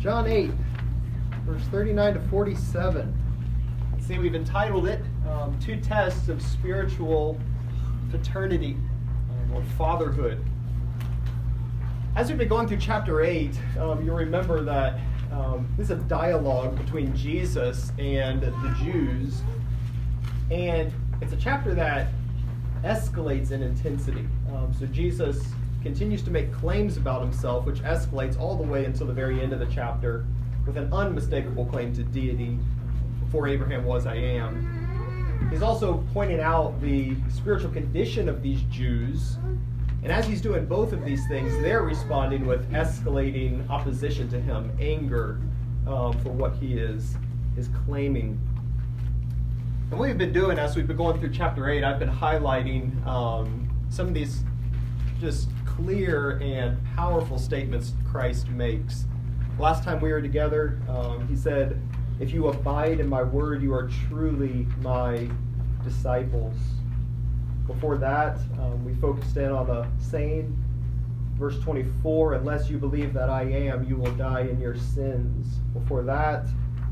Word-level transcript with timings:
John 0.00 0.28
8, 0.28 0.52
verse 1.44 1.62
39 1.72 2.14
to 2.14 2.20
47. 2.20 3.14
See, 4.00 4.18
we've 4.18 4.36
entitled 4.36 4.86
it 4.86 5.02
um, 5.28 5.58
Two 5.58 5.80
Tests 5.80 6.28
of 6.28 6.40
Spiritual 6.40 7.38
Paternity 8.12 8.76
um, 9.30 9.56
or 9.56 9.62
Fatherhood. 9.76 10.44
As 12.14 12.28
we've 12.28 12.38
been 12.38 12.48
going 12.48 12.68
through 12.68 12.78
chapter 12.78 13.22
8, 13.22 13.58
um, 13.80 14.04
you'll 14.04 14.16
remember 14.16 14.62
that 14.62 15.00
um, 15.32 15.68
this 15.76 15.86
is 15.86 15.98
a 15.98 16.02
dialogue 16.04 16.78
between 16.78 17.14
Jesus 17.16 17.90
and 17.98 18.40
the 18.42 18.76
Jews. 18.80 19.42
And 20.52 20.92
it's 21.20 21.32
a 21.32 21.36
chapter 21.36 21.74
that 21.74 22.12
escalates 22.84 23.50
in 23.50 23.64
intensity. 23.64 24.28
Um, 24.54 24.72
so 24.78 24.86
Jesus 24.86 25.44
continues 25.82 26.22
to 26.22 26.30
make 26.30 26.52
claims 26.52 26.96
about 26.96 27.22
himself, 27.22 27.64
which 27.64 27.80
escalates 27.80 28.38
all 28.38 28.56
the 28.56 28.62
way 28.62 28.84
until 28.84 29.06
the 29.06 29.12
very 29.12 29.40
end 29.40 29.52
of 29.52 29.60
the 29.60 29.66
chapter 29.66 30.26
with 30.66 30.76
an 30.76 30.92
unmistakable 30.92 31.64
claim 31.64 31.94
to 31.94 32.02
deity 32.02 32.58
before 33.24 33.48
Abraham 33.48 33.84
was, 33.84 34.06
I 34.06 34.16
am. 34.16 35.48
He's 35.50 35.62
also 35.62 36.04
pointing 36.12 36.40
out 36.40 36.80
the 36.80 37.16
spiritual 37.30 37.70
condition 37.70 38.28
of 38.28 38.42
these 38.42 38.62
Jews. 38.62 39.36
And 40.02 40.12
as 40.12 40.26
he's 40.26 40.40
doing 40.40 40.66
both 40.66 40.92
of 40.92 41.04
these 41.04 41.26
things, 41.28 41.52
they're 41.62 41.82
responding 41.82 42.46
with 42.46 42.70
escalating 42.70 43.68
opposition 43.68 44.28
to 44.30 44.40
him, 44.40 44.70
anger 44.80 45.40
um, 45.86 46.12
for 46.20 46.30
what 46.30 46.54
he 46.56 46.74
is, 46.74 47.16
is 47.56 47.68
claiming. 47.86 48.38
And 49.90 49.98
what 49.98 50.08
we've 50.08 50.18
been 50.18 50.32
doing 50.32 50.58
as 50.58 50.76
we've 50.76 50.86
been 50.86 50.96
going 50.96 51.18
through 51.18 51.32
chapter 51.32 51.68
8, 51.68 51.82
I've 51.82 51.98
been 51.98 52.10
highlighting 52.10 53.06
um, 53.06 53.68
some 53.88 54.06
of 54.06 54.14
these 54.14 54.42
just 55.20 55.48
clear 55.78 56.38
and 56.42 56.76
powerful 56.96 57.38
statements 57.38 57.92
Christ 58.04 58.48
makes. 58.48 59.04
Last 59.60 59.84
time 59.84 60.00
we 60.00 60.10
were 60.10 60.20
together, 60.20 60.80
um, 60.88 61.26
he 61.28 61.36
said, 61.36 61.80
If 62.18 62.32
you 62.32 62.48
abide 62.48 62.98
in 62.98 63.08
my 63.08 63.22
word, 63.22 63.62
you 63.62 63.72
are 63.72 63.88
truly 64.08 64.66
my 64.80 65.28
disciples. 65.84 66.56
Before 67.66 67.96
that, 67.98 68.38
um, 68.58 68.84
we 68.84 68.94
focused 68.94 69.36
in 69.36 69.52
on 69.52 69.68
the 69.68 69.86
saying, 70.00 70.56
verse 71.34 71.58
24, 71.60 72.34
Unless 72.34 72.68
you 72.68 72.78
believe 72.78 73.12
that 73.12 73.30
I 73.30 73.42
am, 73.42 73.88
you 73.88 73.96
will 73.96 74.14
die 74.16 74.42
in 74.42 74.60
your 74.60 74.76
sins. 74.76 75.46
Before 75.74 76.02
that, 76.02 76.46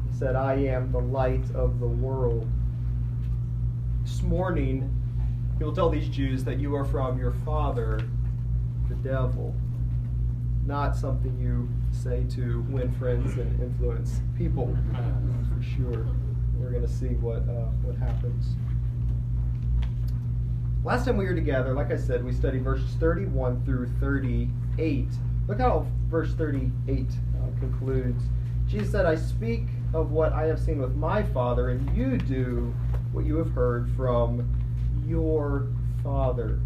he 0.08 0.16
said, 0.16 0.36
I 0.36 0.54
am 0.54 0.92
the 0.92 1.00
light 1.00 1.44
of 1.56 1.80
the 1.80 1.88
world. 1.88 2.48
This 4.02 4.22
morning, 4.22 4.92
he 5.58 5.64
will 5.64 5.74
tell 5.74 5.88
these 5.88 6.08
Jews 6.08 6.44
that 6.44 6.60
you 6.60 6.76
are 6.76 6.84
from 6.84 7.18
your 7.18 7.32
father, 7.44 8.00
the 8.88 8.94
devil, 8.96 9.54
not 10.64 10.96
something 10.96 11.38
you 11.38 11.68
say 11.92 12.24
to 12.36 12.62
win 12.70 12.92
friends 12.94 13.36
and 13.36 13.60
influence 13.60 14.20
people. 14.36 14.76
For 15.54 15.62
sure, 15.62 16.06
we're 16.58 16.70
going 16.70 16.86
to 16.86 16.92
see 16.92 17.14
what 17.14 17.42
uh, 17.48 17.70
what 17.82 17.96
happens. 17.96 18.56
Last 20.84 21.04
time 21.04 21.16
we 21.16 21.24
were 21.24 21.34
together, 21.34 21.74
like 21.74 21.90
I 21.90 21.96
said, 21.96 22.24
we 22.24 22.32
studied 22.32 22.62
verses 22.62 22.90
31 23.00 23.64
through 23.64 23.88
38. 23.98 25.08
Look 25.48 25.58
how 25.58 25.86
verse 26.08 26.32
38 26.34 27.06
uh, 27.08 27.58
concludes. 27.58 28.22
Jesus 28.68 28.92
said, 28.92 29.06
I 29.06 29.16
speak 29.16 29.64
of 29.94 30.12
what 30.12 30.32
I 30.32 30.46
have 30.46 30.60
seen 30.60 30.80
with 30.80 30.94
my 30.94 31.22
Father, 31.22 31.70
and 31.70 31.96
you 31.96 32.18
do 32.18 32.74
what 33.12 33.24
you 33.24 33.36
have 33.36 33.50
heard 33.50 33.90
from 33.96 34.48
your 35.06 35.68
Father. 36.02 36.60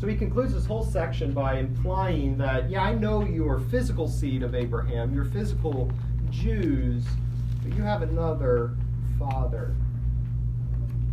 So 0.00 0.06
he 0.06 0.14
concludes 0.14 0.54
this 0.54 0.64
whole 0.64 0.84
section 0.84 1.32
by 1.32 1.58
implying 1.58 2.38
that, 2.38 2.70
yeah, 2.70 2.82
I 2.82 2.94
know 2.94 3.24
you 3.24 3.48
are 3.48 3.58
physical 3.58 4.06
seed 4.06 4.44
of 4.44 4.54
Abraham, 4.54 5.12
you're 5.12 5.24
physical 5.24 5.90
Jews, 6.30 7.04
but 7.64 7.76
you 7.76 7.82
have 7.82 8.02
another 8.02 8.76
father. 9.18 9.74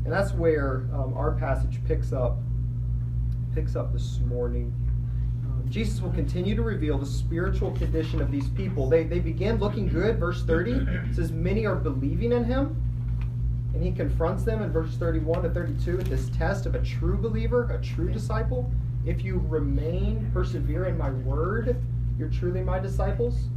And 0.04 0.14
that's 0.14 0.34
where 0.34 0.88
um, 0.94 1.16
our 1.18 1.32
passage 1.32 1.80
picks 1.88 2.14
up 2.14 2.38
picks 3.56 3.76
up 3.76 3.92
this 3.92 4.20
morning. 4.20 4.72
Um, 5.46 5.64
Jesus 5.70 6.02
will 6.02 6.12
continue 6.12 6.56
to 6.56 6.62
reveal 6.62 6.98
the 7.00 7.06
spiritual 7.06 7.72
condition 7.72 8.22
of 8.22 8.30
these 8.30 8.50
people. 8.50 8.90
They, 8.90 9.06
they 9.06 9.20
begin 9.20 9.58
looking 9.58 9.88
good. 9.88 10.20
Verse 10.20 10.44
30 10.44 11.14
says, 11.14 11.32
Many 11.32 11.66
are 11.66 11.76
believing 11.76 12.34
in 12.34 12.44
him. 12.44 12.85
And 13.76 13.84
he 13.84 13.92
confronts 13.92 14.44
them 14.44 14.62
in 14.62 14.72
verses 14.72 14.96
31 14.96 15.44
to 15.44 15.50
32 15.50 15.98
with 15.98 16.08
this 16.08 16.30
test 16.30 16.66
of 16.66 16.76
a 16.76 16.82
true 16.82 17.18
believer, 17.18 17.70
a 17.70 17.84
true 17.84 18.10
disciple. 18.10 18.72
If 19.06 19.22
you 19.22 19.44
remain, 19.50 20.32
persevere 20.34 20.86
in 20.86 20.98
my 20.98 21.10
word, 21.12 21.76
you're 22.18 22.30
truly 22.30 22.62
my 22.62 22.80
disciples. 22.80 23.50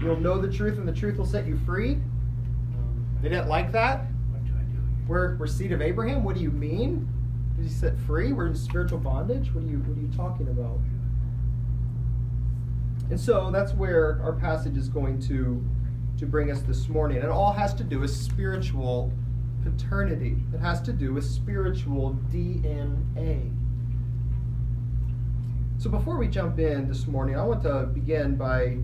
You'll 0.00 0.18
know 0.18 0.40
the 0.40 0.50
truth, 0.50 0.78
and 0.78 0.88
the 0.88 0.92
truth 0.92 1.18
will 1.18 1.26
set 1.26 1.46
you 1.46 1.58
free. 1.66 1.96
Um, 1.96 3.18
they 3.20 3.28
didn't 3.28 3.48
like 3.48 3.72
that. 3.72 4.06
What 4.30 4.42
do 4.46 4.52
I 4.58 4.62
do? 4.62 4.78
We're, 5.06 5.36
we're 5.36 5.46
seed 5.46 5.70
of 5.70 5.82
Abraham. 5.82 6.24
What 6.24 6.36
do 6.36 6.40
you 6.40 6.50
mean? 6.50 7.06
Did 7.56 7.66
he 7.66 7.70
set 7.70 7.98
free? 8.00 8.32
We're 8.32 8.46
in 8.46 8.54
spiritual 8.54 8.98
bondage? 8.98 9.52
What 9.54 9.64
are 9.64 9.66
you 9.66 9.80
what 9.80 9.98
are 9.98 10.00
you 10.00 10.10
talking 10.16 10.48
about? 10.48 10.78
And 13.10 13.20
so 13.20 13.50
that's 13.50 13.74
where 13.74 14.18
our 14.22 14.32
passage 14.32 14.78
is 14.78 14.88
going 14.88 15.20
to, 15.28 15.62
to 16.18 16.26
bring 16.26 16.50
us 16.50 16.62
this 16.62 16.88
morning. 16.88 17.18
It 17.18 17.28
all 17.28 17.52
has 17.52 17.74
to 17.74 17.84
do 17.84 18.00
with 18.00 18.10
spiritual 18.10 19.12
paternity. 19.70 20.36
It 20.54 20.60
has 20.60 20.80
to 20.82 20.92
do 20.92 21.12
with 21.12 21.24
spiritual 21.24 22.18
DNA. 22.32 23.52
So 25.78 25.90
before 25.90 26.16
we 26.16 26.28
jump 26.28 26.58
in 26.58 26.88
this 26.88 27.06
morning, 27.06 27.36
I 27.36 27.44
want 27.44 27.62
to 27.64 27.86
begin 27.92 28.36
by 28.36 28.78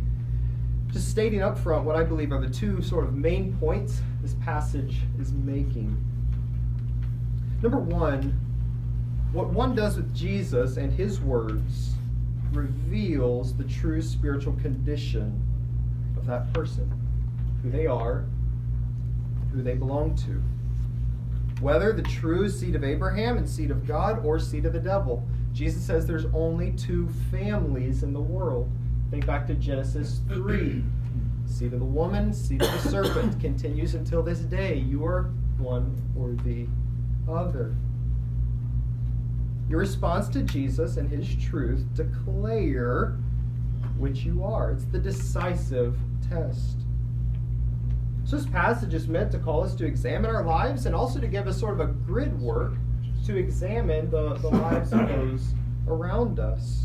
just 0.92 1.09
stating 1.09 1.41
up 1.41 1.59
front 1.59 1.84
what 1.84 1.97
I 1.97 2.04
believe 2.04 2.32
are 2.32 2.41
the 2.41 2.53
two 2.53 2.82
sort 2.82 3.04
of 3.04 3.15
main 3.15 3.56
points 3.56 4.00
this 4.21 4.34
passage 4.34 4.98
is 5.19 5.32
making. 5.32 5.97
Number 7.62 7.78
one, 7.78 8.38
what 9.32 9.48
one 9.48 9.75
does 9.75 9.97
with 9.97 10.15
Jesus 10.15 10.76
and 10.76 10.92
his 10.92 11.21
words 11.21 11.94
reveals 12.53 13.56
the 13.56 13.65
true 13.65 14.03
spiritual 14.03 14.53
condition 14.54 15.41
of 16.16 16.26
that 16.26 16.53
person, 16.53 16.92
who 17.62 17.71
they 17.71 17.87
are, 17.87 18.26
who 19.53 19.62
they 19.62 19.75
belong 19.75 20.15
to 20.16 20.42
whether 21.62 21.93
the 21.93 22.03
true 22.03 22.49
seed 22.49 22.75
of 22.75 22.83
Abraham 22.83 23.39
and 23.39 23.49
seed 23.49 23.71
of 23.71 23.87
God 23.87 24.25
or 24.27 24.39
seed 24.41 24.67
of 24.67 24.73
the 24.73 24.81
devil. 24.81 25.27
Jesus 25.53 25.83
says 25.83 26.06
there's 26.06 26.27
only 26.34 26.73
two 26.73 27.09
families 27.31 28.03
in 28.03 28.12
the 28.12 28.21
world. 28.21 28.69
Think 29.11 29.27
back 29.27 29.47
to 29.47 29.55
Genesis 29.55 30.21
3. 30.28 30.83
Seed 31.47 31.75
of 31.75 31.81
the 31.81 31.84
woman, 31.84 32.33
seed 32.33 32.62
of 32.62 32.71
the 32.71 32.89
serpent 32.89 33.39
continues 33.41 33.95
until 33.95 34.22
this 34.22 34.39
day. 34.39 34.77
You 34.77 35.05
are 35.05 35.31
one 35.59 35.95
or 36.17 36.33
the 36.45 36.67
other. 37.31 37.75
Your 39.69 39.81
response 39.81 40.28
to 40.31 40.43
Jesus 40.43 40.97
and 40.97 41.11
his 41.11 41.34
truth 41.37 41.84
declare 41.95 43.19
which 43.99 44.21
you 44.21 44.43
are. 44.45 44.72
It's 44.72 44.84
the 44.87 44.99
decisive 44.99 45.99
test. 46.31 46.81
So 48.32 48.38
this 48.38 48.47
passage 48.47 48.94
is 48.94 49.09
meant 49.09 49.31
to 49.32 49.38
call 49.38 49.62
us 49.62 49.75
to 49.75 49.84
examine 49.84 50.34
our 50.34 50.43
lives 50.43 50.87
and 50.87 50.94
also 50.94 51.20
to 51.20 51.26
give 51.26 51.47
us 51.47 51.60
sort 51.60 51.78
of 51.78 51.81
a 51.81 51.93
grid 51.93 52.41
work 52.41 52.72
to 53.26 53.37
examine 53.37 54.10
the, 54.10 54.37
the 54.37 54.48
lives 54.48 54.91
of 54.94 55.06
those 55.06 55.53
around 55.87 56.41
us. 56.41 56.84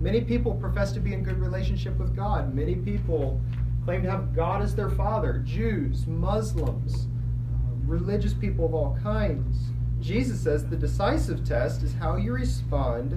Many 0.00 0.22
people 0.22 0.52
profess 0.52 0.90
to 0.94 0.98
be 0.98 1.12
in 1.12 1.22
good 1.22 1.38
relationship 1.38 1.96
with 1.96 2.16
God. 2.16 2.52
Many 2.52 2.74
people 2.74 3.40
claim 3.84 4.02
to 4.02 4.10
have 4.10 4.34
God 4.34 4.62
as 4.62 4.74
their 4.74 4.90
father. 4.90 5.44
Jews, 5.46 6.08
Muslims, 6.08 7.06
uh, 7.06 7.76
religious 7.84 8.34
people 8.34 8.64
of 8.66 8.74
all 8.74 8.98
kinds. 9.04 9.70
Jesus 10.00 10.40
says 10.40 10.66
the 10.66 10.74
decisive 10.74 11.44
test 11.44 11.84
is 11.84 11.94
how 11.94 12.16
you 12.16 12.32
respond 12.32 13.16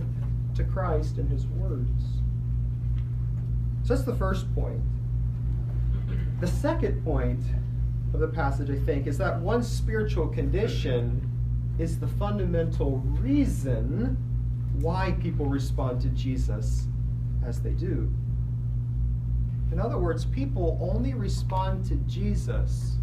to 0.53 0.63
Christ 0.63 1.17
and 1.17 1.27
his 1.27 1.47
words. 1.47 2.03
So 3.81 3.95
that's 3.95 4.05
the 4.05 4.15
first 4.15 4.53
point. 4.53 4.83
The 6.39 6.47
second 6.47 7.03
point 7.03 7.43
of 8.13 8.21
the 8.21 8.27
passage, 8.29 8.69
I 8.69 8.79
think, 8.85 9.07
is 9.07 9.17
that 9.17 9.41
one 9.41 9.61
spiritual 9.61 10.29
condition 10.29 11.29
is 11.77 11.99
the 11.99 12.07
fundamental 12.07 12.99
reason 13.19 14.17
why 14.79 15.17
people 15.21 15.47
respond 15.47 15.99
to 16.01 16.07
Jesus 16.09 16.87
as 17.45 17.61
they 17.61 17.71
do. 17.71 18.09
In 19.73 19.81
other 19.81 19.97
words, 19.97 20.23
people 20.25 20.77
only 20.81 21.13
respond 21.13 21.83
to 21.85 21.95
Jesus 22.07 22.95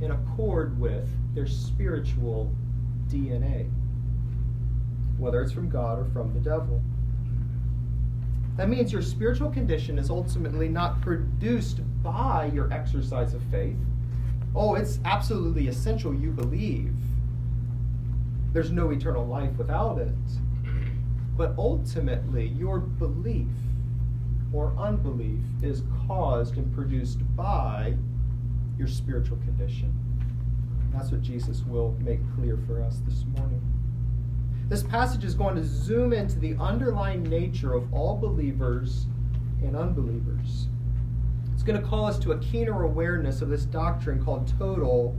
in 0.00 0.12
accord 0.12 0.78
with 0.78 1.08
their 1.34 1.46
spiritual 1.46 2.52
DNA, 3.08 3.68
whether 5.18 5.42
it's 5.42 5.52
from 5.52 5.68
God 5.68 5.98
or 5.98 6.04
from 6.06 6.32
the 6.32 6.40
devil. 6.40 6.80
That 8.56 8.68
means 8.68 8.92
your 8.92 9.02
spiritual 9.02 9.50
condition 9.50 9.98
is 9.98 10.10
ultimately 10.10 10.68
not 10.68 11.00
produced 11.00 11.80
by 12.02 12.50
your 12.54 12.72
exercise 12.72 13.34
of 13.34 13.42
faith. 13.50 13.76
Oh, 14.54 14.76
it's 14.76 15.00
absolutely 15.04 15.66
essential 15.66 16.14
you 16.14 16.30
believe. 16.30 16.94
There's 18.52 18.70
no 18.70 18.90
eternal 18.90 19.26
life 19.26 19.56
without 19.58 19.98
it. 19.98 20.14
But 21.36 21.54
ultimately, 21.58 22.46
your 22.46 22.78
belief 22.78 23.48
or 24.52 24.72
unbelief 24.78 25.40
is 25.60 25.82
caused 26.06 26.56
and 26.56 26.72
produced 26.72 27.18
by 27.34 27.96
your 28.78 28.86
spiritual 28.86 29.38
condition. 29.38 29.92
That's 30.92 31.10
what 31.10 31.22
Jesus 31.22 31.62
will 31.66 31.96
make 32.00 32.20
clear 32.36 32.56
for 32.68 32.80
us 32.80 33.00
this 33.04 33.24
morning. 33.36 33.73
This 34.68 34.82
passage 34.82 35.24
is 35.24 35.34
going 35.34 35.56
to 35.56 35.64
zoom 35.64 36.12
into 36.12 36.38
the 36.38 36.56
underlying 36.58 37.22
nature 37.22 37.74
of 37.74 37.92
all 37.92 38.16
believers 38.16 39.06
and 39.62 39.76
unbelievers. 39.76 40.68
It's 41.52 41.62
going 41.62 41.80
to 41.80 41.86
call 41.86 42.06
us 42.06 42.18
to 42.20 42.32
a 42.32 42.38
keener 42.38 42.82
awareness 42.82 43.42
of 43.42 43.50
this 43.50 43.66
doctrine 43.66 44.24
called 44.24 44.52
total 44.58 45.16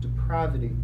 depravity. 0.00 0.76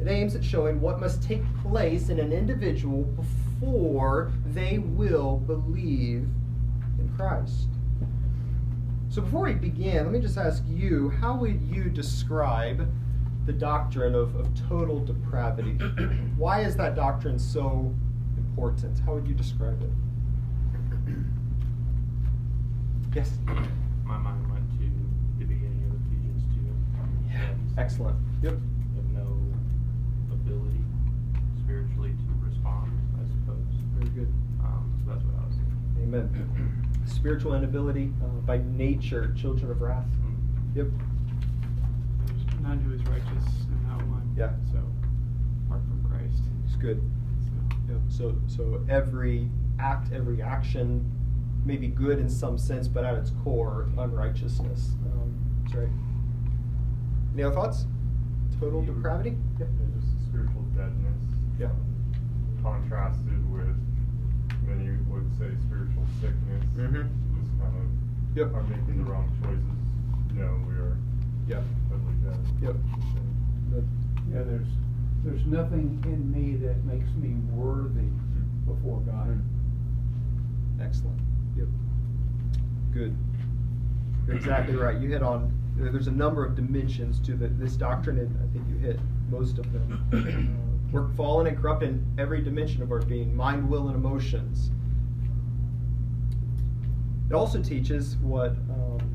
It 0.00 0.08
aims 0.08 0.34
at 0.34 0.44
showing 0.44 0.80
what 0.80 1.00
must 1.00 1.22
take 1.22 1.42
place 1.62 2.08
in 2.08 2.18
an 2.18 2.32
individual 2.32 3.02
before 3.02 4.32
they 4.46 4.78
will 4.78 5.36
believe 5.38 6.28
in 6.98 7.12
Christ. 7.16 7.68
So 9.08 9.22
before 9.22 9.44
we 9.44 9.54
begin, 9.54 10.02
let 10.04 10.12
me 10.12 10.18
just 10.18 10.36
ask 10.36 10.64
you 10.66 11.10
how 11.10 11.36
would 11.36 11.62
you 11.62 11.84
describe 11.84 12.90
the 13.46 13.52
doctrine 13.52 14.14
of, 14.14 14.34
of 14.36 14.48
total 14.68 15.04
depravity? 15.04 15.72
Why 16.36 16.60
is 16.62 16.76
that 16.76 16.94
doctrine 16.94 17.38
so 17.38 17.92
important? 18.36 18.98
How 19.00 19.14
would 19.14 19.26
you 19.26 19.34
describe 19.34 19.82
it? 19.82 19.90
yes? 23.14 23.30
My 24.04 24.18
mind 24.18 24.50
went 24.50 24.68
to 24.78 24.84
the 25.38 25.44
beginning 25.44 25.84
of 25.90 25.96
Ephesians 26.06 26.42
2. 26.54 26.60
Yeah. 27.32 27.54
Excellent. 27.82 28.16
Yep. 28.42 28.52
Have 28.52 29.10
no 29.12 29.26
ability 30.32 30.80
spiritually 31.62 32.10
to 32.10 32.46
respond, 32.48 32.90
I 33.20 33.24
suppose. 33.28 33.66
Very 33.98 34.10
good. 34.10 34.32
Um, 34.60 34.92
so 35.04 35.10
that's 35.12 35.24
what 35.24 35.34
I 35.42 35.46
was 35.46 35.56
thinking. 35.56 36.14
Amen. 36.14 36.26
Spiritual 37.06 37.54
inability, 37.54 38.12
uh, 38.22 38.26
by 38.46 38.58
nature, 38.58 39.32
children 39.36 39.70
of 39.70 39.80
wrath. 39.82 40.06
Mm. 40.22 40.36
Yep. 40.76 40.86
There's 42.64 42.76
none 42.78 42.84
who 42.84 42.94
is 42.94 43.02
righteous 43.06 43.44
and 43.68 43.88
not 43.88 43.98
one. 44.08 44.34
Yeah. 44.36 44.52
So, 44.72 44.78
apart 45.66 45.82
from 45.84 46.02
Christ. 46.08 46.42
It's 46.66 46.76
good. 46.76 47.00
So, 47.44 47.92
Yep. 47.92 48.00
So, 48.08 48.36
so 48.46 48.84
every 48.88 49.50
act, 49.78 50.12
every 50.12 50.40
action 50.40 51.04
may 51.66 51.76
be 51.76 51.88
good 51.88 52.18
in 52.18 52.28
some 52.30 52.56
sense, 52.56 52.88
but 52.88 53.04
at 53.04 53.16
its 53.16 53.30
core, 53.42 53.88
unrighteousness. 53.98 54.92
Um, 55.12 55.34
that's 55.64 55.74
right. 55.76 55.88
Any 57.34 57.42
other 57.42 57.54
thoughts? 57.54 57.84
Total 58.58 58.80
You- 58.82 58.94
depravity? 58.94 59.36
Yep. 59.58 59.68
Yeah, 59.68 60.00
just 60.00 60.24
spiritual 60.26 60.62
deadness. 60.74 61.22
Yeah. 61.58 61.66
um, 61.66 61.76
Contrasted 62.62 63.52
with 63.52 63.76
many 64.66 64.96
would 65.10 65.30
say 65.38 65.50
spiritual 65.66 66.04
sickness. 66.20 66.64
Mm 66.76 66.88
Mhm. 66.92 67.08
Just 67.38 67.58
kind 67.60 67.76
of 67.76 68.36
Yep. 68.36 68.54
are 68.54 68.62
making 68.62 69.04
the 69.04 69.10
wrong 69.10 69.28
choices. 69.42 70.34
No, 70.34 70.58
we 70.66 70.74
are 70.76 70.96
Yep. 72.64 72.74
totally 72.74 73.00
dead. 73.14 73.74
Yep. 73.74 73.84
Yeah, 74.32 74.42
there's, 74.42 74.66
there's 75.22 75.46
nothing 75.46 76.02
in 76.04 76.32
me 76.32 76.56
that 76.66 76.84
makes 76.84 77.10
me 77.16 77.34
worthy 77.52 78.08
before 78.66 79.00
God. 79.00 79.28
Mm. 79.28 80.84
Excellent. 80.84 81.20
Yep. 81.56 81.68
Good. 82.92 83.16
You're 84.26 84.36
exactly 84.36 84.76
right. 84.76 84.98
You 84.98 85.10
hit 85.10 85.22
on. 85.22 85.52
There's 85.76 86.06
a 86.06 86.12
number 86.12 86.44
of 86.44 86.54
dimensions 86.54 87.20
to 87.20 87.34
the, 87.34 87.48
this 87.48 87.74
doctrine, 87.74 88.18
and 88.18 88.38
I 88.38 88.52
think 88.52 88.64
you 88.68 88.76
hit 88.78 88.98
most 89.28 89.58
of 89.58 89.70
them. 89.72 90.06
Uh, 90.12 90.92
we're 90.92 91.12
fallen 91.14 91.48
and 91.48 91.60
corrupt 91.60 91.82
in 91.82 92.06
every 92.18 92.40
dimension 92.40 92.82
of 92.82 92.92
our 92.92 93.00
being 93.00 93.34
mind, 93.34 93.68
will, 93.68 93.88
and 93.88 93.96
emotions. 93.96 94.70
It 97.28 97.34
also 97.34 97.60
teaches 97.60 98.16
what 98.18 98.50
um, 98.50 99.00
what 99.00 99.13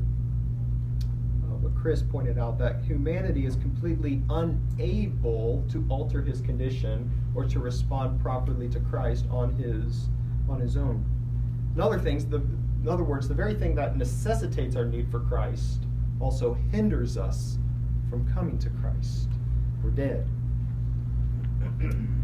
Chris 1.80 2.02
pointed 2.02 2.38
out 2.38 2.58
that 2.58 2.82
humanity 2.82 3.46
is 3.46 3.56
completely 3.56 4.22
unable 4.28 5.64
to 5.70 5.84
alter 5.88 6.20
his 6.20 6.40
condition 6.40 7.10
or 7.34 7.44
to 7.44 7.58
respond 7.58 8.20
properly 8.20 8.68
to 8.68 8.80
Christ 8.80 9.26
on 9.30 9.54
his 9.54 10.08
on 10.48 10.60
his 10.60 10.76
own. 10.76 11.04
In 11.74 11.80
other 11.80 11.98
things, 11.98 12.26
the 12.26 12.42
in 12.82 12.88
other 12.88 13.04
words, 13.04 13.28
the 13.28 13.34
very 13.34 13.54
thing 13.54 13.74
that 13.74 13.96
necessitates 13.96 14.76
our 14.76 14.84
need 14.84 15.10
for 15.10 15.20
Christ 15.20 15.86
also 16.18 16.54
hinders 16.70 17.16
us 17.16 17.58
from 18.08 18.30
coming 18.32 18.58
to 18.58 18.70
Christ. 18.70 19.28
We're 19.82 19.90
dead. 19.90 20.26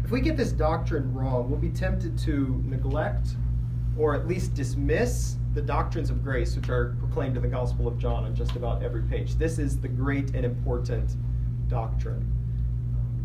If 0.03 0.11
we 0.11 0.21
get 0.21 0.37
this 0.37 0.51
doctrine 0.51 1.13
wrong, 1.13 1.49
we'll 1.49 1.59
be 1.59 1.69
tempted 1.69 2.17
to 2.19 2.63
neglect 2.65 3.35
or 3.97 4.13
at 4.13 4.27
least 4.27 4.53
dismiss 4.53 5.37
the 5.53 5.61
doctrines 5.61 6.09
of 6.09 6.23
grace 6.23 6.55
which 6.55 6.69
are 6.69 6.95
proclaimed 6.99 7.35
in 7.35 7.41
the 7.41 7.47
Gospel 7.47 7.87
of 7.87 7.97
John 7.97 8.25
on 8.25 8.35
just 8.35 8.55
about 8.55 8.83
every 8.83 9.01
page. 9.01 9.35
This 9.35 9.57
is 9.57 9.79
the 9.79 9.87
great 9.87 10.35
and 10.35 10.45
important 10.45 11.15
doctrine. 11.67 12.31
Um, 12.93 13.17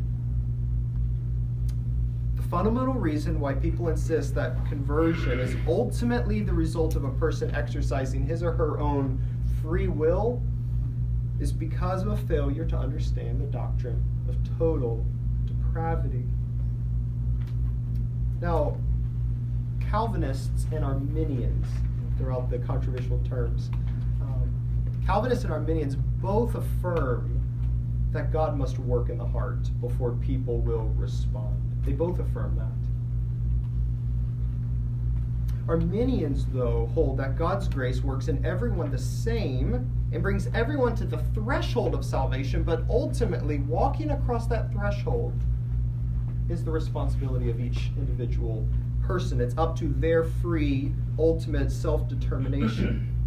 the 2.36 2.42
fundamental 2.42 2.94
reason 2.94 3.38
why 3.38 3.52
people 3.52 3.88
insist 3.88 4.34
that 4.34 4.56
conversion 4.66 5.38
is 5.40 5.54
ultimately 5.68 6.40
the 6.40 6.54
result 6.54 6.96
of 6.96 7.04
a 7.04 7.10
person 7.10 7.54
exercising 7.54 8.24
his 8.24 8.42
or 8.42 8.52
her 8.52 8.80
own 8.80 9.20
free 9.60 9.88
will 9.88 10.42
is 11.38 11.52
because 11.52 12.02
of 12.02 12.08
a 12.08 12.16
failure 12.16 12.64
to 12.64 12.76
understand 12.76 13.40
the 13.40 13.46
doctrine 13.46 14.02
of 14.28 14.36
total 14.58 15.04
depravity. 15.44 16.24
Now, 18.40 18.78
Calvinists 19.92 20.66
and 20.72 20.82
Arminians, 20.82 21.66
throughout 22.16 22.48
the 22.48 22.58
controversial 22.60 23.20
terms, 23.28 23.68
um, 24.22 24.50
Calvinists 25.04 25.44
and 25.44 25.52
Arminians 25.52 25.96
both 25.96 26.54
affirm 26.54 27.38
that 28.10 28.32
God 28.32 28.56
must 28.56 28.78
work 28.78 29.10
in 29.10 29.18
the 29.18 29.26
heart 29.26 29.68
before 29.82 30.12
people 30.12 30.62
will 30.62 30.86
respond. 30.96 31.60
They 31.84 31.92
both 31.92 32.18
affirm 32.20 32.56
that. 32.56 32.72
Arminians, 35.70 36.46
though, 36.46 36.86
hold 36.94 37.18
that 37.18 37.36
God's 37.36 37.68
grace 37.68 38.02
works 38.02 38.28
in 38.28 38.42
everyone 38.46 38.90
the 38.90 38.96
same 38.96 39.74
and 40.10 40.22
brings 40.22 40.48
everyone 40.54 40.96
to 40.96 41.04
the 41.04 41.18
threshold 41.34 41.94
of 41.94 42.02
salvation, 42.02 42.62
but 42.62 42.82
ultimately, 42.88 43.58
walking 43.58 44.12
across 44.12 44.46
that 44.46 44.72
threshold 44.72 45.34
is 46.48 46.64
the 46.64 46.70
responsibility 46.70 47.50
of 47.50 47.60
each 47.60 47.90
individual 47.98 48.66
person. 49.12 49.42
It's 49.42 49.58
up 49.58 49.76
to 49.78 49.88
their 49.88 50.24
free, 50.24 50.90
ultimate 51.18 51.70
self 51.70 52.08
determination. 52.08 53.08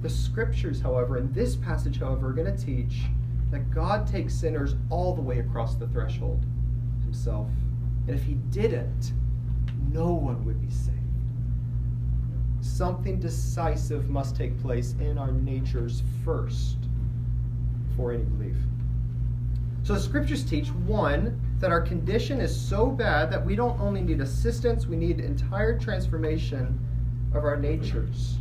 The 0.00 0.08
scriptures, 0.08 0.80
however, 0.80 1.18
in 1.18 1.30
this 1.34 1.56
passage, 1.56 1.98
however, 1.98 2.30
are 2.30 2.32
going 2.32 2.56
to 2.56 2.64
teach 2.64 3.02
that 3.50 3.70
God 3.70 4.06
takes 4.06 4.32
sinners 4.32 4.74
all 4.88 5.14
the 5.14 5.20
way 5.20 5.40
across 5.40 5.74
the 5.74 5.86
threshold 5.88 6.42
himself. 7.02 7.50
And 8.06 8.16
if 8.16 8.22
he 8.22 8.36
didn't, 8.50 9.12
no 9.92 10.14
one 10.14 10.42
would 10.46 10.58
be 10.58 10.70
saved. 10.70 10.96
Something 12.62 13.20
decisive 13.20 14.08
must 14.08 14.34
take 14.34 14.58
place 14.62 14.94
in 15.00 15.18
our 15.18 15.32
natures 15.32 16.02
first 16.24 16.78
for 17.94 18.12
any 18.12 18.22
belief. 18.22 18.56
So 19.82 19.92
the 19.92 20.00
scriptures 20.00 20.42
teach 20.42 20.68
one, 20.68 21.38
that 21.60 21.70
our 21.70 21.80
condition 21.80 22.40
is 22.40 22.58
so 22.58 22.86
bad 22.86 23.30
that 23.30 23.44
we 23.44 23.54
don't 23.54 23.78
only 23.80 24.00
need 24.00 24.20
assistance, 24.20 24.86
we 24.86 24.96
need 24.96 25.20
entire 25.20 25.78
transformation 25.78 26.78
of 27.34 27.44
our 27.44 27.56
natures. 27.56 28.38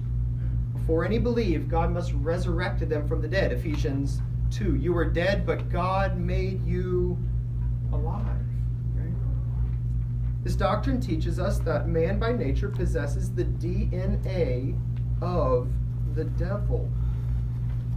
Before 0.74 1.06
any 1.06 1.20
believe, 1.20 1.70
God 1.70 1.92
must 1.92 2.14
resurrect 2.14 2.88
them 2.88 3.08
from 3.08 3.22
the 3.22 3.28
dead. 3.28 3.52
Ephesians 3.52 4.22
2. 4.52 4.76
You 4.76 4.94
were 4.94 5.06
dead, 5.06 5.46
but 5.46 5.70
God 5.70 6.18
made 6.18 6.66
you 6.66 7.18
alive. 7.92 8.38
This 10.42 10.56
doctrine 10.56 11.02
teaches 11.02 11.38
us 11.38 11.60
that 11.60 11.90
man 11.90 12.18
by 12.18 12.32
nature 12.32 12.70
possesses 12.70 13.32
the 13.32 13.44
DNA 13.44 14.80
of 15.22 15.68
the 16.16 16.24
devil. 16.24 16.90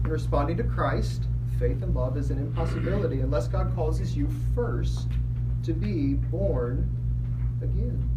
In 0.04 0.10
responding 0.10 0.56
to 0.56 0.64
Christ, 0.64 1.28
faith 1.62 1.80
and 1.84 1.94
love 1.94 2.16
is 2.16 2.32
an 2.32 2.38
impossibility 2.38 3.20
unless 3.20 3.46
God 3.46 3.72
causes 3.76 4.16
you 4.16 4.28
first 4.52 5.06
to 5.62 5.72
be 5.72 6.14
born 6.14 6.90
again. 7.62 8.10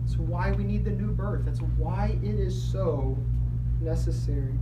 That's 0.00 0.16
why 0.16 0.52
we 0.52 0.64
need 0.64 0.82
the 0.82 0.90
new 0.90 1.10
birth. 1.10 1.44
That's 1.44 1.60
why 1.76 2.18
it 2.22 2.40
is 2.40 2.60
so 2.72 3.18
necessary. 3.82 4.54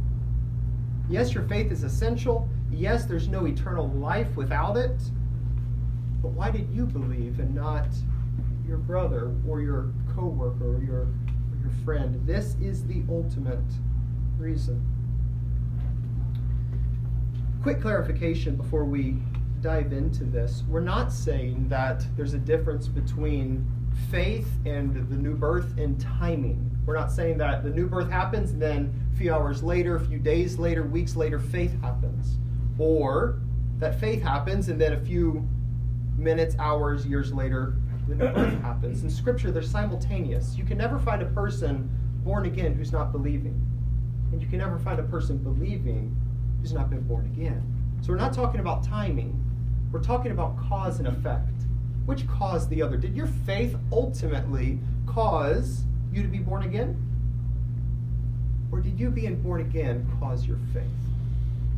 Yes, 1.08 1.32
your 1.32 1.44
faith 1.44 1.70
is 1.70 1.84
essential. 1.84 2.48
Yes, 2.72 3.04
there's 3.04 3.28
no 3.28 3.46
eternal 3.46 3.88
life 3.90 4.36
without 4.36 4.76
it. 4.76 5.00
But 6.20 6.30
why 6.30 6.50
did 6.50 6.68
you 6.68 6.86
believe 6.86 7.38
and 7.38 7.54
not 7.54 7.86
your 8.66 8.78
brother 8.78 9.32
or 9.48 9.60
your 9.60 9.92
coworker 10.16 10.78
or 10.78 10.82
your, 10.82 11.02
or 11.02 11.58
your 11.62 11.70
friend? 11.84 12.20
This 12.26 12.56
is 12.60 12.84
the 12.84 13.04
ultimate 13.08 13.60
reason. 14.36 14.84
Quick 17.62 17.82
clarification 17.82 18.56
before 18.56 18.86
we 18.86 19.18
dive 19.60 19.92
into 19.92 20.24
this. 20.24 20.62
We're 20.66 20.80
not 20.80 21.12
saying 21.12 21.68
that 21.68 22.06
there's 22.16 22.32
a 22.32 22.38
difference 22.38 22.88
between 22.88 23.66
faith 24.10 24.50
and 24.64 24.94
the 25.10 25.16
new 25.16 25.34
birth 25.34 25.76
and 25.76 26.00
timing. 26.00 26.74
We're 26.86 26.96
not 26.96 27.12
saying 27.12 27.36
that 27.36 27.62
the 27.62 27.68
new 27.68 27.86
birth 27.86 28.10
happens 28.10 28.52
and 28.52 28.62
then 28.62 28.94
a 29.12 29.18
few 29.18 29.34
hours 29.34 29.62
later, 29.62 29.96
a 29.96 30.00
few 30.00 30.18
days 30.18 30.58
later, 30.58 30.84
weeks 30.84 31.16
later, 31.16 31.38
faith 31.38 31.78
happens. 31.82 32.38
Or 32.78 33.42
that 33.78 34.00
faith 34.00 34.22
happens 34.22 34.70
and 34.70 34.80
then 34.80 34.94
a 34.94 35.00
few 35.00 35.46
minutes, 36.16 36.56
hours, 36.58 37.04
years 37.04 37.30
later, 37.30 37.76
the 38.08 38.14
new 38.14 38.28
birth 38.32 38.58
happens. 38.62 39.02
In 39.02 39.10
Scripture, 39.10 39.50
they're 39.50 39.62
simultaneous. 39.62 40.56
You 40.56 40.64
can 40.64 40.78
never 40.78 40.98
find 40.98 41.20
a 41.20 41.26
person 41.26 41.90
born 42.24 42.46
again 42.46 42.72
who's 42.72 42.90
not 42.90 43.12
believing. 43.12 43.60
And 44.32 44.40
you 44.40 44.48
can 44.48 44.58
never 44.58 44.78
find 44.78 44.98
a 44.98 45.02
person 45.02 45.36
believing 45.36 46.16
who's 46.60 46.72
not 46.72 46.90
been 46.90 47.02
born 47.02 47.26
again. 47.26 47.62
So 48.02 48.12
we're 48.12 48.18
not 48.18 48.32
talking 48.32 48.60
about 48.60 48.82
timing. 48.82 49.38
We're 49.92 50.02
talking 50.02 50.32
about 50.32 50.56
cause 50.58 50.98
and 50.98 51.08
effect. 51.08 51.48
Which 52.06 52.26
caused 52.26 52.70
the 52.70 52.82
other? 52.82 52.96
Did 52.96 53.16
your 53.16 53.26
faith 53.26 53.76
ultimately 53.92 54.78
cause 55.06 55.84
you 56.12 56.22
to 56.22 56.28
be 56.28 56.38
born 56.38 56.62
again? 56.62 56.96
Or 58.72 58.80
did 58.80 58.98
you 58.98 59.10
being 59.10 59.40
born 59.42 59.60
again 59.60 60.08
cause 60.18 60.46
your 60.46 60.58
faith? 60.72 60.84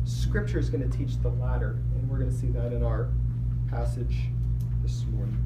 Scripture 0.05 0.59
is 0.59 0.69
going 0.69 0.89
to 0.89 0.97
teach 0.97 1.21
the 1.21 1.29
latter, 1.29 1.77
and 1.95 2.09
we're 2.09 2.17
going 2.17 2.29
to 2.29 2.35
see 2.35 2.47
that 2.47 2.73
in 2.73 2.83
our 2.83 3.09
passage 3.69 4.25
this 4.81 5.05
morning. 5.11 5.37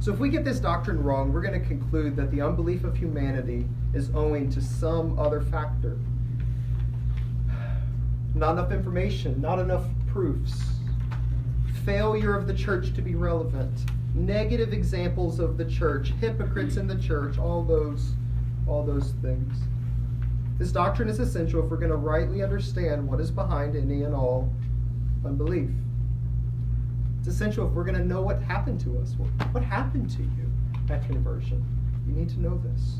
So, 0.00 0.12
if 0.12 0.18
we 0.18 0.28
get 0.28 0.44
this 0.44 0.60
doctrine 0.60 1.02
wrong, 1.02 1.32
we're 1.32 1.40
going 1.40 1.58
to 1.58 1.66
conclude 1.66 2.14
that 2.16 2.30
the 2.30 2.42
unbelief 2.42 2.84
of 2.84 2.94
humanity 2.94 3.66
is 3.94 4.10
owing 4.14 4.50
to 4.50 4.60
some 4.60 5.18
other 5.18 5.40
factor. 5.40 5.96
Not 8.34 8.52
enough 8.52 8.72
information, 8.72 9.40
not 9.40 9.58
enough 9.58 9.84
proofs, 10.08 10.60
failure 11.84 12.36
of 12.36 12.46
the 12.46 12.54
church 12.54 12.94
to 12.94 13.02
be 13.02 13.14
relevant, 13.14 13.90
negative 14.14 14.72
examples 14.72 15.38
of 15.38 15.56
the 15.56 15.64
church, 15.64 16.12
hypocrites 16.20 16.76
in 16.76 16.86
the 16.86 16.96
church, 16.96 17.38
all 17.38 17.62
those, 17.62 18.12
all 18.66 18.84
those 18.84 19.12
things. 19.22 19.56
This 20.58 20.72
doctrine 20.72 21.08
is 21.08 21.18
essential 21.18 21.64
if 21.64 21.70
we're 21.70 21.76
going 21.76 21.90
to 21.90 21.96
rightly 21.96 22.42
understand 22.42 23.06
what 23.06 23.20
is 23.20 23.30
behind 23.30 23.76
any 23.76 24.02
and 24.02 24.14
all 24.14 24.52
unbelief. 25.24 25.70
It's 27.18 27.28
essential 27.28 27.66
if 27.66 27.72
we're 27.72 27.84
going 27.84 27.98
to 27.98 28.04
know 28.04 28.22
what 28.22 28.40
happened 28.42 28.80
to 28.80 28.98
us. 28.98 29.14
What, 29.52 29.62
happened 29.62 30.10
to 30.10 30.22
you 30.22 30.50
at 30.90 31.06
conversion? 31.06 31.64
You 32.06 32.12
need 32.12 32.28
to 32.30 32.40
know 32.40 32.58
this. 32.58 32.98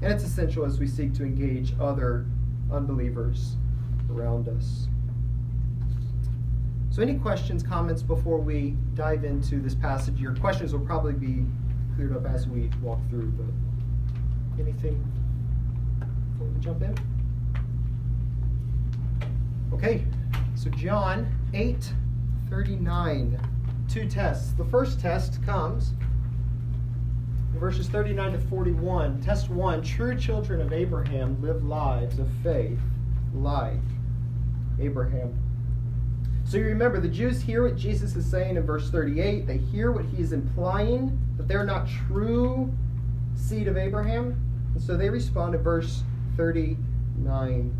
And 0.00 0.12
it's 0.12 0.24
essential 0.24 0.64
as 0.64 0.80
we 0.80 0.86
seek 0.86 1.14
to 1.14 1.24
engage 1.24 1.74
other 1.78 2.26
unbelievers 2.72 3.56
around 4.10 4.48
us. 4.48 4.88
So, 6.90 7.00
any 7.00 7.14
questions, 7.14 7.62
comments 7.62 8.02
before 8.02 8.38
we 8.38 8.76
dive 8.94 9.24
into 9.24 9.60
this 9.60 9.74
passage? 9.74 10.20
Your 10.20 10.34
questions 10.36 10.72
will 10.72 10.84
probably 10.84 11.14
be 11.14 11.46
cleared 11.94 12.14
up 12.14 12.26
as 12.26 12.46
we 12.46 12.70
walk 12.82 12.98
through, 13.08 13.32
but 13.32 14.62
anything 14.62 15.02
before 16.32 16.48
we 16.48 16.60
jump 16.60 16.82
in? 16.82 16.94
Okay, 19.72 20.04
so 20.54 20.68
John 20.70 21.34
8 21.54 21.92
39. 22.52 23.40
Two 23.88 24.06
tests. 24.06 24.52
The 24.52 24.64
first 24.66 25.00
test 25.00 25.42
comes 25.42 25.94
verses 27.58 27.88
39 27.88 28.32
to 28.32 28.38
41. 28.38 29.20
Test 29.22 29.50
1 29.50 29.82
True 29.82 30.16
children 30.18 30.60
of 30.60 30.72
Abraham 30.72 31.40
live 31.42 31.64
lives 31.64 32.18
of 32.18 32.28
faith 32.42 32.78
like 33.34 33.80
Abraham. 34.80 35.38
So 36.44 36.58
you 36.58 36.66
remember, 36.66 37.00
the 37.00 37.08
Jews 37.08 37.40
hear 37.40 37.62
what 37.62 37.76
Jesus 37.76 38.16
is 38.16 38.26
saying 38.26 38.56
in 38.56 38.62
verse 38.64 38.90
38. 38.90 39.46
They 39.46 39.58
hear 39.58 39.92
what 39.92 40.04
he 40.06 40.22
is 40.22 40.32
implying, 40.32 41.18
that 41.36 41.48
they're 41.48 41.64
not 41.64 41.88
true 42.06 42.72
seed 43.34 43.68
of 43.68 43.76
Abraham. 43.76 44.36
And 44.74 44.82
so 44.82 44.96
they 44.96 45.08
respond 45.08 45.52
to 45.52 45.58
verse 45.58 46.02
39. 46.36 47.76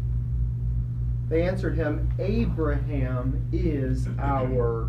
They 1.28 1.42
answered 1.42 1.76
him, 1.76 2.12
Abraham 2.18 3.48
is 3.52 4.06
our 4.18 4.88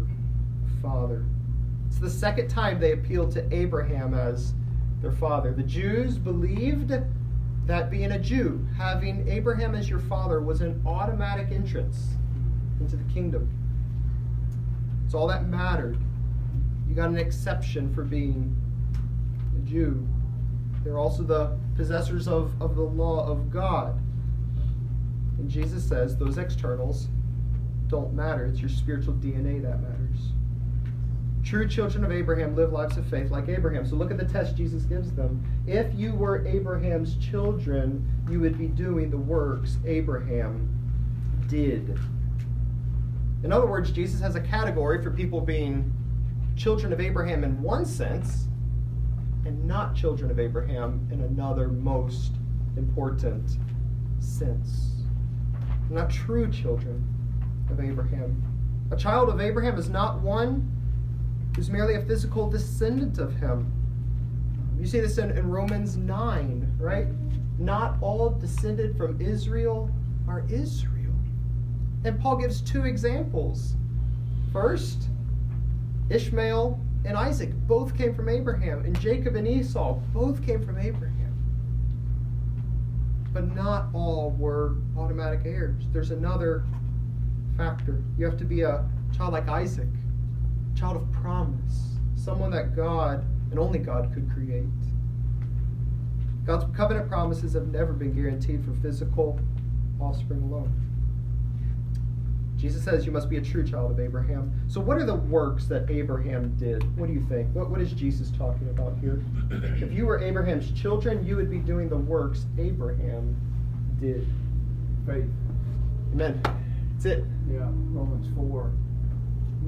father. 0.82 1.25
It's 1.88 2.00
the 2.00 2.10
second 2.10 2.50
time 2.50 2.80
they 2.80 2.92
appeal 2.92 3.32
to 3.32 3.54
Abraham 3.54 4.13
as 4.13 4.54
their 5.04 5.12
father. 5.12 5.52
The 5.52 5.64
Jews 5.64 6.18
believed 6.18 6.92
that 7.68 7.92
being 7.92 8.14
a 8.14 8.20
Jew, 8.20 8.66
having 8.76 9.28
Abraham 9.30 9.76
as 9.76 9.90
your 9.90 10.00
father, 10.00 10.42
was 10.42 10.62
an 10.62 10.82
automatic 10.88 11.52
entrance 11.52 12.16
into 12.80 12.96
the 12.96 13.04
kingdom. 13.14 13.48
It's 15.06 15.14
all 15.14 15.28
that 15.28 15.46
mattered. 15.46 15.98
You 16.88 16.96
got 16.96 17.10
an 17.10 17.18
exception 17.18 17.94
for 17.94 18.04
being 18.04 18.56
a 19.58 19.70
Jew. 19.70 20.08
They're 20.84 20.98
also 20.98 21.24
the 21.24 21.58
possessors 21.76 22.28
of, 22.28 22.60
of 22.62 22.76
the 22.76 22.84
law 22.84 23.28
of 23.28 23.52
God. 23.52 24.00
And 25.38 25.50
Jesus 25.50 25.84
says 25.88 26.18
those 26.18 26.38
externals 26.38 27.10
don't 27.88 28.14
matter. 28.14 28.46
It's 28.46 28.60
your 28.60 28.70
spiritual 28.70 29.16
DNA 29.16 29.62
that 29.64 29.82
matters. 29.82 30.03
True 31.44 31.68
children 31.68 32.06
of 32.06 32.12
Abraham 32.12 32.56
live 32.56 32.72
lives 32.72 32.96
of 32.98 33.06
faith 33.08 33.30
like 33.30 33.50
Abraham. 33.50 33.86
So 33.86 33.96
look 33.96 34.12
at 34.12 34.18
the 34.18 34.26
test 34.26 34.56
Jesus 34.56 34.84
gives 34.84 35.12
them. 35.12 35.44
If 35.68 35.94
you 35.94 36.16
were 36.16 36.46
Abraham's 36.48 37.18
children, 37.18 38.10
you 38.30 38.40
would 38.40 38.58
be 38.58 38.68
doing 38.68 39.10
the 39.10 39.18
works 39.18 39.78
Abraham 39.86 40.70
did. 41.48 42.00
In 43.44 43.52
other 43.52 43.66
words, 43.66 43.92
Jesus 43.92 44.22
has 44.22 44.36
a 44.36 44.42
category 44.42 45.04
for 45.04 45.12
people 45.12 45.42
being 45.42 45.94
children 46.56 46.94
of 46.94 47.02
Abraham 47.02 47.44
in 47.44 47.62
one 47.62 47.86
sense 47.86 48.48
and 49.46 49.66
not 49.66 49.96
children 49.96 50.32
of 50.32 50.40
Abraham 50.40 51.06
in 51.12 51.22
another 51.22 51.68
most 51.68 52.36
important 52.78 53.58
sense. 54.20 55.04
Not 55.90 56.10
true 56.10 56.50
children 56.50 57.06
of 57.70 57.82
Abraham. 57.82 58.42
A 58.92 58.96
child 58.96 59.28
of 59.28 59.42
Abraham 59.42 59.78
is 59.78 59.90
not 59.90 60.22
one 60.22 60.70
who's 61.56 61.70
merely 61.70 61.96
a 61.96 62.02
physical 62.02 62.50
descendant 62.50 63.20
of 63.20 63.36
him. 63.36 63.72
You 64.80 64.86
see 64.86 65.00
this 65.00 65.18
in, 65.18 65.32
in 65.32 65.50
Romans 65.50 65.98
9, 65.98 66.76
right? 66.80 67.08
Not 67.60 67.98
all 68.02 68.30
descended 68.32 68.98
from 68.98 69.22
Israel 69.22 69.90
are 70.28 70.44
Israel. 70.50 71.14
And 72.04 72.20
Paul 72.20 72.38
gives 72.38 72.62
two 72.62 72.86
examples. 72.86 73.76
First, 74.52 75.10
Ishmael 76.10 76.80
and 77.06 77.18
Isaac 77.18 77.52
both 77.68 77.96
came 77.98 78.14
from 78.14 78.30
Abraham, 78.30 78.84
and 78.86 79.00
Jacob 79.00 79.36
and 79.36 79.48
Esau 79.48 79.94
both 80.14 80.46
came 80.46 80.66
from 80.66 80.78
Abraham. 80.80 81.34
But 83.32 83.54
not 83.56 83.88
all 83.94 84.32
were 84.32 84.76
automatic 84.98 85.42
heirs. 85.46 85.84
There's 85.92 86.12
another 86.12 86.66
factor. 87.58 88.02
You 88.18 88.26
have 88.26 88.38
to 88.38 88.46
be 88.46 88.62
a 88.62 88.86
child 89.16 89.34
like 89.34 89.48
Isaac, 89.48 89.88
child 90.75 90.98
of 90.98 91.12
promise, 91.12 91.98
someone 92.15 92.51
that 92.51 92.75
God 92.75 93.25
and 93.51 93.60
only 93.60 93.80
God 93.80 94.12
could 94.13 94.30
create. 94.34 94.65
God's 96.46 96.65
covenant 96.75 97.08
promises 97.08 97.53
have 97.53 97.68
never 97.68 97.94
been 97.94 98.13
guaranteed 98.13 98.65
for 98.65 98.74
physical 98.82 99.39
offspring 100.00 100.42
alone. 100.44 100.72
Jesus 102.58 102.84
says 102.84 103.06
you 103.06 103.12
must 103.12 103.30
be 103.30 103.38
a 103.38 103.42
true 103.42 103.65
child 103.68 103.92
of 103.92 104.00
Abraham. 104.00 104.51
So, 104.68 104.80
what 104.80 104.98
are 104.98 105.06
the 105.06 105.15
works 105.15 105.65
that 105.65 105.89
Abraham 105.89 106.56
did? 106.56 106.98
What 106.98 107.08
do 107.08 107.13
you 107.13 107.25
think? 107.27 107.53
What, 107.53 107.70
what 107.70 107.82
is 107.82 107.92
Jesus 107.92 108.32
talking 108.32 108.70
about 108.70 108.98
here? 109.00 109.22
If 109.51 109.92
you 109.92 110.06
were 110.06 110.20
Abraham's 110.20 110.72
children, 110.72 111.25
you 111.25 111.36
would 111.36 111.51
be 111.51 111.58
doing 111.58 111.89
the 111.89 111.98
works 111.98 112.46
Abraham 112.58 113.36
did. 114.00 114.25
Faith. 115.06 115.25
Amen. 116.13 116.42
That's 116.94 117.06
it. 117.06 117.25
Yeah. 117.51 117.68
Romans 117.92 118.27
4. 118.36 118.72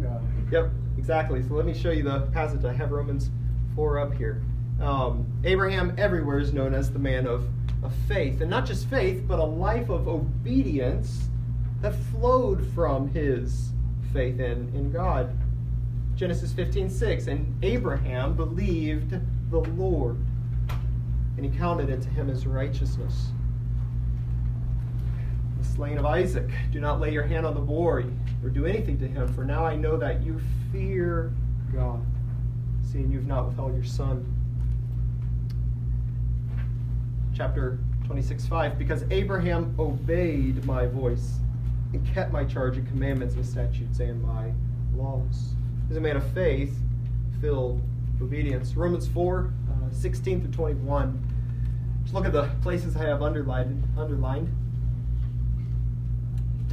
Yeah. 0.02 0.20
Yep, 0.52 0.72
exactly. 0.98 1.44
So, 1.44 1.54
let 1.54 1.66
me 1.66 1.74
show 1.74 1.92
you 1.92 2.04
the 2.04 2.22
passage. 2.34 2.66
I 2.66 2.74
have 2.74 2.92
Romans 2.92 3.30
4 3.76 4.00
up 4.00 4.14
here. 4.14 4.42
Um, 4.82 5.26
Abraham 5.44 5.94
everywhere 5.98 6.40
is 6.40 6.54
known 6.54 6.74
as 6.74 6.92
the 6.92 7.00
man 7.00 7.28
of, 7.28 7.48
of 7.84 7.94
faith. 8.08 8.42
And 8.42 8.50
not 8.50 8.66
just 8.66 8.88
faith, 8.90 9.24
but 9.28 9.40
a 9.40 9.44
life 9.44 9.90
of 9.90 10.08
obedience 10.08 11.30
that 11.82 11.96
flowed 12.12 12.66
from 12.74 13.10
his 13.10 13.72
faith 14.12 14.40
in, 14.40 14.72
in 14.76 14.92
God. 14.92 15.38
Genesis 16.16 16.54
15, 16.54 16.90
6. 16.90 17.28
And 17.28 17.64
Abraham 17.64 18.36
believed 18.36 19.20
the 19.52 19.60
Lord, 19.60 20.18
and 21.38 21.46
he 21.46 21.58
counted 21.58 21.90
it 21.90 22.02
to 22.02 22.10
him 22.10 22.30
as 22.30 22.48
righteousness. 22.48 23.32
The 25.76 25.80
slaying 25.80 25.98
of 25.98 26.06
Isaac. 26.06 26.50
Do 26.72 26.80
not 26.80 27.02
lay 27.02 27.12
your 27.12 27.24
hand 27.24 27.46
on 27.46 27.54
the 27.54 27.60
boy 27.60 28.06
or 28.42 28.50
do 28.50 28.66
anything 28.66 28.98
to 29.00 29.08
him, 29.08 29.28
for 29.34 29.44
now 29.44 29.66
I 29.66 29.76
know 29.76 29.98
that 29.98 30.24
you 30.24 30.40
fear 30.72 31.34
God, 31.74 32.06
seeing 32.82 33.12
you've 33.12 33.28
not 33.28 33.48
withheld 33.48 33.76
your 33.76 33.84
son. 33.84 34.26
Chapter 37.36 37.78
26, 38.06 38.48
5. 38.48 38.80
Because 38.80 39.04
Abraham 39.12 39.76
obeyed 39.78 40.64
my 40.64 40.86
voice 40.86 41.40
and 41.92 42.08
kept 42.08 42.32
my 42.32 42.46
charge 42.46 42.78
and 42.78 42.88
commandments 42.88 43.36
and 43.36 43.46
statutes 43.46 44.00
and 44.00 44.24
my 44.24 44.54
laws. 44.96 45.56
As 45.90 45.98
a 45.98 46.02
man 46.02 46.16
of 46.16 46.26
faith, 46.32 46.74
filled 47.42 47.82
obedience. 48.22 48.76
Romans 48.76 49.10
4, 49.10 49.52
uh, 49.70 49.94
16 49.94 50.40
through 50.40 50.52
21. 50.52 51.22
Just 52.04 52.14
look 52.14 52.26
at 52.26 52.32
the 52.32 52.50
places 52.62 52.96
I 52.96 53.04
have 53.04 53.22
underlined. 53.22 53.84
underlined. 53.98 54.50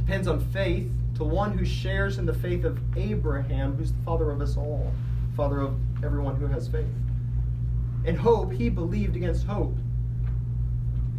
Depends 0.05 0.27
on 0.27 0.41
faith 0.51 0.91
to 1.15 1.23
one 1.23 1.57
who 1.57 1.63
shares 1.63 2.17
in 2.17 2.25
the 2.25 2.33
faith 2.33 2.65
of 2.65 2.77
Abraham, 2.97 3.77
who's 3.77 3.93
the 3.93 4.03
father 4.03 4.31
of 4.31 4.41
us 4.41 4.57
all, 4.57 4.91
father 5.37 5.61
of 5.61 5.77
everyone 6.03 6.35
who 6.35 6.45
has 6.47 6.67
faith. 6.67 6.85
In 8.03 8.17
hope, 8.17 8.51
he 8.51 8.67
believed 8.67 9.15
against 9.15 9.45
hope. 9.45 9.77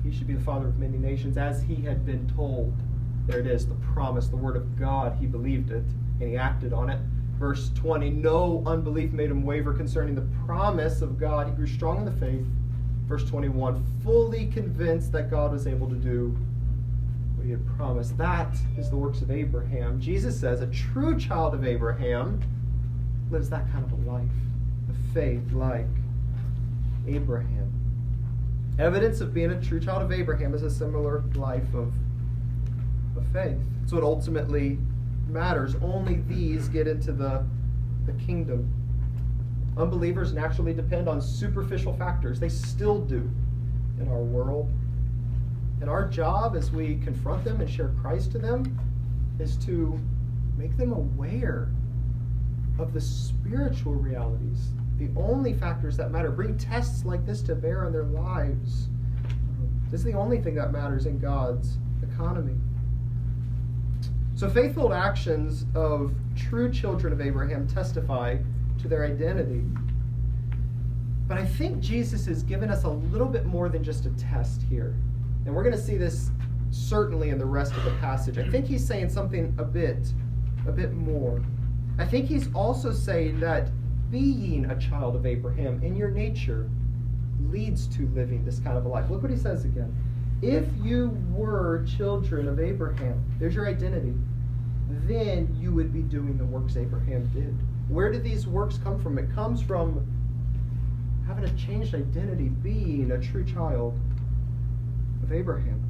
He 0.03 0.12
should 0.12 0.26
be 0.26 0.35
the 0.35 0.45
father 0.45 0.69
of 0.69 0.79
many 0.79 0.99
nations, 0.99 1.38
as 1.38 1.62
he 1.62 1.76
had 1.76 2.05
been 2.05 2.31
told. 2.37 2.75
There 3.26 3.41
it 3.41 3.47
is, 3.47 3.67
the 3.67 3.75
promise, 3.95 4.29
the 4.29 4.37
word 4.37 4.55
of 4.55 4.79
God. 4.79 5.17
He 5.19 5.25
believed 5.25 5.71
it, 5.71 5.85
and 6.21 6.29
he 6.29 6.37
acted 6.37 6.75
on 6.75 6.91
it. 6.91 7.00
Verse 7.38 7.71
20 7.75 8.11
No 8.11 8.62
unbelief 8.67 9.12
made 9.12 9.31
him 9.31 9.45
waver 9.45 9.73
concerning 9.73 10.14
the 10.14 10.29
promise 10.45 11.00
of 11.00 11.19
God. 11.19 11.47
He 11.47 11.55
grew 11.55 11.67
strong 11.67 11.99
in 11.99 12.05
the 12.05 12.12
faith. 12.12 12.45
Verse 13.07 13.25
21 13.25 13.83
Fully 14.03 14.47
convinced 14.49 15.11
that 15.12 15.31
God 15.31 15.53
was 15.53 15.67
able 15.67 15.88
to 15.88 15.97
do 15.97 16.37
he 17.45 17.51
had 17.51 17.67
promised. 17.77 18.17
That 18.17 18.57
is 18.79 18.91
the 18.91 18.97
works 18.97 19.21
of 19.21 19.31
Abraham. 19.31 20.01
Jesus 20.01 20.39
says 20.39 20.63
a 20.63 20.67
true 20.69 21.19
child 21.19 21.55
of 21.55 21.65
Abraham 21.65 22.41
lives 23.31 23.51
that 23.51 23.71
kind 23.71 23.85
of 23.85 23.93
a 23.93 24.11
life, 24.11 24.25
of 24.89 24.97
faith 25.13 25.53
like 25.53 25.87
Abraham. 27.07 27.71
Evidence 28.79 29.21
of 29.21 29.35
being 29.35 29.51
a 29.51 29.61
true 29.61 29.79
child 29.79 30.03
of 30.03 30.11
Abraham 30.11 30.55
is 30.55 30.63
a 30.63 30.71
similar 30.71 31.23
life 31.35 31.75
of, 31.75 31.93
of 33.17 33.27
faith. 33.33 33.59
It's 33.83 33.93
what 33.93 34.03
ultimately 34.03 34.79
matters. 35.29 35.77
Only 35.83 36.23
these 36.27 36.69
get 36.69 36.89
into 36.89 37.13
the, 37.13 37.45
the 38.07 38.13
kingdom. 38.25 38.73
Unbelievers 39.77 40.33
naturally 40.33 40.73
depend 40.73 41.09
on 41.09 41.21
superficial 41.21 41.95
factors. 41.97 42.41
They 42.41 42.49
still 42.49 43.01
do 43.01 43.31
in 44.01 44.09
our 44.09 44.23
world. 44.23 44.71
And 45.85 45.91
our 45.91 46.09
job 46.09 46.57
as 46.57 46.71
we 46.71 46.97
confront 47.05 47.45
them 47.45 47.61
and 47.61 47.69
share 47.69 47.93
Christ 48.00 48.33
to 48.33 48.38
them 48.38 48.79
is 49.38 49.59
to 49.67 50.00
make 50.57 50.75
them 50.79 50.95
aware 50.95 51.69
of 52.79 52.95
the 52.95 53.03
spiritual 53.03 53.93
realities, 53.95 54.71
the 54.97 55.11
only 55.14 55.53
factors 55.53 55.99
that 55.99 56.11
matter. 56.11 56.31
Bring 56.31 56.57
tests 56.57 57.05
like 57.05 57.26
this 57.26 57.43
to 57.43 57.55
bear 57.55 57.85
on 57.85 57.93
their 57.93 58.05
lives. 58.05 58.88
This 59.91 60.00
is 60.00 60.05
the 60.07 60.14
only 60.14 60.41
thing 60.41 60.55
that 60.55 60.73
matters 60.73 61.05
in 61.05 61.19
God's 61.19 61.76
economy. 62.03 62.57
So, 64.37 64.49
faithful 64.49 64.95
actions 64.95 65.67
of 65.75 66.14
true 66.35 66.73
children 66.73 67.12
of 67.12 67.21
Abraham 67.21 67.69
testify 67.69 68.38
to 68.81 68.88
their 68.88 69.05
identity. 69.05 69.62
But 71.29 71.37
I 71.37 71.45
think 71.45 71.81
Jesus 71.81 72.25
has 72.25 72.43
given 72.43 72.71
us 72.71 72.85
a 72.85 72.88
little 72.88 73.29
bit 73.29 73.45
more 73.45 73.69
than 73.69 73.85
just 73.85 74.07
a 74.07 74.11
test 74.12 74.62
here. 74.62 74.95
And 75.47 75.55
we're 75.55 75.63
going 75.63 75.75
to 75.75 75.81
see 75.81 75.97
this 75.97 76.31
certainly 76.71 77.31
in 77.31 77.39
the 77.39 77.47
rest 77.47 77.73
of 77.75 77.85
the 77.85 77.93
passage. 77.93 78.39
I 78.39 78.49
think 78.49 78.67
he's 78.67 78.87
saying 78.87 79.11
something 79.11 79.55
a 79.59 79.65
bit 79.65 80.13
a 80.67 80.73
bit 80.73 80.93
more. 80.93 81.43
I 81.99 82.05
think 82.05 82.27
he's 82.27 82.53
also 82.55 82.93
saying 82.93 83.41
that 83.41 83.71
being 84.11 84.65
a 84.67 84.79
child 84.79 85.15
of 85.17 85.27
Abraham 85.27 85.83
in 85.83 85.97
your 85.97 86.11
nature 86.11 86.71
leads 87.51 87.87
to 87.89 88.09
living 88.15 88.45
this 88.45 88.59
kind 88.59 88.77
of 88.77 88.85
a 88.85 88.89
life. 88.89 89.11
Look 89.11 89.23
what 89.23 89.31
he 89.31 89.37
says 89.37 89.65
again. 89.65 89.95
If 90.43 90.67
you 90.83 91.17
were 91.31 91.85
children 91.97 92.49
of 92.49 92.59
Abraham, 92.59 93.25
there's 93.39 93.55
your 93.55 93.69
identity, 93.69 94.15
then 95.07 95.55
you 95.61 95.73
would 95.73 95.93
be 95.93 96.03
doing 96.03 96.37
the 96.37 96.45
works 96.45 96.77
Abraham 96.77 97.27
did. 97.33 97.57
Where 97.89 98.11
did 98.11 98.25
these 98.25 98.47
works 98.47 98.79
come 98.83 99.01
from? 99.03 99.19
It 99.19 99.33
comes 99.35 99.63
from 99.63 100.07
having 101.27 101.45
a 101.45 101.55
changed 101.57 101.95
identity, 101.95 102.49
being 102.49 103.13
a 103.13 103.19
true 103.19 103.45
child 103.45 103.99
of 105.25 105.33
Abraham. 105.33 105.83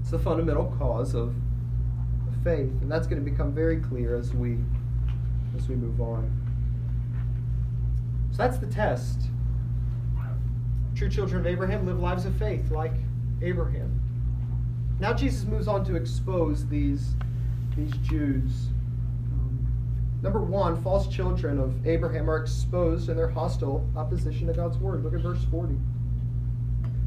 It's 0.00 0.10
the 0.10 0.18
fundamental 0.18 0.74
cause 0.78 1.14
of, 1.14 1.34
faith, 2.44 2.72
and 2.80 2.90
that's 2.90 3.06
going 3.06 3.24
to 3.24 3.30
become 3.30 3.52
very 3.52 3.76
clear 3.78 4.16
as 4.16 4.34
we 4.34 4.58
as 5.56 5.68
we 5.68 5.76
move 5.76 6.00
on. 6.00 6.30
So 8.32 8.38
that's 8.38 8.58
the 8.58 8.66
test. 8.66 9.20
True 10.96 11.08
children 11.08 11.40
of 11.40 11.46
Abraham 11.46 11.86
live 11.86 12.00
lives 12.00 12.24
of 12.24 12.34
faith 12.36 12.70
like 12.70 12.94
Abraham. 13.42 14.00
Now 14.98 15.12
Jesus 15.12 15.44
moves 15.44 15.68
on 15.68 15.84
to 15.84 15.94
expose 15.94 16.66
these, 16.66 17.14
these 17.76 17.92
Jews. 17.98 18.68
Um, 19.32 19.66
number 20.22 20.40
one, 20.40 20.82
false 20.82 21.06
children 21.06 21.58
of 21.58 21.86
Abraham 21.86 22.30
are 22.30 22.36
exposed 22.36 23.08
in 23.08 23.16
their 23.16 23.28
hostile 23.28 23.86
opposition 23.96 24.46
to 24.46 24.52
God's 24.52 24.78
word. 24.78 25.04
Look 25.04 25.14
at 25.14 25.20
verse 25.20 25.44
40. 25.50 25.76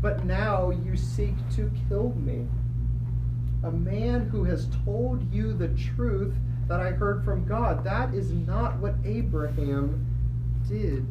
But 0.05 0.23
now 0.23 0.69
you 0.69 0.95
seek 0.95 1.33
to 1.55 1.71
kill 1.89 2.13
me, 2.13 2.45
a 3.63 3.71
man 3.71 4.29
who 4.29 4.43
has 4.43 4.67
told 4.85 5.33
you 5.33 5.51
the 5.51 5.69
truth 5.69 6.35
that 6.67 6.79
I 6.79 6.91
heard 6.91 7.25
from 7.25 7.43
God. 7.43 7.83
That 7.83 8.13
is 8.13 8.31
not 8.31 8.77
what 8.77 8.93
Abraham 9.03 10.05
did. 10.69 11.07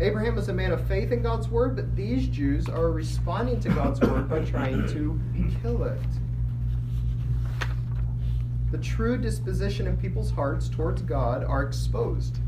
Abraham 0.00 0.34
was 0.34 0.50
a 0.50 0.52
man 0.52 0.72
of 0.72 0.86
faith 0.86 1.12
in 1.12 1.22
God's 1.22 1.48
word, 1.48 1.76
but 1.76 1.96
these 1.96 2.28
Jews 2.28 2.68
are 2.68 2.90
responding 2.90 3.58
to 3.60 3.70
God's 3.70 4.02
word 4.02 4.28
by 4.28 4.44
trying 4.44 4.86
to 4.88 5.18
kill 5.62 5.84
it. 5.84 5.98
The 8.70 8.76
true 8.76 9.16
disposition 9.16 9.86
in 9.86 9.96
people's 9.96 10.30
hearts 10.30 10.68
towards 10.68 11.00
God 11.00 11.42
are 11.42 11.62
exposed. 11.62 12.40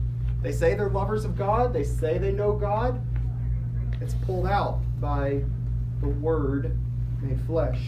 They 0.43 0.53
say 0.53 0.75
they're 0.75 0.91
lovers 0.91 1.25
of 1.25 1.35
God, 1.35 1.73
they 1.73 1.85
say 1.85 2.19
they 2.19 2.31
know 2.31 2.53
God. 2.53 3.01
It's 4.03 4.13
pulled 4.27 4.47
out 4.47 4.83
by 5.01 5.43
the 6.01 6.09
word 6.09 6.77
made 7.23 7.41
flesh. 7.43 7.81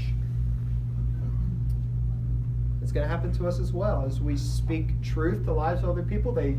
It's 2.83 2.91
going 2.91 3.05
to 3.05 3.09
happen 3.09 3.33
to 3.35 3.47
us 3.47 3.61
as 3.61 3.73
well. 3.73 4.05
As 4.07 4.21
we 4.21 4.37
speak 4.37 5.01
truth 5.03 5.45
to 5.45 5.53
lives 5.53 5.83
of 5.83 5.91
other 5.91 6.03
people, 6.03 6.33
they 6.33 6.57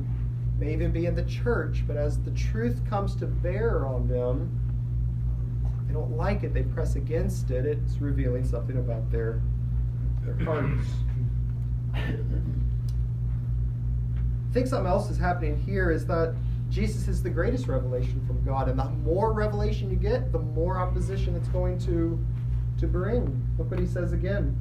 may 0.58 0.74
even 0.74 0.92
be 0.92 1.06
in 1.06 1.16
the 1.16 1.26
church, 1.26 1.84
but 1.86 1.98
as 1.98 2.22
the 2.22 2.32
truth 2.32 2.82
comes 2.90 3.16
to 3.18 3.26
bear 3.26 3.86
on 3.86 4.08
them, 4.08 4.60
they 5.88 5.94
don't 5.94 6.16
like 6.16 6.44
it, 6.44 6.54
they 6.54 6.64
press 6.64 6.96
against 6.96 7.52
it, 7.52 7.66
it's 7.66 8.00
revealing 8.00 8.46
something 8.46 8.78
about 8.78 9.12
their, 9.12 9.42
their 10.24 10.38
hearts. 10.46 10.88
I 11.94 12.14
think 14.54 14.68
something 14.68 14.88
else 14.88 15.10
is 15.10 15.18
happening 15.18 15.60
here 15.60 15.92
is 15.92 16.06
that 16.08 16.34
Jesus 16.74 17.08
is 17.08 17.22
the 17.22 17.30
greatest 17.30 17.68
revelation 17.68 18.26
from 18.26 18.44
God, 18.44 18.68
and 18.68 18.80
the 18.80 18.90
more 19.06 19.32
revelation 19.32 19.92
you 19.92 19.96
get, 19.96 20.32
the 20.32 20.40
more 20.40 20.80
opposition 20.80 21.36
it's 21.36 21.48
going 21.50 21.78
to, 21.78 22.20
to 22.80 22.88
bring. 22.88 23.48
Look 23.60 23.70
what 23.70 23.80
he 23.80 23.86
says 23.86 24.12
again. 24.12 24.58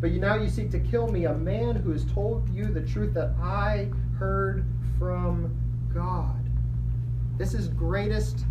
But 0.00 0.10
you, 0.10 0.18
now 0.18 0.34
you 0.34 0.48
seek 0.48 0.72
to 0.72 0.80
kill 0.80 1.06
me, 1.06 1.26
a 1.26 1.34
man 1.34 1.76
who 1.76 1.92
has 1.92 2.04
told 2.06 2.48
you 2.52 2.64
the 2.64 2.80
truth 2.80 3.14
that 3.14 3.30
I 3.40 3.90
heard 4.18 4.66
from 4.98 5.56
God. 5.94 6.50
This 7.38 7.54
is 7.54 7.68
greatest, 7.68 8.44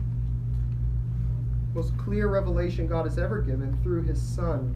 most 1.73 1.97
clear 1.97 2.29
revelation 2.29 2.87
God 2.87 3.03
has 3.03 3.17
ever 3.17 3.41
given 3.41 3.77
through 3.83 4.03
his 4.03 4.21
Son. 4.21 4.73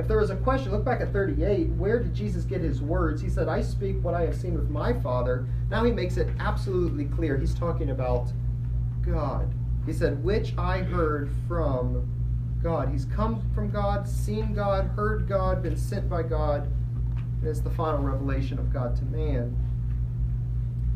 If 0.00 0.08
there 0.08 0.16
was 0.16 0.30
a 0.30 0.36
question, 0.36 0.72
look 0.72 0.82
back 0.82 1.02
at 1.02 1.12
38. 1.12 1.68
Where 1.72 2.02
did 2.02 2.14
Jesus 2.14 2.44
get 2.44 2.62
his 2.62 2.80
words? 2.80 3.20
He 3.20 3.28
said, 3.28 3.48
I 3.48 3.60
speak 3.60 4.02
what 4.02 4.14
I 4.14 4.22
have 4.22 4.34
seen 4.34 4.54
with 4.54 4.70
my 4.70 4.94
Father. 4.94 5.46
Now 5.68 5.84
he 5.84 5.92
makes 5.92 6.16
it 6.16 6.30
absolutely 6.38 7.04
clear. 7.04 7.36
He's 7.36 7.52
talking 7.52 7.90
about 7.90 8.32
God. 9.02 9.52
He 9.84 9.92
said, 9.92 10.24
which 10.24 10.56
I 10.56 10.78
heard 10.78 11.30
from 11.46 12.10
God. 12.62 12.88
He's 12.88 13.04
come 13.04 13.42
from 13.54 13.68
God, 13.68 14.08
seen 14.08 14.54
God, 14.54 14.86
heard 14.96 15.28
God, 15.28 15.62
been 15.62 15.76
sent 15.76 16.08
by 16.08 16.22
God. 16.22 16.62
And 17.40 17.46
it's 17.46 17.60
the 17.60 17.68
final 17.68 18.00
revelation 18.00 18.58
of 18.58 18.72
God 18.72 18.96
to 18.96 19.04
man. 19.04 19.54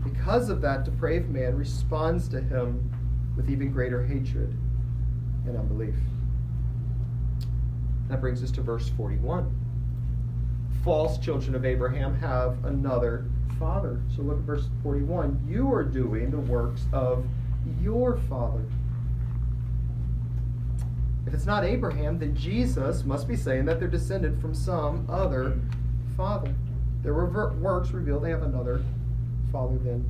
Because 0.02 0.48
of 0.48 0.62
that, 0.62 0.84
depraved 0.84 1.28
man 1.28 1.58
responds 1.58 2.26
to 2.30 2.40
him 2.40 2.90
with 3.36 3.50
even 3.50 3.70
greater 3.70 4.02
hatred 4.02 4.56
and 5.46 5.58
unbelief. 5.58 5.94
That 8.08 8.20
brings 8.20 8.42
us 8.42 8.50
to 8.52 8.60
verse 8.60 8.88
41. 8.90 9.50
False 10.82 11.18
children 11.18 11.54
of 11.54 11.64
Abraham 11.64 12.14
have 12.20 12.64
another 12.64 13.26
father. 13.58 14.00
So 14.14 14.22
look 14.22 14.38
at 14.38 14.44
verse 14.44 14.68
41. 14.82 15.46
You 15.48 15.72
are 15.72 15.84
doing 15.84 16.30
the 16.30 16.38
works 16.38 16.82
of 16.92 17.26
your 17.80 18.16
father. 18.28 18.64
If 21.26 21.32
it's 21.32 21.46
not 21.46 21.64
Abraham, 21.64 22.18
then 22.18 22.36
Jesus 22.36 23.04
must 23.04 23.26
be 23.26 23.36
saying 23.36 23.64
that 23.64 23.78
they're 23.78 23.88
descended 23.88 24.40
from 24.40 24.54
some 24.54 25.06
other 25.08 25.58
father. 26.16 26.54
Their 27.02 27.14
works 27.14 27.90
reveal 27.90 28.20
they 28.20 28.30
have 28.30 28.42
another 28.42 28.84
father 29.50 29.78
than, 29.78 30.04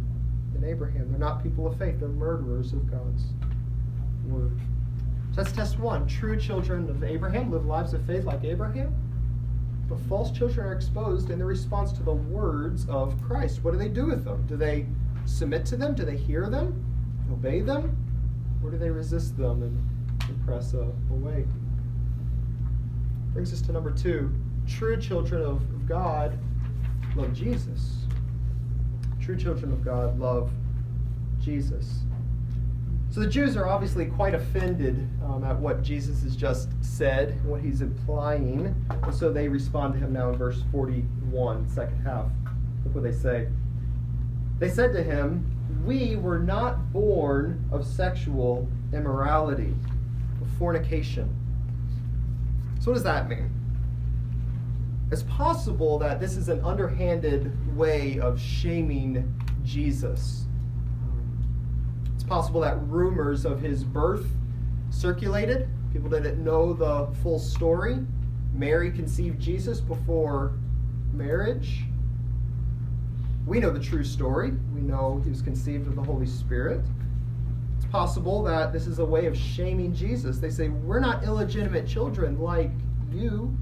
than 0.52 0.64
Abraham. 0.64 1.10
They're 1.10 1.18
not 1.18 1.42
people 1.42 1.66
of 1.66 1.78
faith, 1.78 2.00
they're 2.00 2.08
murderers 2.08 2.72
of 2.72 2.90
God's 2.90 3.24
word. 4.26 4.58
So 5.34 5.42
that's 5.42 5.52
test 5.52 5.80
one. 5.80 6.06
True 6.06 6.38
children 6.38 6.88
of 6.88 7.02
Abraham 7.02 7.50
live 7.50 7.66
lives 7.66 7.92
of 7.92 8.06
faith 8.06 8.24
like 8.24 8.44
Abraham, 8.44 8.94
but 9.88 9.98
false 10.08 10.30
children 10.30 10.64
are 10.64 10.72
exposed 10.72 11.28
in 11.30 11.38
their 11.38 11.48
response 11.48 11.90
to 11.94 12.04
the 12.04 12.12
words 12.12 12.88
of 12.88 13.20
Christ. 13.20 13.64
What 13.64 13.72
do 13.72 13.78
they 13.78 13.88
do 13.88 14.06
with 14.06 14.24
them? 14.24 14.46
Do 14.46 14.56
they 14.56 14.86
submit 15.24 15.66
to 15.66 15.76
them? 15.76 15.96
Do 15.96 16.04
they 16.04 16.16
hear 16.16 16.48
them? 16.48 16.86
Obey 17.32 17.62
them? 17.62 17.96
Or 18.62 18.70
do 18.70 18.78
they 18.78 18.90
resist 18.90 19.36
them 19.36 19.64
and, 19.64 20.28
and 20.28 20.46
press 20.46 20.72
away? 20.72 21.44
Brings 23.32 23.52
us 23.52 23.60
to 23.62 23.72
number 23.72 23.90
two. 23.90 24.32
True 24.68 24.96
children 25.00 25.42
of 25.42 25.88
God 25.88 26.38
love 27.16 27.32
Jesus. 27.32 28.06
True 29.20 29.36
children 29.36 29.72
of 29.72 29.84
God 29.84 30.16
love 30.16 30.52
Jesus. 31.40 32.02
So 33.14 33.20
the 33.20 33.28
Jews 33.28 33.56
are 33.56 33.68
obviously 33.68 34.06
quite 34.06 34.34
offended 34.34 35.08
um, 35.24 35.44
at 35.44 35.56
what 35.56 35.84
Jesus 35.84 36.24
has 36.24 36.34
just 36.34 36.70
said, 36.80 37.40
what 37.44 37.60
he's 37.60 37.80
implying. 37.80 38.74
And 38.90 39.14
so 39.14 39.32
they 39.32 39.46
respond 39.46 39.94
to 39.94 40.00
him 40.00 40.12
now 40.12 40.30
in 40.30 40.36
verse 40.36 40.64
41, 40.72 41.68
second 41.68 42.02
half. 42.02 42.26
Look 42.84 42.96
what 42.96 43.04
they 43.04 43.12
say. 43.12 43.46
They 44.58 44.68
said 44.68 44.92
to 44.94 45.02
him, 45.04 45.48
We 45.86 46.16
were 46.16 46.40
not 46.40 46.92
born 46.92 47.64
of 47.70 47.86
sexual 47.86 48.66
immorality, 48.92 49.76
of 50.42 50.48
fornication. 50.58 51.32
So 52.80 52.90
what 52.90 52.94
does 52.94 53.04
that 53.04 53.28
mean? 53.28 53.48
It's 55.12 55.22
possible 55.22 56.00
that 56.00 56.18
this 56.18 56.36
is 56.36 56.48
an 56.48 56.64
underhanded 56.64 57.76
way 57.76 58.18
of 58.18 58.40
shaming 58.40 59.40
Jesus. 59.62 60.46
It's 62.24 62.30
possible 62.30 62.62
that 62.62 62.80
rumors 62.88 63.44
of 63.44 63.60
his 63.60 63.84
birth 63.84 64.24
circulated. 64.88 65.68
People 65.92 66.08
didn't 66.08 66.42
know 66.42 66.72
the 66.72 67.06
full 67.22 67.38
story. 67.38 67.98
Mary 68.54 68.90
conceived 68.90 69.38
Jesus 69.38 69.78
before 69.78 70.54
marriage. 71.12 71.82
We 73.46 73.60
know 73.60 73.70
the 73.70 73.78
true 73.78 74.04
story. 74.04 74.52
We 74.74 74.80
know 74.80 75.20
he 75.22 75.28
was 75.28 75.42
conceived 75.42 75.86
of 75.86 75.96
the 75.96 76.02
Holy 76.02 76.24
Spirit. 76.24 76.82
It's 77.76 77.84
possible 77.84 78.42
that 78.44 78.72
this 78.72 78.86
is 78.86 79.00
a 79.00 79.04
way 79.04 79.26
of 79.26 79.36
shaming 79.36 79.94
Jesus. 79.94 80.38
They 80.38 80.48
say, 80.48 80.70
We're 80.70 81.00
not 81.00 81.24
illegitimate 81.24 81.86
children 81.86 82.40
like 82.40 82.70
you. 83.12 83.54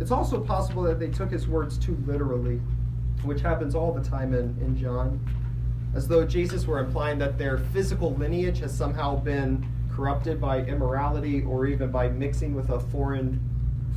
It's 0.00 0.10
also 0.10 0.38
possible 0.38 0.82
that 0.82 1.00
they 1.00 1.08
took 1.08 1.30
his 1.30 1.48
words 1.48 1.78
too 1.78 1.96
literally, 2.06 2.60
which 3.22 3.40
happens 3.40 3.74
all 3.74 3.92
the 3.92 4.02
time 4.02 4.34
in, 4.34 4.56
in 4.60 4.76
John, 4.76 5.20
as 5.94 6.08
though 6.08 6.24
Jesus 6.24 6.66
were 6.66 6.78
implying 6.78 7.18
that 7.18 7.38
their 7.38 7.58
physical 7.58 8.14
lineage 8.14 8.60
has 8.60 8.76
somehow 8.76 9.16
been 9.16 9.66
corrupted 9.92 10.40
by 10.40 10.60
immorality 10.60 11.42
or 11.42 11.66
even 11.66 11.90
by 11.90 12.08
mixing 12.08 12.54
with 12.54 12.70
a 12.70 12.80
foreign 12.80 13.40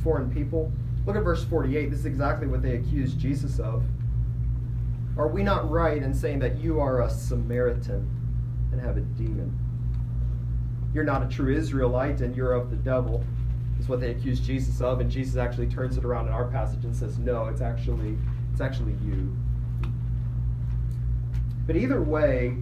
foreign 0.02 0.30
people. 0.30 0.70
Look 1.06 1.16
at 1.16 1.22
verse 1.22 1.44
48. 1.44 1.90
This 1.90 2.00
is 2.00 2.06
exactly 2.06 2.46
what 2.46 2.62
they 2.62 2.74
accused 2.74 3.18
Jesus 3.18 3.58
of. 3.58 3.84
Are 5.16 5.28
we 5.28 5.42
not 5.42 5.70
right 5.70 6.02
in 6.02 6.12
saying 6.12 6.40
that 6.40 6.58
you 6.58 6.80
are 6.80 7.02
a 7.02 7.10
Samaritan 7.10 8.08
and 8.72 8.80
have 8.80 8.96
a 8.96 9.00
demon? 9.00 9.56
You're 10.92 11.04
not 11.04 11.22
a 11.22 11.28
true 11.28 11.54
Israelite 11.54 12.20
and 12.20 12.36
you're 12.36 12.52
of 12.52 12.70
the 12.70 12.76
devil 12.76 13.24
is 13.78 13.88
what 13.88 14.00
they 14.00 14.10
accuse 14.10 14.40
Jesus 14.40 14.80
of, 14.80 15.00
and 15.00 15.10
Jesus 15.10 15.36
actually 15.36 15.66
turns 15.66 15.96
it 15.96 16.04
around 16.04 16.26
in 16.26 16.32
our 16.32 16.46
passage 16.46 16.84
and 16.84 16.94
says, 16.94 17.18
"No, 17.18 17.46
it's 17.46 17.60
actually 17.60 18.16
it's 18.54 18.60
actually 18.60 18.94
you." 19.04 19.36
But 21.66 21.74
either 21.74 22.00
way, 22.00 22.56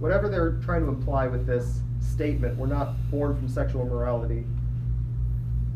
whatever 0.00 0.28
they're 0.28 0.54
trying 0.64 0.82
to 0.82 0.88
imply 0.88 1.28
with 1.28 1.46
this 1.46 1.80
statement, 2.00 2.58
we're 2.58 2.66
not 2.66 2.96
born 3.08 3.36
from 3.36 3.48
sexual 3.48 3.82
immorality. 3.82 4.44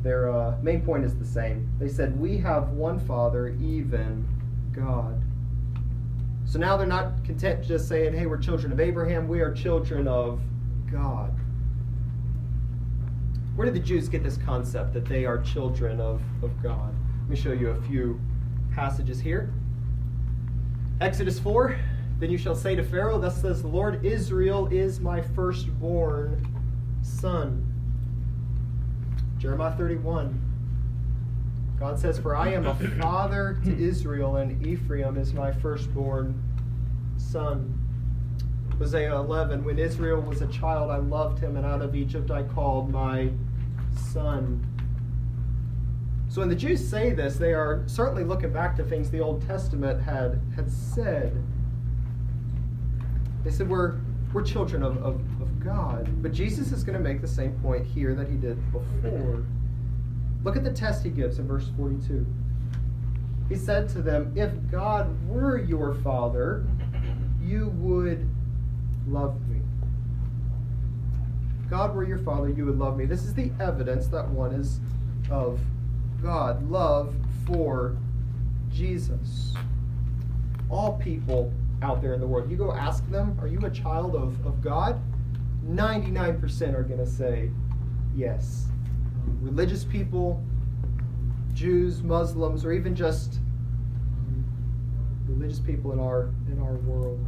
Their 0.03 0.33
uh, 0.33 0.57
main 0.63 0.81
point 0.81 1.05
is 1.05 1.17
the 1.17 1.25
same. 1.25 1.71
They 1.79 1.89
said, 1.89 2.19
"We 2.19 2.39
have 2.39 2.71
one 2.71 2.99
Father, 2.99 3.51
even 3.61 4.27
God." 4.73 5.23
So 6.45 6.59
now 6.59 6.77
they're 6.77 6.87
not 6.89 7.25
content 7.25 7.63
just 7.65 7.87
saying, 7.89 8.15
"Hey, 8.15 8.27
we're 8.27 8.39
children 8.39 8.73
of 8.73 8.81
Abraham. 8.81 9.29
We 9.29 9.41
are 9.43 9.53
children 9.53 10.09
of 10.09 10.41
God." 10.91 11.33
Where 13.55 13.67
did 13.67 13.75
the 13.75 13.87
Jews 13.87 14.09
get 14.09 14.25
this 14.25 14.39
concept 14.39 14.93
that 14.95 15.05
they 15.05 15.25
are 15.25 15.39
children 15.39 16.01
of, 16.01 16.21
of 16.43 16.51
God? 16.63 16.93
Let 17.21 17.31
me 17.31 17.37
show 17.37 17.53
you 17.53 17.69
a 17.69 17.81
few 17.83 18.19
passages 18.75 19.21
here. 19.21 19.53
Exodus 21.01 21.39
4 21.39 21.79
Then 22.19 22.31
you 22.31 22.39
shall 22.39 22.55
say 22.55 22.75
to 22.75 22.83
Pharaoh, 22.83 23.19
Thus 23.19 23.41
says 23.41 23.63
the 23.63 23.69
Lord, 23.69 24.05
Israel 24.05 24.69
is 24.69 25.01
my 25.01 25.21
firstborn 25.21 26.47
son. 27.03 27.69
Jeremiah 29.39 29.77
31. 29.77 30.41
God 31.81 31.99
says, 31.99 32.17
For 32.17 32.37
I 32.37 32.53
am 32.53 32.67
a 32.67 32.75
father 33.01 33.59
to 33.65 33.77
Israel, 33.77 34.37
and 34.37 34.65
Ephraim 34.65 35.17
is 35.17 35.35
my 35.35 35.51
firstborn 35.51 36.41
son. 37.17 37.77
Hosea 38.79 39.17
11, 39.17 39.65
when 39.65 39.79
Israel 39.79 40.21
was 40.21 40.43
a 40.43 40.47
child, 40.47 40.93
I 40.93 40.99
loved 40.99 41.41
him, 41.41 41.57
and 41.57 41.67
out 41.67 41.83
of 41.83 41.97
Egypt 41.97 42.31
I 42.31 42.45
called 42.45 42.91
my 42.91 43.31
son. 43.97 44.65
So 46.33 46.41
when 46.41 46.49
the 46.49 46.57
Jews 46.57 46.89
say 46.89 47.13
this, 47.13 47.37
they 47.37 47.53
are 47.53 47.83
certainly 47.85 48.25
looking 48.25 48.55
back 48.55 48.75
to 48.77 48.85
things 48.85 49.11
the 49.11 49.21
Old 49.21 49.47
Testament 49.47 50.01
had, 50.01 50.41
had 50.57 50.73
said. 50.73 51.37
They 53.45 53.51
said 53.51 53.69
we're, 53.69 53.97
we're 54.33 54.43
children 54.43 54.83
of, 54.83 54.97
of, 55.05 55.17
of 55.43 55.61
God. 55.61 56.23
But 56.23 56.33
Jesus 56.33 56.73
is 56.73 56.85
going 56.85 56.97
to 56.97 57.05
make 57.05 57.21
the 57.21 57.29
same 57.29 57.53
point 57.61 57.85
here 57.85 58.15
that 58.15 58.29
he 58.29 58.37
did 58.37 58.57
before. 58.73 59.45
Look 60.43 60.57
at 60.57 60.65
the 60.65 60.73
test 60.73 61.05
he 61.05 61.11
gives 61.11 61.39
in 61.39 61.47
verse 61.47 61.69
42. 61.77 62.27
He 63.51 63.55
said 63.55 63.91
to 63.91 64.01
them, 64.01 64.33
If 64.35 64.53
God 64.71 65.15
were 65.29 65.59
your 65.59 65.97
father, 65.97 66.65
you 67.43 67.69
would 67.77 68.27
love 69.07 69.39
me. 69.51 69.61
If 71.63 71.69
God 71.69 71.95
were 71.95 72.05
your 72.05 72.21
father, 72.21 72.49
you 72.49 72.65
would 72.65 72.79
love 72.79 72.97
me. 72.97 73.05
This 73.05 73.23
is 73.23 73.35
the 73.35 73.53
evidence 73.61 74.07
that 74.07 74.27
one 74.27 74.55
is 74.55 74.81
of 75.31 75.61
God. 76.23 76.71
Love 76.71 77.15
for 77.47 77.97
Jesus. 78.71 79.55
All 80.71 80.95
people 80.99 81.53
out 81.83 82.01
there 82.01 82.15
in 82.15 82.21
the 82.21 82.27
world, 82.27 82.51
you 82.51 82.57
go 82.57 82.73
ask 82.73 83.09
them, 83.11 83.37
Are 83.41 83.49
you 83.49 83.59
a 83.65 83.71
child 83.71 84.15
of, 84.15 84.45
of 84.47 84.63
God? 84.63 85.01
99% 85.67 86.75
are 86.75 86.83
going 86.83 86.99
to 86.99 87.07
say 87.07 87.51
yes. 88.15 88.67
Religious 89.41 89.85
people, 89.85 90.43
Jews, 91.53 92.03
Muslims, 92.03 92.65
or 92.65 92.73
even 92.73 92.95
just 92.95 93.39
religious 95.27 95.61
people 95.61 95.93
in 95.93 96.01
our 96.01 96.31
in 96.51 96.61
our 96.61 96.75
world. 96.75 97.25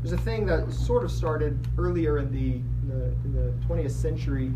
There's 0.00 0.12
a 0.12 0.22
thing 0.24 0.46
that 0.46 0.72
sort 0.72 1.04
of 1.04 1.10
started 1.10 1.58
earlier 1.76 2.18
in 2.18 2.30
the, 2.32 2.54
in 2.54 2.88
the, 2.88 3.04
in 3.24 3.32
the 3.34 3.66
20th 3.66 3.90
century, 3.90 4.52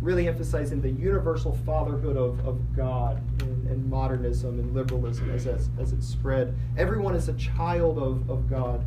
really 0.00 0.28
emphasizing 0.28 0.80
the 0.80 0.90
universal 0.90 1.58
fatherhood 1.66 2.16
of, 2.16 2.46
of 2.46 2.76
God 2.76 3.22
and, 3.40 3.68
modernism 3.88 4.58
and 4.58 4.74
liberalism 4.74 5.30
as, 5.30 5.46
as, 5.46 5.70
as 5.80 5.92
it 5.92 6.02
spread. 6.02 6.54
Everyone 6.76 7.14
is 7.14 7.28
a 7.28 7.32
child 7.34 7.98
of, 7.98 8.28
of 8.28 8.48
God. 8.48 8.84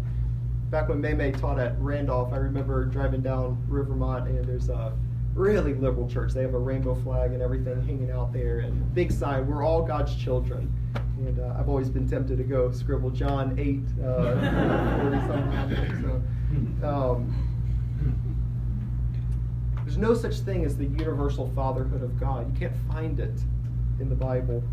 Back 0.70 0.90
when 0.90 1.02
May 1.02 1.14
May 1.14 1.32
taught 1.32 1.60
at 1.60 1.78
Randolph, 1.80 2.32
I 2.32 2.38
remember 2.38 2.86
driving 2.86 3.22
down 3.22 3.62
Rivermont 3.68 4.28
and 4.28 4.46
there's 4.46 4.70
a 4.70 4.94
really 5.34 5.74
liberal 5.74 6.08
church. 6.08 6.34
They 6.34 6.42
have 6.42 6.54
a 6.54 6.60
rainbow 6.60 6.96
flag 6.96 7.34
and 7.34 7.42
everything 7.42 7.82
hanging 7.86 8.12
out 8.12 8.32
there 8.32 8.60
and 8.60 8.94
big 8.94 9.12
sign, 9.12 9.48
we're 9.48 9.64
all 9.64 9.82
God's 9.82 10.16
children. 10.16 10.72
And 11.18 11.40
uh, 11.40 11.56
I've 11.58 11.70
always 11.70 11.90
been 11.90 12.08
tempted 12.08 12.38
to 12.38 12.44
go 12.44 12.72
scribble 12.72 13.10
John 13.10 13.58
8, 13.58 14.06
uh, 14.06 15.00
40 15.02 15.18
something. 15.28 15.52
Like 15.52 15.70
that 15.70 16.82
so, 16.82 16.88
um, 16.88 17.51
there's 19.84 19.98
no 19.98 20.14
such 20.14 20.40
thing 20.40 20.64
as 20.64 20.78
the 20.78 20.86
universal 20.86 21.52
fatherhood 21.56 22.04
of 22.04 22.20
God. 22.20 22.52
You 22.54 22.60
can't 22.60 22.78
find 22.88 23.20
it 23.20 23.40
in 24.00 24.10
the 24.10 24.16
Bible. 24.16 24.64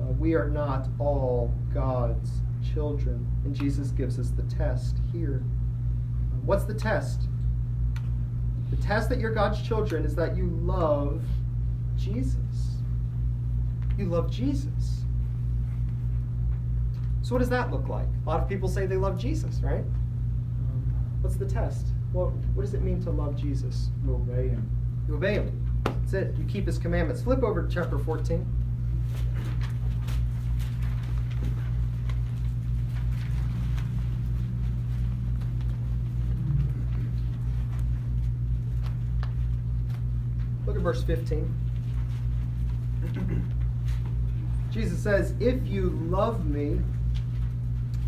Uh, 0.00 0.12
we 0.12 0.34
are 0.34 0.48
not 0.48 0.88
all 0.98 1.52
God's 1.72 2.30
children. 2.72 3.26
And 3.44 3.54
Jesus 3.54 3.90
gives 3.90 4.18
us 4.18 4.30
the 4.30 4.42
test 4.44 4.96
here. 5.12 5.42
What's 6.44 6.64
the 6.64 6.74
test? 6.74 7.22
The 8.70 8.76
test 8.76 9.08
that 9.10 9.18
you're 9.18 9.34
God's 9.34 9.62
children 9.62 10.04
is 10.04 10.14
that 10.16 10.36
you 10.36 10.46
love 10.62 11.22
Jesus. 11.96 12.36
You 13.96 14.06
love 14.06 14.30
Jesus. 14.30 15.04
So, 17.22 17.34
what 17.34 17.40
does 17.40 17.48
that 17.48 17.70
look 17.70 17.88
like? 17.88 18.06
A 18.24 18.28
lot 18.28 18.40
of 18.40 18.48
people 18.48 18.68
say 18.68 18.86
they 18.86 18.96
love 18.96 19.18
Jesus, 19.18 19.60
right? 19.60 19.84
What's 21.20 21.36
the 21.36 21.46
test? 21.46 21.86
Well, 22.16 22.32
what 22.54 22.62
does 22.62 22.72
it 22.72 22.80
mean 22.80 23.02
to 23.02 23.10
love 23.10 23.36
Jesus? 23.36 23.90
You 24.02 24.14
obey 24.14 24.48
him. 24.48 24.70
You 25.06 25.16
obey 25.16 25.34
him. 25.34 25.82
That's 25.84 26.14
it. 26.14 26.34
You 26.38 26.46
keep 26.46 26.64
his 26.64 26.78
commandments. 26.78 27.20
Flip 27.20 27.42
over 27.42 27.62
to 27.62 27.68
chapter 27.68 27.98
14. 27.98 28.46
Look 40.66 40.76
at 40.76 40.82
verse 40.82 41.02
15. 41.02 41.54
Jesus 44.70 44.98
says, 44.98 45.34
If 45.38 45.66
you 45.66 45.90
love 46.08 46.46
me, 46.46 46.80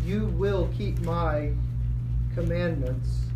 you 0.03 0.25
will 0.25 0.67
keep 0.75 0.99
my 1.01 1.51
commandments. 2.33 3.28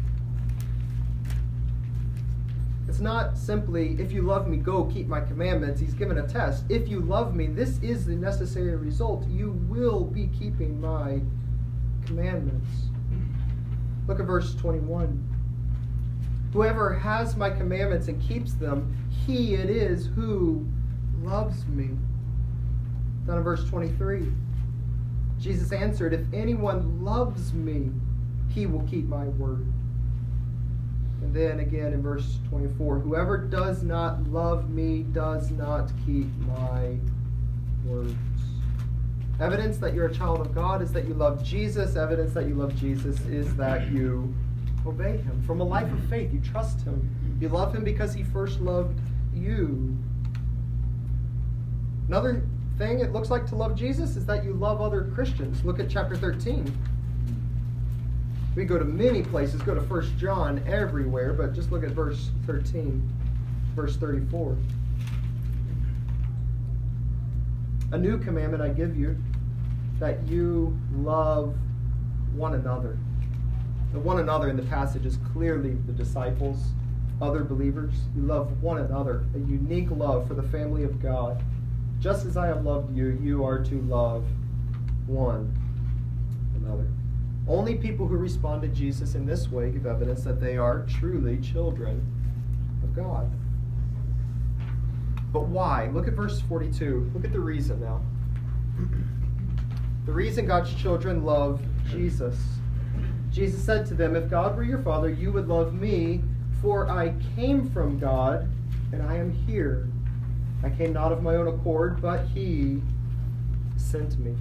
It's 2.94 3.02
not 3.02 3.36
simply, 3.36 4.00
if 4.00 4.12
you 4.12 4.22
love 4.22 4.48
me, 4.48 4.58
go 4.58 4.86
keep 4.86 5.08
my 5.08 5.20
commandments. 5.20 5.82
He's 5.82 5.96
given 5.96 6.20
a 6.20 6.28
test. 6.28 6.64
If 6.70 6.88
you 6.88 7.00
love 7.00 7.34
me, 7.34 7.48
this 7.48 7.80
is 7.80 8.06
the 8.06 8.14
necessary 8.14 8.76
result. 8.76 9.28
You 9.28 9.54
will 9.68 10.04
be 10.04 10.28
keeping 10.28 10.80
my 10.80 11.20
commandments. 12.06 12.70
Look 14.08 14.20
at 14.20 14.28
verse 14.28 14.54
21. 14.54 15.28
Whoever 16.54 16.94
has 16.94 17.36
my 17.36 17.50
commandments 17.50 18.10
and 18.10 18.22
keeps 18.22 18.54
them, 18.54 18.96
he 19.26 19.56
it 19.56 19.72
is 19.72 20.06
who 20.06 20.64
loves 21.24 21.66
me. 21.66 21.98
Down 23.26 23.38
in 23.38 23.44
verse 23.44 23.68
23. 23.68 24.32
Jesus 25.40 25.72
answered, 25.72 26.14
If 26.14 26.32
anyone 26.32 27.04
loves 27.04 27.54
me, 27.54 27.90
he 28.50 28.68
will 28.68 28.84
keep 28.84 29.06
my 29.06 29.26
word. 29.30 29.73
And 31.24 31.34
then 31.34 31.62
again 31.62 31.94
in 31.94 32.02
verse 32.02 32.38
24 32.50 33.00
Whoever 33.00 33.38
does 33.38 33.82
not 33.82 34.28
love 34.28 34.70
me 34.70 35.04
does 35.14 35.52
not 35.52 35.90
keep 36.06 36.28
my 36.46 36.98
words. 37.86 38.14
Evidence 39.40 39.78
that 39.78 39.94
you're 39.94 40.08
a 40.08 40.14
child 40.14 40.42
of 40.42 40.54
God 40.54 40.82
is 40.82 40.92
that 40.92 41.08
you 41.08 41.14
love 41.14 41.42
Jesus. 41.42 41.96
Evidence 41.96 42.34
that 42.34 42.46
you 42.46 42.56
love 42.56 42.76
Jesus 42.76 43.20
is 43.22 43.56
that 43.56 43.90
you 43.90 44.34
obey 44.86 45.18
him. 45.18 45.42
From 45.48 45.62
a 45.62 45.64
life 45.64 45.92
of 45.92 46.04
faith, 46.10 46.32
you 46.34 46.42
trust 46.42 46.82
him. 46.82 47.10
You 47.40 47.48
love 47.48 47.74
him 47.74 47.86
because 47.86 48.14
he 48.14 48.24
first 48.24 48.60
loved 48.60 49.00
you. 49.34 49.98
Another 52.10 52.44
thing 52.78 53.00
it 53.00 53.14
looks 53.14 53.30
like 53.30 53.46
to 53.48 53.56
love 53.56 53.76
Jesus 53.76 54.18
is 54.18 54.26
that 54.26 54.44
you 54.44 54.54
love 54.54 54.82
other 54.82 55.10
Christians. 55.16 55.64
Look 55.64 55.80
at 55.80 55.90
chapter 55.90 56.18
13. 56.18 56.72
We 58.56 58.66
go 58.66 58.78
to 58.78 58.86
many 58.86 59.24
places, 59.24 59.62
go 59.64 59.74
to 59.74 59.82
1 59.82 60.18
John 60.18 60.64
everywhere, 60.68 61.34
but 61.34 61.54
just 61.54 61.72
look 61.72 61.84
at 61.84 61.90
verse 61.90 62.30
13, 62.46 63.02
verse 63.76 63.96
34. 63.98 64.56
A 67.94 67.98
new 67.98 68.20
commandment 68.20 68.62
I 68.62 68.70
give 68.70 68.96
you 68.96 69.18
that 70.00 70.28
you 70.28 70.78
love 70.96 71.56
one 72.36 72.54
another. 72.54 72.98
The 73.92 74.00
one 74.00 74.20
another 74.20 74.50
in 74.50 74.58
the 74.58 74.64
passage 74.64 75.06
is 75.06 75.18
clearly 75.32 75.76
the 75.88 75.94
disciples, 75.94 76.58
other 77.22 77.44
believers. 77.44 77.94
You 78.16 78.24
love 78.24 78.62
one 78.62 78.80
another, 78.80 79.24
a 79.36 79.40
unique 79.40 79.90
love 79.92 80.28
for 80.28 80.34
the 80.36 80.44
family 80.44 80.84
of 80.84 81.02
God. 81.02 81.44
Just 82.00 82.26
as 82.26 82.38
I 82.38 82.48
have 82.48 82.66
loved 82.66 82.96
you, 82.96 83.18
you 83.22 83.44
are 83.46 83.64
to 83.64 83.82
love 83.82 84.26
one 85.08 85.56
another. 86.56 86.88
Only 87.48 87.76
people 87.76 88.08
who 88.08 88.16
respond 88.16 88.62
to 88.62 88.70
Jesus 88.70 89.16
in 89.16 89.26
this 89.26 89.52
way 89.52 89.70
give 89.72 89.86
evidence 89.86 90.24
that 90.24 90.40
they 90.40 90.58
are 90.58 90.86
truly 90.88 91.38
children 91.38 92.06
of 92.84 92.96
God. 92.96 93.30
But 95.34 95.48
why? 95.48 95.88
Look 95.88 96.08
at 96.08 96.14
verse 96.14 96.42
42. 96.42 97.12
Look 97.14 97.26
at 97.26 97.34
the 97.34 97.40
reason 97.40 97.82
now. 97.82 98.02
The 100.06 100.12
reason 100.12 100.46
God's 100.46 100.74
children 100.76 101.24
love 101.24 101.62
Jesus. 101.90 102.38
Jesus 103.32 103.64
said 103.64 103.86
to 103.88 103.94
them, 103.94 104.16
If 104.16 104.30
God 104.30 104.56
were 104.56 104.64
your 104.64 104.82
father, 104.82 105.10
you 105.10 105.32
would 105.32 105.48
love 105.48 105.74
me, 105.74 106.22
for 106.62 106.90
I 106.90 107.14
came 107.36 107.70
from 107.70 107.98
God, 107.98 108.48
and 108.92 109.02
I 109.02 109.16
am 109.18 109.32
here. 109.32 109.88
I 110.64 110.70
came 110.70 110.94
not 110.94 111.12
of 111.12 111.24
my 111.24 111.36
own 111.36 111.48
accord, 111.48 112.02
but 112.02 112.26
he 112.28 112.82
sent 113.76 114.20
me. 114.20 114.36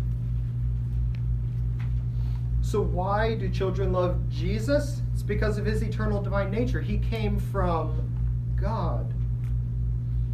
So, 2.73 2.81
why 2.81 3.35
do 3.35 3.51
children 3.51 3.93
love 3.93 4.17
Jesus? 4.31 5.03
It's 5.13 5.23
because 5.23 5.59
of 5.59 5.67
his 5.67 5.83
eternal 5.83 6.23
divine 6.23 6.51
nature. 6.51 6.81
He 6.81 6.97
came 6.97 7.39
from 7.39 8.11
God. 8.59 9.13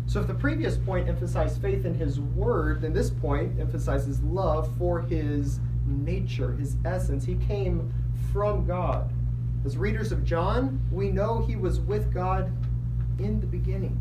So, 0.06 0.20
if 0.20 0.28
the 0.28 0.34
previous 0.34 0.76
point 0.76 1.08
emphasized 1.08 1.60
faith 1.60 1.84
in 1.84 1.94
his 1.94 2.20
word, 2.20 2.82
then 2.82 2.92
this 2.92 3.10
point 3.10 3.58
emphasizes 3.58 4.20
love 4.20 4.70
for 4.78 5.00
his 5.00 5.58
nature, 5.84 6.52
his 6.52 6.76
essence. 6.84 7.24
He 7.24 7.34
came 7.34 7.92
from 8.32 8.64
God. 8.64 9.12
As 9.64 9.76
readers 9.76 10.12
of 10.12 10.22
John, 10.22 10.80
we 10.92 11.10
know 11.10 11.40
he 11.40 11.56
was 11.56 11.80
with 11.80 12.14
God 12.14 12.52
in 13.18 13.40
the 13.40 13.48
beginning. 13.48 13.98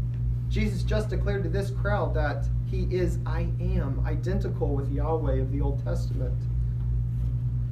Jesus 0.48 0.84
just 0.84 1.10
declared 1.10 1.42
to 1.42 1.50
this 1.50 1.72
crowd 1.72 2.14
that 2.14 2.48
he 2.68 2.84
is 2.92 3.18
I 3.26 3.50
am, 3.60 4.04
identical 4.06 4.76
with 4.76 4.92
Yahweh 4.92 5.42
of 5.42 5.52
the 5.52 5.60
Old 5.60 5.84
Testament. 5.84 6.38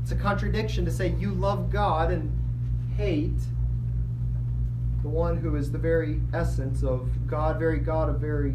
It's 0.06 0.12
a 0.12 0.16
contradiction 0.16 0.86
to 0.86 0.92
say 0.92 1.16
you 1.18 1.32
love 1.32 1.72
God 1.72 2.12
and 2.12 2.32
hate 2.96 3.42
the 5.02 5.10
one 5.10 5.36
who 5.36 5.56
is 5.56 5.72
the 5.72 5.80
very 5.80 6.22
essence 6.32 6.84
of 6.84 7.10
God, 7.26 7.58
very 7.58 7.80
God 7.80 8.10
of 8.10 8.22
very 8.22 8.54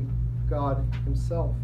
God 0.48 0.86
himself. 1.02 1.56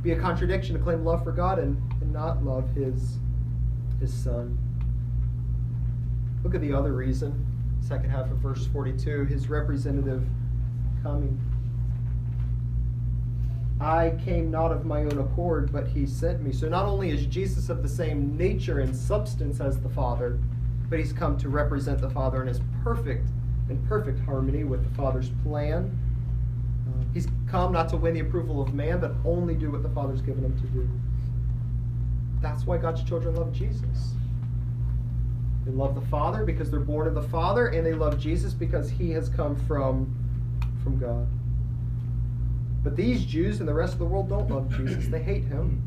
Be 0.00 0.12
a 0.12 0.16
contradiction 0.16 0.76
to 0.76 0.80
claim 0.80 1.04
love 1.04 1.24
for 1.24 1.32
God 1.32 1.58
and, 1.58 1.76
and 2.00 2.12
not 2.12 2.44
love 2.44 2.70
his, 2.76 3.18
his 3.98 4.14
son. 4.14 4.56
Look 6.44 6.54
at 6.54 6.60
the 6.60 6.72
other 6.72 6.92
reason, 6.92 7.44
second 7.80 8.10
half 8.10 8.30
of 8.30 8.38
verse 8.38 8.64
42, 8.68 9.24
his 9.24 9.48
representative 9.48 10.24
coming. 11.02 11.36
I 13.80 14.18
came 14.24 14.50
not 14.50 14.72
of 14.72 14.84
my 14.84 15.02
own 15.02 15.18
accord, 15.18 15.72
but 15.72 15.86
he 15.86 16.06
sent 16.06 16.42
me. 16.42 16.52
So 16.52 16.68
not 16.68 16.84
only 16.84 17.10
is 17.10 17.26
Jesus 17.26 17.68
of 17.68 17.82
the 17.82 17.88
same 17.88 18.36
nature 18.36 18.80
and 18.80 18.94
substance 18.94 19.60
as 19.60 19.78
the 19.80 19.88
Father, 19.88 20.38
but 20.90 20.98
he's 20.98 21.12
come 21.12 21.36
to 21.38 21.48
represent 21.48 22.00
the 22.00 22.10
Father 22.10 22.42
in 22.42 22.48
his 22.48 22.60
perfect 22.82 23.28
in 23.70 23.76
perfect 23.86 24.18
harmony 24.20 24.64
with 24.64 24.82
the 24.82 24.94
Father's 24.96 25.30
plan. 25.44 25.96
He's 27.12 27.28
come 27.48 27.72
not 27.72 27.88
to 27.90 27.96
win 27.96 28.14
the 28.14 28.20
approval 28.20 28.62
of 28.62 28.74
man, 28.74 29.00
but 29.00 29.12
only 29.24 29.54
do 29.54 29.70
what 29.70 29.82
the 29.82 29.88
Father's 29.90 30.22
given 30.22 30.44
him 30.44 30.58
to 30.58 30.66
do. 30.68 30.88
That's 32.40 32.64
why 32.64 32.78
God's 32.78 33.02
children 33.02 33.36
love 33.36 33.52
Jesus. 33.52 34.14
They 35.64 35.72
love 35.72 35.94
the 35.94 36.06
Father 36.06 36.44
because 36.44 36.70
they're 36.70 36.80
born 36.80 37.06
of 37.06 37.14
the 37.14 37.22
Father, 37.22 37.68
and 37.68 37.84
they 37.84 37.94
love 37.94 38.18
Jesus 38.18 38.54
because 38.54 38.88
he 38.88 39.10
has 39.10 39.28
come 39.28 39.56
from, 39.66 40.14
from 40.82 40.98
God. 40.98 41.28
But 42.82 42.96
these 42.96 43.24
Jews 43.24 43.60
and 43.60 43.68
the 43.68 43.74
rest 43.74 43.94
of 43.94 43.98
the 43.98 44.04
world 44.04 44.28
don't 44.28 44.50
love 44.50 44.74
Jesus. 44.76 45.08
They 45.08 45.22
hate 45.22 45.44
him. 45.44 45.82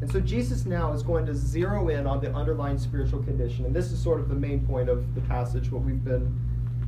And 0.00 0.10
so 0.10 0.20
Jesus 0.20 0.66
now 0.66 0.92
is 0.92 1.02
going 1.02 1.24
to 1.26 1.34
zero 1.34 1.88
in 1.88 2.06
on 2.06 2.20
the 2.20 2.32
underlying 2.34 2.78
spiritual 2.78 3.22
condition. 3.22 3.64
And 3.64 3.74
this 3.74 3.90
is 3.90 4.02
sort 4.02 4.20
of 4.20 4.28
the 4.28 4.34
main 4.34 4.66
point 4.66 4.88
of 4.88 5.14
the 5.14 5.20
passage, 5.22 5.70
what 5.70 5.82
we've 5.82 6.04
been 6.04 6.38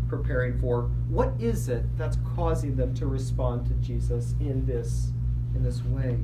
preparing 0.08 0.58
for. 0.60 0.82
What 1.08 1.32
is 1.40 1.68
it 1.68 1.84
that's 1.96 2.18
causing 2.34 2.76
them 2.76 2.94
to 2.94 3.06
respond 3.06 3.66
to 3.68 3.74
Jesus 3.74 4.34
in 4.40 4.66
this, 4.66 5.12
in 5.54 5.62
this 5.62 5.82
way? 5.84 6.18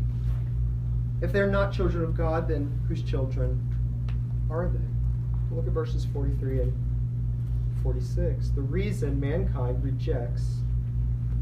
If 1.21 1.33
they're 1.33 1.51
not 1.51 1.73
children 1.73 2.05
of 2.05 2.17
God, 2.17 2.49
then 2.49 2.81
whose 2.89 3.03
children 3.03 3.61
are 4.51 4.69
they? 4.69 5.55
Look 5.55 5.67
at 5.67 5.73
verses 5.73 6.07
43 6.13 6.61
and 6.61 6.73
46. 7.83 8.51
The 8.51 8.61
reason 8.61 9.19
mankind 9.19 9.83
rejects 9.83 10.57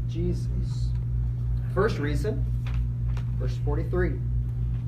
Jesus 0.07 0.89
First 1.73 1.99
reason, 1.99 2.45
verse 3.39 3.57
43, 3.63 4.19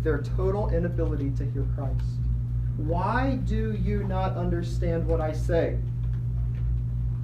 their 0.04 0.22
total 0.22 0.69
inability 0.69 1.30
to 1.38 1.46
hear 1.46 1.65
Christ. 1.76 2.04
Why 2.76 3.39
do 3.46 3.74
you 3.74 4.04
not 4.04 4.36
understand 4.36 5.08
what 5.08 5.22
I 5.22 5.32
say? 5.32 5.78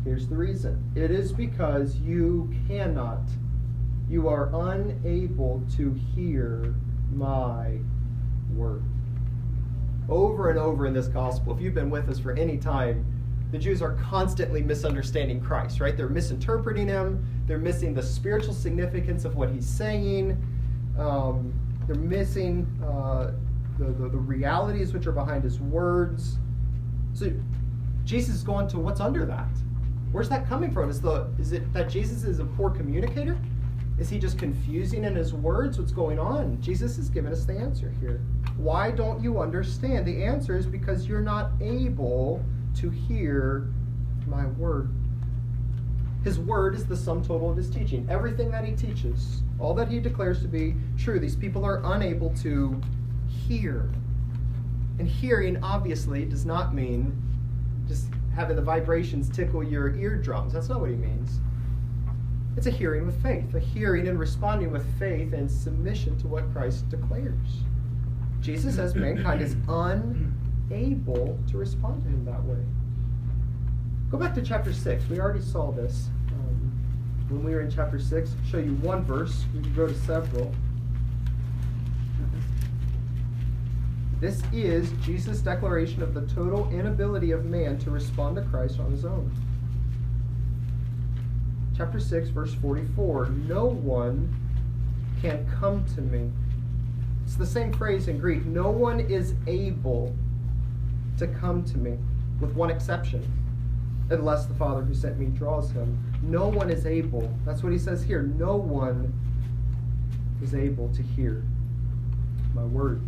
Here's 0.06 0.28
the 0.28 0.36
reason 0.38 0.82
it 0.95 1.12
is 1.12 1.34
because 1.34 1.98
you 1.98 2.50
cannot, 2.69 3.24
you 4.10 4.30
are 4.30 4.50
unable 4.72 5.62
to 5.76 5.93
hear 6.15 6.74
my 7.13 7.80
word. 8.56 8.84
Over 10.08 10.52
and 10.52 10.58
over 10.58 10.86
in 10.86 10.93
this 10.93 11.08
gospel, 11.08 11.54
if 11.54 11.62
you've 11.62 11.74
been 11.74 11.89
with 11.89 12.08
us 12.10 12.17
for 12.17 12.32
any 12.32 12.58
time, 12.58 13.06
the 13.52 13.58
Jews 13.58 13.82
are 13.82 13.93
constantly 13.95 14.62
misunderstanding 14.62 15.41
Christ, 15.41 15.82
right? 15.82 15.98
They're 15.98 16.08
misinterpreting 16.08 16.88
him. 16.88 17.26
They're 17.50 17.58
missing 17.58 17.96
the 17.96 18.04
spiritual 18.04 18.54
significance 18.54 19.26
of 19.26 19.36
what 19.36 19.50
he's 19.50 19.66
saying. 19.66 20.38
Um, 21.00 21.52
they're 21.88 21.96
missing 21.96 22.68
uh, 22.86 23.32
the, 23.80 23.86
the, 23.86 24.10
the 24.10 24.18
realities 24.20 24.94
which 24.94 25.08
are 25.08 25.12
behind 25.12 25.44
his 25.44 25.60
words. 25.60 26.38
So 27.14 27.32
Jesus 28.04 28.36
is 28.36 28.44
going 28.44 28.68
to 28.68 28.78
what's 28.78 29.00
under 29.00 29.26
that? 29.26 29.50
Where's 30.12 30.30
that 30.30 30.48
coming 30.48 30.70
from? 30.70 30.92
Is, 30.92 31.02
the, 31.02 31.26
is 31.40 31.52
it 31.52 31.74
that 31.74 31.90
Jesus 31.90 32.24
is 32.24 32.38
a 32.38 32.46
poor 32.46 32.70
communicator? 32.70 33.36
Is 33.98 34.10
he 34.10 34.20
just 34.20 34.38
confusing 34.38 35.04
in 35.04 35.16
his 35.16 35.34
words 35.34 35.80
what's 35.80 35.92
going 35.92 36.20
on? 36.20 36.62
Jesus 36.62 36.98
has 36.98 37.10
given 37.10 37.32
us 37.32 37.46
the 37.46 37.54
answer 37.54 37.92
here. 38.00 38.22
Why 38.58 38.92
don't 38.92 39.24
you 39.24 39.42
understand? 39.42 40.06
The 40.06 40.24
answer 40.24 40.56
is 40.56 40.68
because 40.68 41.08
you're 41.08 41.20
not 41.20 41.50
able 41.60 42.46
to 42.76 42.92
hear 42.92 43.70
my 44.28 44.46
word. 44.46 44.92
His 46.30 46.38
word 46.38 46.76
is 46.76 46.86
the 46.86 46.96
sum 46.96 47.24
total 47.24 47.50
of 47.50 47.58
his 47.58 47.72
teaching. 47.72 48.06
Everything 48.08 48.52
that 48.52 48.63
he 48.63 48.74
teaches, 48.74 49.42
all 49.58 49.74
that 49.74 49.88
he 49.88 50.00
declares 50.00 50.44
to 50.44 50.48
be 50.48 50.76
true, 50.96 51.20
these 51.20 51.36
people 51.36 51.65
are 51.65 51.82
unable 51.84 52.30
to 52.36 52.80
hear. 53.28 53.89
And 55.00 55.08
hearing, 55.08 55.58
obviously, 55.63 56.26
does 56.26 56.46
not 56.46 56.76
mean 56.76 57.20
just 57.88 58.10
having 58.36 58.56
the 58.56 58.62
vibrations 58.62 59.28
tickle 59.28 59.63
your 59.63 59.96
eardrums. 59.96 60.54
That's 60.54 60.70
not 60.70 60.82
what 60.82 60.92
he 60.92 60.96
means. 60.96 61.39
It's 62.56 62.68
a 62.68 62.70
hearing 62.70 63.08
with 63.08 63.20
faith, 63.24 63.56
a 63.56 63.60
hearing 63.60 64.08
and 64.08 64.20
responding 64.20 64.70
with 64.70 64.86
faith 65.00 65.34
and 65.34 65.50
submission 65.50 66.15
to 66.20 66.28
what 66.28 66.54
Christ 66.54 66.89
declares. 66.89 67.63
Jesus 68.39 68.76
says 68.76 68.94
mankind 68.94 69.42
is 69.42 69.56
unable 69.68 71.39
to 71.50 71.58
respond 71.58 72.04
to 72.04 72.10
him 72.10 72.24
that 72.26 72.44
way. 72.44 72.63
Go 74.12 74.20
back 74.20 74.36
to 74.36 74.44
chapter 74.44 74.72
6. 74.72 75.10
We 75.10 75.20
already 75.20 75.42
saw 75.42 75.72
this 75.72 76.10
when 77.30 77.44
we 77.44 77.54
were 77.54 77.62
in 77.62 77.72
chapter 77.72 78.00
6. 78.00 78.32
I'll 78.32 78.50
show 78.50 78.58
you 78.58 78.74
one 78.76 79.04
verse. 79.04 79.46
We 79.54 79.62
can 79.62 79.74
go 79.74 79.88
to 79.88 79.96
several. 80.00 80.54
This 84.20 84.42
is 84.52 84.92
Jesus' 85.02 85.39
declaration 85.39 86.04
of 86.04 86.13
the 86.13 86.22
total 86.34 86.70
inability 86.72 87.32
of 87.32 87.46
man 87.46 87.78
to 87.80 87.92
respond 87.92 88.36
to 88.36 88.42
Christ 88.42 88.80
on 88.80 88.92
his 88.92 89.06
own. 89.06 89.32
Chapter 91.78 92.00
6, 92.02 92.30
verse 92.30 92.54
44 92.56 93.28
No 93.28 93.65
one 93.65 94.36
can 95.22 95.48
come 95.60 95.86
to 95.96 96.02
me. 96.02 96.30
It's 97.24 97.36
the 97.36 97.46
same 97.46 97.72
phrase 97.72 98.10
in 98.10 98.18
Greek. 98.18 98.46
No 98.46 98.70
one 98.70 99.00
is 99.00 99.36
able 99.48 100.13
to 101.18 101.28
come 101.28 101.63
to 101.65 101.78
me, 101.78 101.98
with 102.42 102.54
one 102.54 102.70
exception, 102.70 103.26
unless 104.10 104.48
the 104.48 104.54
Father 104.56 104.82
who 104.82 104.94
sent 104.94 105.18
me 105.18 105.28
draws 105.28 105.72
him. 105.72 106.09
No 106.22 106.48
one 106.48 106.70
is 106.70 106.86
able. 106.86 107.34
That's 107.46 107.64
what 107.64 107.72
he 107.72 107.80
says 107.80 108.04
here. 108.04 108.22
No 108.22 108.56
one 108.56 109.14
is 110.42 110.54
able 110.54 110.90
to 110.94 111.02
hear 111.02 111.44
my 112.54 112.64
word. 112.64 113.02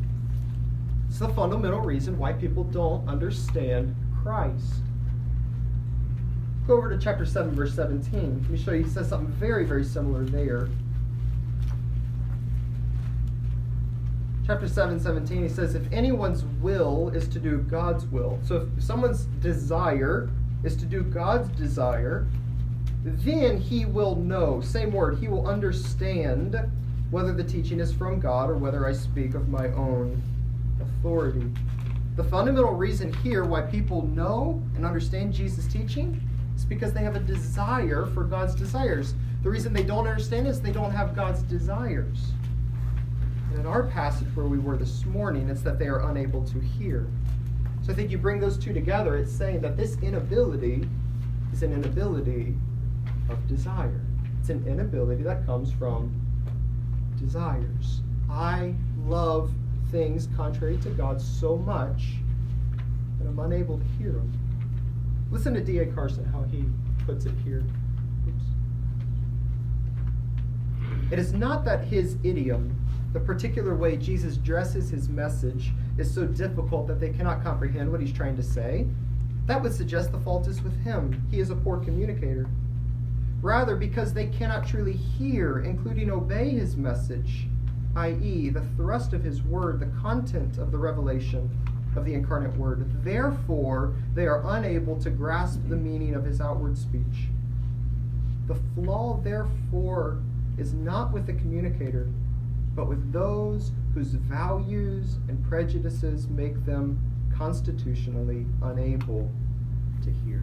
It's 1.10 1.20
the 1.20 1.30
fundamental 1.30 1.82
reason 1.82 2.18
why 2.18 2.34
people 2.34 2.64
don't 2.64 3.08
understand 3.08 3.96
Christ. 4.24 4.76
Go 6.68 6.78
over 6.78 6.90
to 6.90 6.98
chapter 6.98 7.26
7, 7.26 7.54
verse 7.54 7.74
17. 7.76 8.42
Let 8.42 8.50
me 8.50 8.58
show 8.58 8.72
you. 8.72 8.84
He 8.84 8.90
says 8.90 9.10
something 9.10 9.32
very, 9.34 9.66
very 9.66 9.84
similar 9.84 10.24
there. 10.24 10.70
Chapter 14.46 14.68
7, 14.68 15.00
17, 15.00 15.44
he 15.44 15.50
says, 15.50 15.76
If 15.76 15.92
anyone's 15.92 16.44
will 16.62 17.10
is 17.10 17.28
to 17.30 17.40
do 17.40 17.60
God's 17.60 18.06
will, 18.06 18.40
so 18.44 18.70
if 18.78 18.84
someone's 18.84 19.26
desire 19.42 20.30
is 20.64 20.76
to 20.78 20.86
do 20.86 21.04
God's 21.04 21.50
desire, 21.50 22.28
then 23.04 23.58
he 23.58 23.86
will 23.86 24.16
know, 24.16 24.62
same 24.62 24.92
word, 24.92 25.18
he 25.20 25.28
will 25.28 25.48
understand 25.48 26.56
whether 27.10 27.34
the 27.34 27.44
teaching 27.44 27.80
is 27.80 27.92
from 27.92 28.20
God 28.20 28.50
or 28.50 28.58
whether 28.58 28.88
I 28.88 28.94
speak 28.94 29.34
of 29.34 29.50
my 29.50 29.68
own 29.70 30.22
authority. 30.80 31.52
The 32.16 32.24
fundamental 32.24 32.74
reason 32.74 33.12
here 33.16 33.44
why 33.44 33.62
people 33.62 34.06
know 34.08 34.62
and 34.76 34.86
understand 34.86 35.34
Jesus' 35.34 35.68
teaching 35.68 36.22
is 36.56 36.64
because 36.64 36.94
they 36.94 37.02
have 37.02 37.16
a 37.16 37.20
desire 37.20 38.06
for 38.08 38.24
God's 38.24 38.54
desires. 38.54 39.16
The 39.44 39.50
reason 39.50 39.74
they 39.74 39.84
don't 39.84 40.08
understand 40.08 40.48
is 40.48 40.62
they 40.62 40.72
don't 40.72 40.92
have 40.92 41.16
God's 41.16 41.42
desires. 41.44 42.34
And 43.50 43.62
in 43.62 43.66
our 43.66 43.84
passage 43.84 44.28
where 44.36 44.46
we 44.46 44.60
were 44.60 44.78
this 44.78 45.06
morning, 45.06 45.50
it's 45.50 45.62
that 45.62 45.80
they 45.80 45.88
are 45.88 46.10
unable 46.10 46.44
to 46.46 46.60
hear. 46.60 47.08
So 47.82 47.92
I 47.92 47.96
think 47.96 48.12
you 48.12 48.20
bring 48.20 48.40
those 48.40 48.58
two 48.58 48.74
together, 48.74 49.18
it's 49.18 49.32
saying 49.32 49.62
that 49.62 49.76
this 49.76 49.98
inability 50.04 50.88
is 51.52 51.64
an 51.64 51.74
inability 51.74 52.56
of 53.32 53.48
desire. 53.48 54.02
It's 54.40 54.50
an 54.50 54.66
inability 54.68 55.24
that 55.24 55.46
comes 55.46 55.72
from 55.72 56.14
desires. 57.20 58.02
I 58.30 58.74
love 59.06 59.52
things 59.92 60.28
contrary 60.36 60.78
to 60.78 60.90
God 60.90 61.22
so 61.22 61.58
much 61.58 62.14
that 63.20 63.28
I'm 63.28 63.40
unable 63.40 63.78
to 63.78 63.86
hear 63.98 64.14
them. 64.14 64.32
Listen 65.30 65.54
to 65.54 65.62
D.A. 65.62 65.86
Carson, 65.88 66.26
how 66.26 66.44
he 66.44 66.66
puts 67.06 67.26
it 67.26 67.34
here. 67.44 67.64
Oops. 68.28 68.44
It 71.12 71.20
is 71.20 71.34
not 71.34 71.64
that 71.66 71.84
his 71.86 72.18
idiom, 72.24 72.76
the 73.14 73.20
particular 73.20 73.76
way 73.76 73.98
Jesus 73.98 74.38
dresses 74.38 74.90
his 74.90 75.10
message, 75.10 75.72
is 75.98 76.14
so 76.14 76.26
difficult 76.26 76.88
that 76.88 77.00
they 77.00 77.10
cannot 77.10 77.44
comprehend 77.44 77.92
what 77.92 78.02
he's 78.02 78.14
trying 78.14 78.36
to 78.38 78.44
say. 78.44 78.88
That 79.46 79.62
would 79.62 79.74
suggest 79.74 80.12
the 80.12 80.20
fault 80.20 80.48
is 80.48 80.62
with 80.62 80.78
him. 80.84 81.26
He 81.30 81.40
is 81.40 81.50
a 81.50 81.56
poor 81.56 81.78
communicator. 81.78 82.48
Rather, 83.42 83.76
because 83.76 84.14
they 84.14 84.28
cannot 84.28 84.68
truly 84.68 84.94
hear, 84.94 85.60
including 85.60 86.12
obey 86.12 86.50
his 86.50 86.78
message, 86.78 87.48
i.e., 87.96 88.50
the 88.50 88.66
thrust 88.78 89.14
of 89.14 89.24
his 89.24 89.42
word, 89.42 89.80
the 89.80 90.02
content 90.02 90.58
of 90.58 90.72
the 90.72 90.78
revelation 90.78 91.50
of 91.96 92.06
the 92.06 92.14
incarnate 92.14 92.56
word. 92.56 92.86
Therefore, 93.04 93.96
they 94.14 94.28
are 94.28 94.44
unable 94.58 95.00
to 95.02 95.10
grasp 95.10 95.60
the 95.68 95.76
meaning 95.76 96.16
of 96.16 96.24
his 96.24 96.40
outward 96.40 96.78
speech. 96.78 97.30
The 98.48 98.60
flaw, 98.76 99.20
therefore, 99.24 100.20
is 100.58 100.74
not 100.74 101.12
with 101.12 101.26
the 101.26 101.34
communicator, 101.34 102.08
but 102.76 102.88
with 102.88 103.12
those 103.12 103.72
whose 103.94 104.14
values 104.14 105.18
and 105.28 105.44
prejudices 105.50 106.28
make 106.28 106.66
them 106.66 107.00
constitutionally 107.36 108.46
unable 108.62 109.32
to 110.04 110.12
hear. 110.12 110.41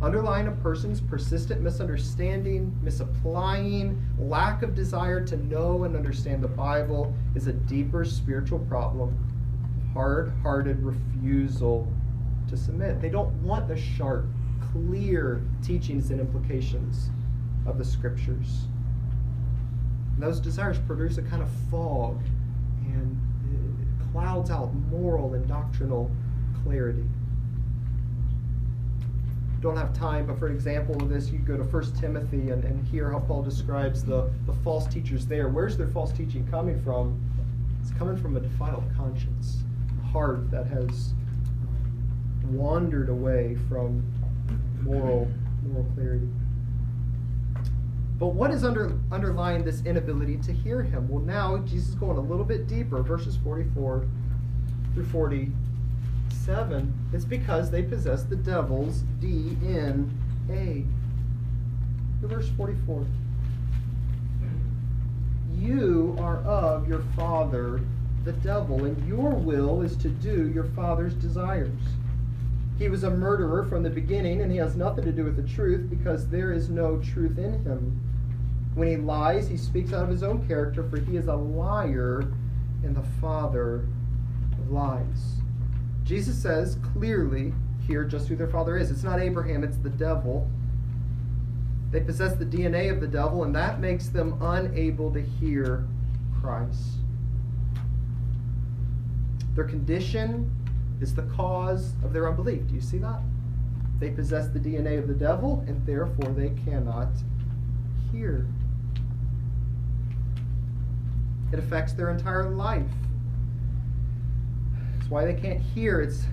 Underlying 0.00 0.46
a 0.46 0.52
person's 0.52 1.00
persistent 1.00 1.60
misunderstanding, 1.60 2.78
misapplying, 2.82 4.00
lack 4.16 4.62
of 4.62 4.74
desire 4.74 5.24
to 5.26 5.36
know 5.36 5.82
and 5.84 5.96
understand 5.96 6.42
the 6.42 6.48
Bible 6.48 7.12
is 7.34 7.48
a 7.48 7.52
deeper 7.52 8.04
spiritual 8.04 8.60
problem 8.60 9.16
hard 9.92 10.32
hearted 10.42 10.80
refusal 10.82 11.90
to 12.48 12.56
submit. 12.56 13.00
They 13.00 13.08
don't 13.08 13.32
want 13.42 13.66
the 13.66 13.76
sharp, 13.76 14.26
clear 14.72 15.42
teachings 15.62 16.10
and 16.10 16.20
implications 16.20 17.10
of 17.66 17.78
the 17.78 17.84
scriptures. 17.84 18.66
And 20.14 20.22
those 20.22 20.38
desires 20.38 20.78
produce 20.78 21.18
a 21.18 21.22
kind 21.22 21.42
of 21.42 21.48
fog 21.70 22.20
and 22.84 23.18
it 23.52 24.12
clouds 24.12 24.50
out 24.50 24.72
moral 24.74 25.34
and 25.34 25.48
doctrinal 25.48 26.10
clarity 26.62 27.04
don't 29.60 29.76
have 29.76 29.92
time, 29.92 30.26
but 30.26 30.38
for 30.38 30.48
example 30.48 31.00
of 31.02 31.08
this, 31.08 31.30
you 31.30 31.38
go 31.38 31.56
to 31.56 31.64
1 31.64 31.92
Timothy 32.00 32.50
and, 32.50 32.64
and 32.64 32.86
hear 32.86 33.10
how 33.10 33.18
Paul 33.18 33.42
describes 33.42 34.04
the, 34.04 34.30
the 34.46 34.52
false 34.64 34.86
teachers 34.86 35.26
there. 35.26 35.48
Where's 35.48 35.76
their 35.76 35.88
false 35.88 36.12
teaching 36.12 36.46
coming 36.48 36.80
from? 36.82 37.20
It's 37.82 37.90
coming 37.98 38.16
from 38.16 38.36
a 38.36 38.40
defiled 38.40 38.84
conscience, 38.96 39.58
a 40.00 40.06
heart 40.06 40.50
that 40.50 40.66
has 40.66 41.12
um, 41.62 42.56
wandered 42.56 43.08
away 43.08 43.56
from 43.68 44.04
moral, 44.82 45.28
moral 45.66 45.90
clarity. 45.94 46.28
But 48.18 48.28
what 48.28 48.50
is 48.50 48.64
under, 48.64 48.98
underlying 49.12 49.64
this 49.64 49.82
inability 49.84 50.38
to 50.38 50.52
hear 50.52 50.82
him? 50.82 51.08
Well, 51.08 51.22
now 51.22 51.58
Jesus 51.58 51.90
is 51.90 51.94
going 51.94 52.16
a 52.16 52.20
little 52.20 52.44
bit 52.44 52.66
deeper, 52.66 53.02
verses 53.02 53.38
44 53.42 54.06
through 54.94 55.06
40 55.06 55.52
7, 56.48 57.10
it's 57.12 57.26
because 57.26 57.70
they 57.70 57.82
possess 57.82 58.22
the 58.22 58.34
devil's 58.34 59.02
DNA. 59.20 60.86
Verse 62.22 62.48
44. 62.56 63.04
You 65.54 66.16
are 66.18 66.38
of 66.38 66.88
your 66.88 67.02
father, 67.14 67.82
the 68.24 68.32
devil, 68.32 68.86
and 68.86 69.06
your 69.06 69.34
will 69.34 69.82
is 69.82 69.94
to 69.98 70.08
do 70.08 70.48
your 70.48 70.64
father's 70.64 71.12
desires. 71.12 71.82
He 72.78 72.88
was 72.88 73.04
a 73.04 73.10
murderer 73.10 73.64
from 73.64 73.82
the 73.82 73.90
beginning, 73.90 74.40
and 74.40 74.50
he 74.50 74.56
has 74.56 74.74
nothing 74.74 75.04
to 75.04 75.12
do 75.12 75.24
with 75.24 75.36
the 75.36 75.54
truth 75.54 75.90
because 75.90 76.30
there 76.30 76.52
is 76.52 76.70
no 76.70 76.96
truth 76.96 77.36
in 77.36 77.62
him. 77.62 78.00
When 78.74 78.88
he 78.88 78.96
lies, 78.96 79.48
he 79.48 79.58
speaks 79.58 79.92
out 79.92 80.04
of 80.04 80.08
his 80.08 80.22
own 80.22 80.48
character, 80.48 80.82
for 80.88 80.98
he 80.98 81.18
is 81.18 81.26
a 81.26 81.36
liar 81.36 82.20
and 82.82 82.96
the 82.96 83.04
father 83.20 83.86
of 84.58 84.70
lies. 84.70 85.37
Jesus 86.08 86.40
says 86.40 86.78
clearly 86.94 87.52
here 87.86 88.02
just 88.02 88.28
who 88.28 88.34
their 88.34 88.48
father 88.48 88.78
is. 88.78 88.90
It's 88.90 89.02
not 89.02 89.20
Abraham, 89.20 89.62
it's 89.62 89.76
the 89.76 89.90
devil. 89.90 90.50
They 91.90 92.00
possess 92.00 92.34
the 92.34 92.46
DNA 92.46 92.90
of 92.90 93.02
the 93.02 93.06
devil, 93.06 93.44
and 93.44 93.54
that 93.54 93.78
makes 93.78 94.08
them 94.08 94.38
unable 94.40 95.12
to 95.12 95.20
hear 95.20 95.86
Christ. 96.40 97.00
Their 99.54 99.64
condition 99.64 100.50
is 101.02 101.14
the 101.14 101.24
cause 101.24 101.92
of 102.02 102.14
their 102.14 102.26
unbelief. 102.26 102.66
Do 102.68 102.74
you 102.74 102.80
see 102.80 102.98
that? 102.98 103.20
They 103.98 104.08
possess 104.08 104.48
the 104.48 104.58
DNA 104.58 104.98
of 104.98 105.08
the 105.08 105.14
devil, 105.14 105.62
and 105.66 105.84
therefore 105.84 106.32
they 106.32 106.54
cannot 106.64 107.08
hear. 108.10 108.46
It 111.52 111.58
affects 111.58 111.92
their 111.92 112.10
entire 112.10 112.48
life 112.48 112.86
why 115.08 115.24
they 115.24 115.34
can't 115.34 115.60
hear. 115.60 116.00
It's 116.00 116.24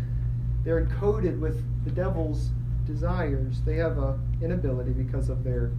they're 0.63 0.83
encoded 0.83 1.39
with 1.39 1.63
the 1.85 1.91
devil's 1.91 2.49
desires. 2.85 3.61
They 3.65 3.75
have 3.75 3.97
a 3.97 4.19
inability 4.41 4.91
because 4.91 5.29
of 5.29 5.43
their 5.43 5.71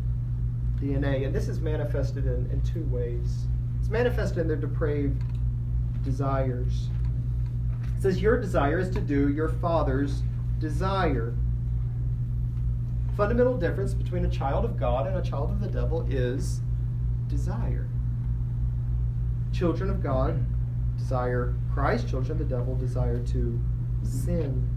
DNA. 0.80 1.26
And 1.26 1.34
this 1.34 1.48
is 1.48 1.60
manifested 1.60 2.26
in, 2.26 2.48
in 2.50 2.60
two 2.62 2.84
ways. 2.84 3.46
It's 3.78 3.88
manifested 3.88 4.38
in 4.38 4.48
their 4.48 4.56
depraved 4.56 5.22
desires. 6.04 6.88
It's 7.94 8.02
says, 8.02 8.20
Your 8.20 8.40
desire 8.40 8.78
is 8.78 8.90
to 8.90 9.00
do 9.00 9.30
your 9.30 9.48
father's 9.48 10.22
desire. 10.58 11.34
Fundamental 13.16 13.56
difference 13.56 13.94
between 13.94 14.24
a 14.24 14.30
child 14.30 14.64
of 14.64 14.78
God 14.78 15.06
and 15.06 15.16
a 15.16 15.22
child 15.22 15.50
of 15.50 15.60
the 15.60 15.68
devil 15.68 16.06
is 16.10 16.60
desire. 17.28 17.88
Children 19.52 19.90
of 19.90 20.02
God 20.02 20.44
desire 20.96 21.54
Christ, 21.72 22.08
children 22.08 22.38
the 22.38 22.44
devil 22.44 22.74
desire 22.74 23.20
to 23.26 23.60
sin. 24.02 24.68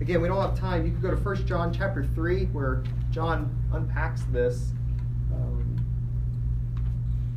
Again, 0.00 0.22
we 0.22 0.28
don't 0.28 0.40
have 0.40 0.58
time. 0.58 0.86
You 0.86 0.92
can 0.92 1.00
go 1.00 1.10
to 1.10 1.16
1 1.16 1.46
John 1.46 1.72
chapter 1.72 2.04
3 2.04 2.46
where 2.46 2.82
John 3.10 3.54
unpacks 3.72 4.22
this. 4.32 4.72
Um, 5.32 5.76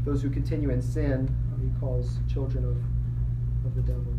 those 0.05 0.21
who 0.21 0.29
continue 0.29 0.69
in 0.69 0.81
sin, 0.81 1.33
he 1.61 1.79
calls 1.79 2.17
children 2.31 2.65
of, 2.65 2.77
of 3.65 3.75
the 3.75 3.81
devil. 3.81 4.13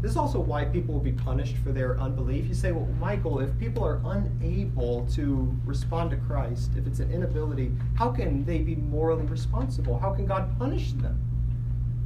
This 0.00 0.10
is 0.10 0.16
also 0.16 0.40
why 0.40 0.64
people 0.64 0.94
will 0.94 1.00
be 1.00 1.12
punished 1.12 1.56
for 1.58 1.70
their 1.70 1.98
unbelief. 2.00 2.46
You 2.48 2.54
say, 2.54 2.72
well, 2.72 2.88
Michael, 2.98 3.38
if 3.38 3.56
people 3.60 3.84
are 3.84 4.00
unable 4.04 5.06
to 5.14 5.56
respond 5.64 6.10
to 6.10 6.16
Christ, 6.16 6.72
if 6.76 6.88
it's 6.88 6.98
an 6.98 7.12
inability, 7.12 7.70
how 7.94 8.10
can 8.10 8.44
they 8.44 8.58
be 8.58 8.74
morally 8.74 9.24
responsible? 9.26 9.96
How 9.96 10.12
can 10.12 10.26
God 10.26 10.58
punish 10.58 10.92
them? 10.92 11.20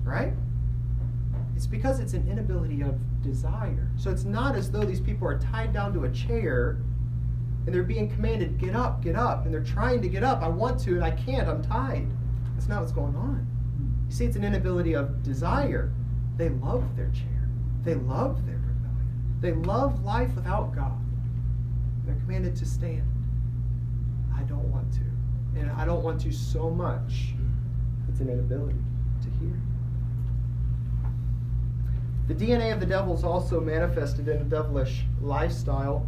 Right? 0.07 0.33
It's 1.57 1.67
because 1.67 2.01
it's 2.01 2.13
an 2.13 2.29
inability 2.31 2.83
of 2.83 2.95
desire. 3.23 3.91
So 3.97 4.11
it's 4.11 4.25
not 4.25 4.55
as 4.55 4.71
though 4.71 4.85
these 4.85 5.01
people 5.01 5.27
are 5.27 5.39
tied 5.39 5.73
down 5.73 5.93
to 5.95 6.05
a 6.05 6.11
chair 6.11 6.79
and 7.67 7.75
they're 7.75 7.83
being 7.83 8.09
commanded, 8.09 8.59
get 8.59 8.77
up, 8.77 9.03
get 9.03 9.17
up, 9.17 9.45
and 9.45 9.53
they're 9.53 9.65
trying 9.65 10.01
to 10.03 10.09
get 10.09 10.23
up. 10.23 10.43
I 10.43 10.49
want 10.49 10.79
to, 10.81 10.95
and 10.95 11.05
I 11.05 11.11
can't, 11.11 11.49
I'm 11.49 11.63
tied. 11.63 12.07
That's 12.55 12.69
not 12.69 12.81
what's 12.81 12.93
going 12.93 13.17
on. 13.17 13.45
You 14.09 14.15
see, 14.15 14.25
it's 14.25 14.37
an 14.37 14.45
inability 14.45 14.95
of 14.95 15.25
desire. 15.25 15.93
They 16.37 16.51
love 16.51 16.85
their 16.97 17.11
chair. 17.11 17.49
They 17.83 17.95
love 17.95 18.47
their 18.47 18.57
rebellion. 18.57 19.39
They 19.41 19.53
love 19.53 20.05
life 20.05 20.33
without 20.37 20.75
God. 20.75 21.01
They're 22.05 22.15
commanded 22.15 22.55
to 22.57 22.67
stand. 22.67 23.03
I 24.37 24.43
don't 24.43 24.71
want 24.71 24.93
to. 24.93 25.59
And 25.59 25.71
I 25.73 25.85
don't 25.85 26.05
want 26.05 26.21
to 26.21 26.33
so 26.33 26.71
much. 26.71 27.35
It's 28.09 28.21
an 28.21 28.29
inability 28.29 28.79
to 29.23 29.31
hear. 29.41 29.61
The 32.29 32.35
DNA 32.35 32.73
of 32.73 32.81
the 32.81 32.87
devil 32.87 33.15
is 33.15 33.23
also 33.23 33.61
manifested 33.61 34.27
in 34.27 34.39
a 34.39 34.45
devilish 34.45 35.05
lifestyle. 35.23 36.05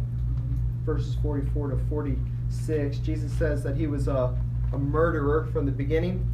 Verses 0.83 1.15
44 1.21 1.69
to 1.69 1.77
46, 1.89 2.97
Jesus 2.99 3.31
says 3.31 3.63
that 3.63 3.77
he 3.77 3.87
was 3.87 4.09
a, 4.09 4.37
a 4.73 4.77
murderer 4.77 5.47
from 5.53 5.65
the 5.65 5.71
beginning, 5.71 6.29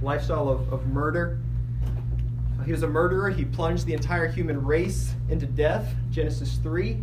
lifestyle 0.00 0.48
of, 0.48 0.72
of 0.72 0.86
murder. 0.86 1.38
He 2.64 2.72
was 2.72 2.82
a 2.82 2.88
murderer. 2.88 3.28
He 3.28 3.44
plunged 3.44 3.84
the 3.84 3.92
entire 3.92 4.28
human 4.28 4.64
race 4.64 5.14
into 5.28 5.46
death. 5.46 5.94
Genesis 6.10 6.56
3. 6.62 7.02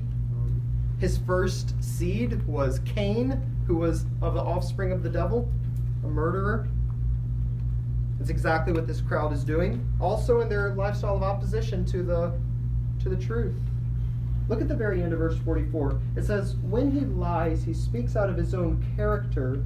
His 1.00 1.20
first 1.20 1.82
seed 1.84 2.46
was 2.48 2.80
Cain, 2.86 3.40
who 3.68 3.76
was 3.76 4.06
of 4.22 4.34
the 4.34 4.42
offspring 4.42 4.92
of 4.92 5.04
the 5.04 5.10
devil, 5.10 5.50
a 6.04 6.08
murderer. 6.08 6.68
That's 8.18 8.30
exactly 8.30 8.74
what 8.74 8.88
this 8.88 9.02
crowd 9.02 9.34
is 9.34 9.44
doing. 9.44 9.88
Also 10.00 10.42
in 10.42 10.50
their 10.50 10.74
lifestyle 10.76 11.16
of 11.16 11.24
opposition 11.24 11.86
to 11.86 12.04
the 12.04 12.34
to 13.02 13.10
the 13.10 13.18
truth. 13.18 13.56
Look 14.50 14.62
at 14.62 14.68
the 14.68 14.76
very 14.76 15.02
end 15.02 15.14
of 15.14 15.20
verse 15.20 15.38
44. 15.40 16.00
It 16.16 16.24
says, 16.24 16.56
When 16.58 16.92
he 16.92 17.02
lies, 17.02 17.64
he 17.64 17.74
speaks 17.74 18.16
out 18.16 18.30
of 18.30 18.38
his 18.38 18.54
own 18.54 18.86
character, 18.96 19.64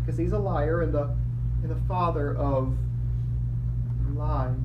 because 0.00 0.18
he's 0.18 0.32
a 0.32 0.38
liar 0.38 0.82
and 0.82 0.92
the 0.92 1.14
and 1.62 1.70
the 1.70 1.88
father 1.88 2.36
of 2.36 2.76
lies. 4.14 4.56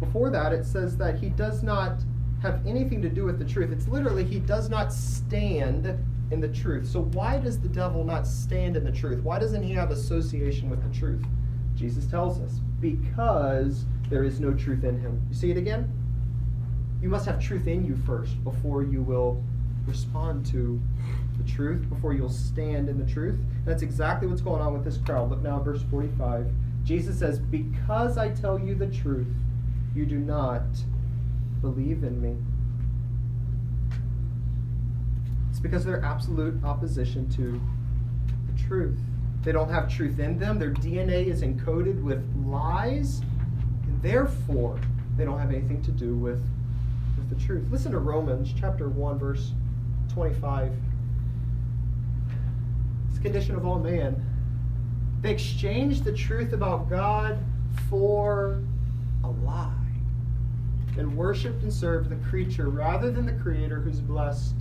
Before 0.00 0.30
that, 0.30 0.52
it 0.52 0.64
says 0.64 0.96
that 0.96 1.18
he 1.18 1.28
does 1.28 1.62
not 1.62 2.02
have 2.42 2.66
anything 2.66 3.00
to 3.02 3.08
do 3.08 3.24
with 3.24 3.38
the 3.38 3.44
truth. 3.44 3.72
It's 3.72 3.88
literally, 3.88 4.24
he 4.24 4.38
does 4.38 4.68
not 4.68 4.92
stand 4.92 5.86
in 6.30 6.40
the 6.40 6.48
truth. 6.48 6.86
So, 6.88 7.02
why 7.02 7.38
does 7.38 7.60
the 7.60 7.68
devil 7.68 8.04
not 8.04 8.26
stand 8.26 8.76
in 8.76 8.84
the 8.84 8.92
truth? 8.92 9.22
Why 9.22 9.38
doesn't 9.38 9.62
he 9.62 9.72
have 9.72 9.90
association 9.90 10.68
with 10.68 10.82
the 10.82 10.98
truth? 10.98 11.24
Jesus 11.74 12.06
tells 12.06 12.40
us 12.40 12.60
because 12.80 13.84
there 14.08 14.24
is 14.24 14.40
no 14.40 14.52
truth 14.52 14.84
in 14.84 15.00
him. 15.00 15.20
You 15.28 15.34
see 15.34 15.50
it 15.50 15.56
again? 15.56 15.92
You 17.00 17.08
must 17.08 17.26
have 17.26 17.40
truth 17.40 17.66
in 17.66 17.84
you 17.84 17.96
first 18.06 18.42
before 18.44 18.82
you 18.82 19.02
will 19.02 19.42
respond 19.86 20.46
to 20.46 20.80
the 21.36 21.50
truth, 21.50 21.88
before 21.88 22.14
you'll 22.14 22.30
stand 22.30 22.88
in 22.88 22.98
the 22.98 23.10
truth. 23.10 23.38
That's 23.64 23.82
exactly 23.82 24.28
what's 24.28 24.40
going 24.40 24.62
on 24.62 24.72
with 24.72 24.84
this 24.84 24.96
crowd. 24.98 25.30
Look 25.30 25.42
now 25.42 25.58
at 25.58 25.64
verse 25.64 25.82
45. 25.90 26.50
Jesus 26.84 27.18
says, 27.18 27.38
Because 27.38 28.16
I 28.18 28.30
tell 28.30 28.58
you 28.58 28.74
the 28.74 28.86
truth, 28.86 29.26
you 29.94 30.06
do 30.06 30.18
not 30.18 30.62
believe 31.60 32.04
in 32.04 32.20
me. 32.20 32.36
It's 35.50 35.60
because 35.60 35.82
of 35.82 35.86
their 35.86 36.04
absolute 36.04 36.62
opposition 36.64 37.28
to 37.30 37.60
the 38.52 38.62
truth. 38.62 38.98
They 39.44 39.52
don't 39.52 39.68
have 39.68 39.94
truth 39.94 40.18
in 40.18 40.38
them. 40.38 40.58
Their 40.58 40.72
DNA 40.72 41.26
is 41.26 41.42
encoded 41.42 42.02
with 42.02 42.24
lies, 42.46 43.20
and 43.82 44.00
therefore 44.00 44.80
they 45.18 45.26
don't 45.26 45.38
have 45.38 45.50
anything 45.50 45.82
to 45.82 45.90
do 45.90 46.16
with, 46.16 46.42
with 47.18 47.28
the 47.28 47.44
truth. 47.44 47.66
Listen 47.70 47.92
to 47.92 47.98
Romans 47.98 48.54
chapter 48.58 48.88
1, 48.88 49.18
verse 49.18 49.52
25. 50.14 50.72
It's 53.08 53.18
the 53.18 53.22
condition 53.22 53.54
of 53.54 53.66
all 53.66 53.78
man. 53.78 54.24
They 55.20 55.32
exchanged 55.32 56.04
the 56.04 56.12
truth 56.12 56.54
about 56.54 56.88
God 56.88 57.38
for 57.90 58.62
a 59.24 59.28
lie 59.28 59.72
and 60.96 61.14
worshiped 61.14 61.62
and 61.62 61.72
served 61.72 62.08
the 62.08 62.28
creature 62.28 62.70
rather 62.70 63.10
than 63.10 63.26
the 63.26 63.32
creator 63.32 63.80
who's 63.80 64.00
blessed 64.00 64.54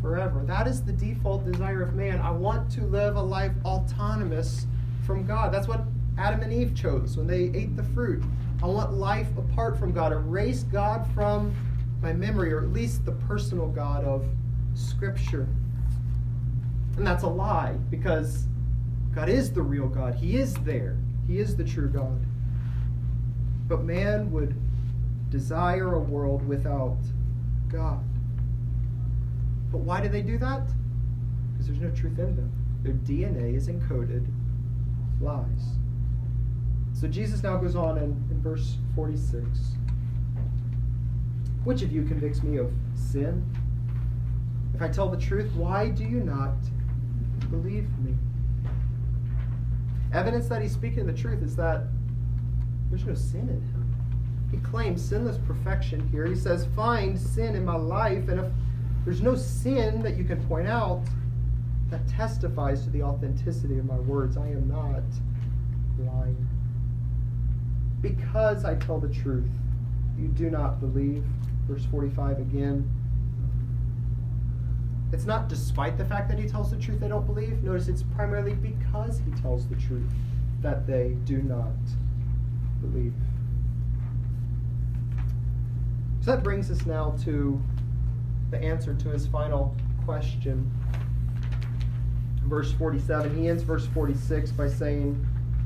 forever. 0.00 0.42
That 0.46 0.66
is 0.66 0.82
the 0.82 0.92
default 0.92 1.44
desire 1.44 1.82
of 1.82 1.94
man. 1.94 2.20
I 2.20 2.30
want 2.30 2.70
to 2.72 2.82
live 2.82 3.16
a 3.16 3.22
life 3.22 3.52
autonomous 3.64 4.66
from 5.04 5.26
God. 5.26 5.52
That's 5.52 5.68
what 5.68 5.84
Adam 6.18 6.42
and 6.42 6.52
Eve 6.52 6.74
chose 6.74 7.16
when 7.16 7.26
they 7.26 7.50
ate 7.58 7.76
the 7.76 7.82
fruit. 7.82 8.22
I 8.62 8.66
want 8.66 8.92
life 8.92 9.28
apart 9.38 9.78
from 9.78 9.92
God, 9.92 10.12
erase 10.12 10.64
God 10.64 11.06
from 11.14 11.54
my 12.02 12.12
memory, 12.12 12.52
or 12.52 12.60
at 12.60 12.72
least 12.72 13.04
the 13.04 13.12
personal 13.12 13.68
God 13.68 14.04
of 14.04 14.26
Scripture. 14.74 15.48
And 16.96 17.06
that's 17.06 17.22
a 17.22 17.28
lie 17.28 17.76
because 17.90 18.46
God 19.14 19.28
is 19.28 19.52
the 19.52 19.62
real 19.62 19.88
God. 19.88 20.14
He 20.14 20.36
is 20.36 20.54
there, 20.56 20.96
He 21.26 21.38
is 21.38 21.56
the 21.56 21.64
true 21.64 21.88
God. 21.88 22.20
But 23.66 23.84
man 23.84 24.30
would 24.32 24.54
desire 25.30 25.94
a 25.94 26.00
world 26.00 26.46
without 26.46 26.98
God. 27.68 28.04
But 29.70 29.78
why 29.78 30.00
do 30.00 30.08
they 30.08 30.22
do 30.22 30.38
that? 30.38 30.66
Because 31.52 31.66
there's 31.66 31.80
no 31.80 31.90
truth 31.90 32.18
in 32.18 32.36
them. 32.36 32.52
Their 32.82 32.94
DNA 32.94 33.54
is 33.56 33.68
encoded 33.68 34.26
lies. 35.20 35.76
So 36.92 37.06
Jesus 37.06 37.42
now 37.42 37.56
goes 37.56 37.76
on 37.76 37.98
in, 37.98 38.10
in 38.30 38.40
verse 38.42 38.76
46. 38.94 39.46
Which 41.64 41.82
of 41.82 41.92
you 41.92 42.02
convicts 42.04 42.42
me 42.42 42.56
of 42.56 42.72
sin? 42.94 43.44
If 44.74 44.82
I 44.82 44.88
tell 44.88 45.08
the 45.08 45.16
truth, 45.16 45.50
why 45.54 45.88
do 45.88 46.04
you 46.04 46.20
not 46.20 46.54
believe 47.50 47.88
me? 47.98 48.14
Evidence 50.12 50.48
that 50.48 50.62
he's 50.62 50.72
speaking 50.72 51.06
the 51.06 51.12
truth 51.12 51.42
is 51.42 51.54
that 51.56 51.84
there's 52.88 53.04
no 53.04 53.14
sin 53.14 53.42
in 53.42 53.60
him. 53.60 53.94
He 54.50 54.56
claims 54.58 55.02
sinless 55.02 55.38
perfection 55.46 56.08
here. 56.10 56.26
He 56.26 56.34
says, 56.34 56.66
Find 56.74 57.18
sin 57.18 57.54
in 57.54 57.64
my 57.64 57.76
life, 57.76 58.28
and 58.28 58.40
if 58.40 58.46
there's 59.10 59.22
no 59.22 59.34
sin 59.34 60.00
that 60.04 60.16
you 60.16 60.22
can 60.22 60.40
point 60.46 60.68
out, 60.68 61.02
that 61.88 62.06
testifies 62.06 62.84
to 62.84 62.90
the 62.90 63.02
authenticity 63.02 63.76
of 63.76 63.84
my 63.84 63.98
words. 63.98 64.36
I 64.36 64.46
am 64.46 64.68
not 64.68 65.02
lying. 65.98 66.48
Because 68.00 68.64
I 68.64 68.76
tell 68.76 69.00
the 69.00 69.08
truth, 69.08 69.50
you 70.16 70.28
do 70.28 70.48
not 70.48 70.78
believe. 70.78 71.24
Verse 71.66 71.84
45 71.86 72.38
again. 72.38 72.88
It's 75.12 75.24
not 75.24 75.48
despite 75.48 75.98
the 75.98 76.04
fact 76.04 76.28
that 76.28 76.38
he 76.38 76.46
tells 76.46 76.70
the 76.70 76.78
truth 76.78 77.00
they 77.00 77.08
don't 77.08 77.26
believe. 77.26 77.64
Notice 77.64 77.88
it's 77.88 78.04
primarily 78.14 78.54
because 78.54 79.20
he 79.26 79.42
tells 79.42 79.66
the 79.66 79.74
truth 79.74 80.08
that 80.60 80.86
they 80.86 81.16
do 81.24 81.42
not 81.42 81.74
believe. 82.80 83.14
So 86.20 86.30
that 86.30 86.44
brings 86.44 86.70
us 86.70 86.86
now 86.86 87.16
to 87.24 87.60
the 88.50 88.58
answer 88.58 88.94
to 88.94 89.08
his 89.08 89.26
final 89.26 89.74
question. 90.04 90.70
Verse 92.44 92.72
47, 92.72 93.36
he 93.36 93.48
ends 93.48 93.62
verse 93.62 93.86
46 93.88 94.50
by 94.52 94.68
saying, 94.68 95.14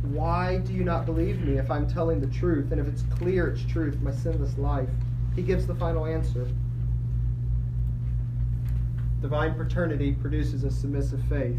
Why 0.02 0.58
do 0.58 0.72
you 0.72 0.84
not 0.84 1.06
believe 1.06 1.40
me 1.40 1.58
if 1.58 1.70
I'm 1.70 1.88
telling 1.88 2.20
the 2.20 2.26
truth? 2.26 2.72
And 2.72 2.80
if 2.80 2.86
it's 2.86 3.02
clear 3.02 3.48
it's 3.48 3.64
truth, 3.64 3.98
my 4.00 4.10
sinless 4.10 4.58
life? 4.58 4.90
He 5.34 5.42
gives 5.42 5.66
the 5.66 5.74
final 5.74 6.04
answer. 6.04 6.46
Divine 9.22 9.54
paternity 9.54 10.12
produces 10.12 10.64
a 10.64 10.70
submissive 10.70 11.22
faith 11.28 11.58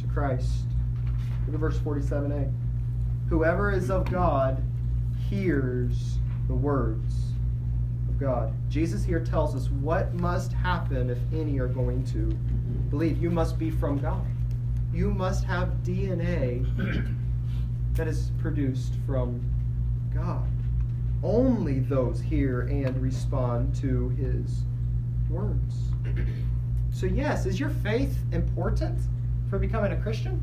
to 0.00 0.06
Christ. 0.08 0.64
Look 1.46 1.54
at 1.54 1.60
verse 1.60 1.78
47a. 1.78 2.52
Whoever 3.28 3.70
is 3.70 3.90
of 3.90 4.10
God 4.10 4.60
hears 5.28 6.18
the 6.48 6.54
words 6.54 7.30
God. 8.20 8.52
Jesus 8.68 9.02
here 9.02 9.18
tells 9.18 9.56
us 9.56 9.70
what 9.70 10.12
must 10.14 10.52
happen 10.52 11.08
if 11.08 11.18
any 11.32 11.58
are 11.58 11.68
going 11.68 12.04
to 12.04 12.26
believe. 12.90 13.20
You 13.20 13.30
must 13.30 13.58
be 13.58 13.70
from 13.70 13.98
God. 13.98 14.26
You 14.92 15.10
must 15.12 15.44
have 15.44 15.70
DNA 15.82 16.66
that 17.94 18.06
is 18.06 18.30
produced 18.38 18.94
from 19.06 19.40
God. 20.14 20.48
Only 21.22 21.80
those 21.80 22.20
hear 22.20 22.62
and 22.62 23.00
respond 23.00 23.74
to 23.76 24.10
his 24.10 24.64
words. 25.28 25.76
So, 26.92 27.06
yes, 27.06 27.46
is 27.46 27.60
your 27.60 27.70
faith 27.70 28.18
important 28.32 28.98
for 29.48 29.60
becoming 29.60 29.92
a 29.92 29.96
Christian? 30.02 30.42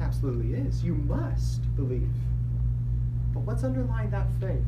Absolutely 0.00 0.54
is. 0.54 0.84
You 0.84 0.94
must 0.94 1.62
believe. 1.74 2.08
But 3.34 3.40
what's 3.40 3.64
underlying 3.64 4.10
that 4.10 4.28
faith? 4.40 4.62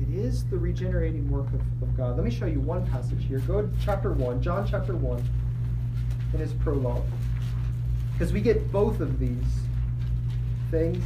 It 0.00 0.14
is 0.14 0.44
the 0.44 0.56
regenerating 0.56 1.30
work 1.30 1.46
of, 1.48 1.60
of 1.82 1.96
God. 1.96 2.16
Let 2.16 2.24
me 2.24 2.30
show 2.30 2.46
you 2.46 2.60
one 2.60 2.86
passage 2.86 3.24
here. 3.26 3.38
Go 3.40 3.62
to 3.62 3.70
chapter 3.84 4.12
1, 4.12 4.40
John 4.42 4.66
chapter 4.66 4.96
1, 4.96 5.22
in 6.32 6.40
his 6.40 6.52
prologue. 6.54 7.04
Because 8.12 8.32
we 8.32 8.40
get 8.40 8.70
both 8.72 9.00
of 9.00 9.18
these 9.18 9.44
things, 10.70 11.04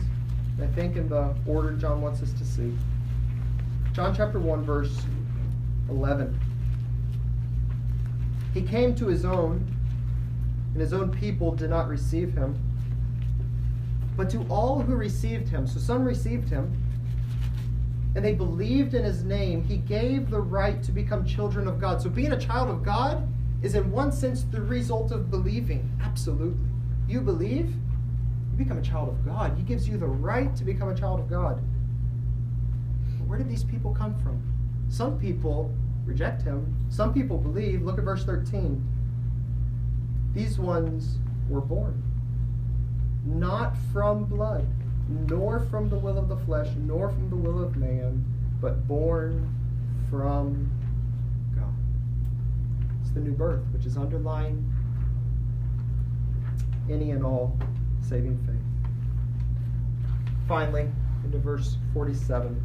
I 0.63 0.67
think, 0.67 0.97
in 0.97 1.09
the 1.09 1.35
order 1.47 1.73
John 1.73 2.01
wants 2.01 2.23
us 2.23 2.33
to 2.35 2.45
see. 2.45 2.73
John 3.93 4.15
chapter 4.15 4.39
1, 4.39 4.65
verse 4.65 4.97
11. 5.89 6.39
He 8.53 8.63
came 8.63 8.95
to 8.95 9.09
his 9.09 9.25
own, 9.25 9.67
and 10.73 10.81
his 10.81 10.93
own 10.93 11.11
people 11.11 11.53
did 11.53 11.71
not 11.71 11.89
receive 11.89 12.33
him. 12.35 12.57
But 14.17 14.31
to 14.31 14.47
all 14.49 14.81
who 14.81 14.95
received 14.95 15.49
him, 15.49 15.67
so 15.67 15.81
some 15.81 16.05
received 16.05 16.49
him, 16.49 16.84
and 18.15 18.25
they 18.25 18.33
believed 18.33 18.95
in 18.95 19.05
his 19.05 19.25
name, 19.25 19.65
he 19.65 19.77
gave 19.77 20.31
the 20.31 20.41
right 20.41 20.83
to 20.83 20.93
become 20.93 21.25
children 21.25 21.67
of 21.67 21.81
God. 21.81 22.01
So 22.01 22.09
being 22.09 22.33
a 22.33 22.39
child 22.39 22.69
of 22.69 22.83
God 22.83 23.27
is, 23.63 23.75
in 23.75 23.91
one 23.91 24.13
sense, 24.13 24.45
the 24.45 24.61
result 24.61 25.11
of 25.11 25.31
believing. 25.31 25.91
Absolutely. 26.03 26.69
You 27.09 27.21
believe, 27.21 27.71
you 27.71 28.57
become 28.57 28.79
a 28.79 28.83
child 28.83 29.09
of 29.09 29.25
God. 29.25 29.57
He 29.57 29.63
gives 29.63 29.89
you 29.89 29.97
the 29.97 30.07
right 30.07 30.55
to 30.57 30.65
become 30.65 30.89
a 30.89 30.95
child 30.95 31.21
of 31.21 31.29
God. 31.29 31.61
But 33.19 33.27
where 33.27 33.39
did 33.39 33.49
these 33.49 33.65
people 33.65 33.93
come 33.93 34.19
from? 34.21 34.41
Some 34.89 35.19
people 35.19 35.75
reject 36.05 36.43
him, 36.43 36.87
some 36.91 37.13
people 37.13 37.39
believe. 37.39 37.83
Look 37.83 37.99
at 37.99 38.05
verse 38.05 38.25
13. 38.25 38.87
These 40.35 40.59
ones 40.59 41.19
were 41.49 41.61
born 41.61 42.03
not 43.25 43.75
from 43.93 44.25
blood, 44.25 44.67
nor 45.09 45.61
from 45.71 45.89
the 45.89 45.99
will 45.99 46.19
of 46.19 46.29
the 46.29 46.37
flesh, 46.39 46.69
nor 46.79 47.11
from 47.11 47.31
the 47.31 47.37
will 47.37 47.63
of 47.63 47.77
man, 47.77 48.25
but 48.61 48.87
born 48.89 49.55
from 50.11 50.71
God. 51.55 51.75
It's 53.03 53.11
the 53.11 53.21
new 53.21 53.33
birth, 53.33 53.63
which 53.73 53.87
is 53.87 53.97
underlying 53.97 54.71
any 56.91 57.11
and 57.11 57.25
all 57.25 57.59
saving 58.01 58.39
faith. 58.47 58.57
Finally, 60.47 60.89
into 61.25 61.39
verse 61.39 61.79
47, 61.95 62.63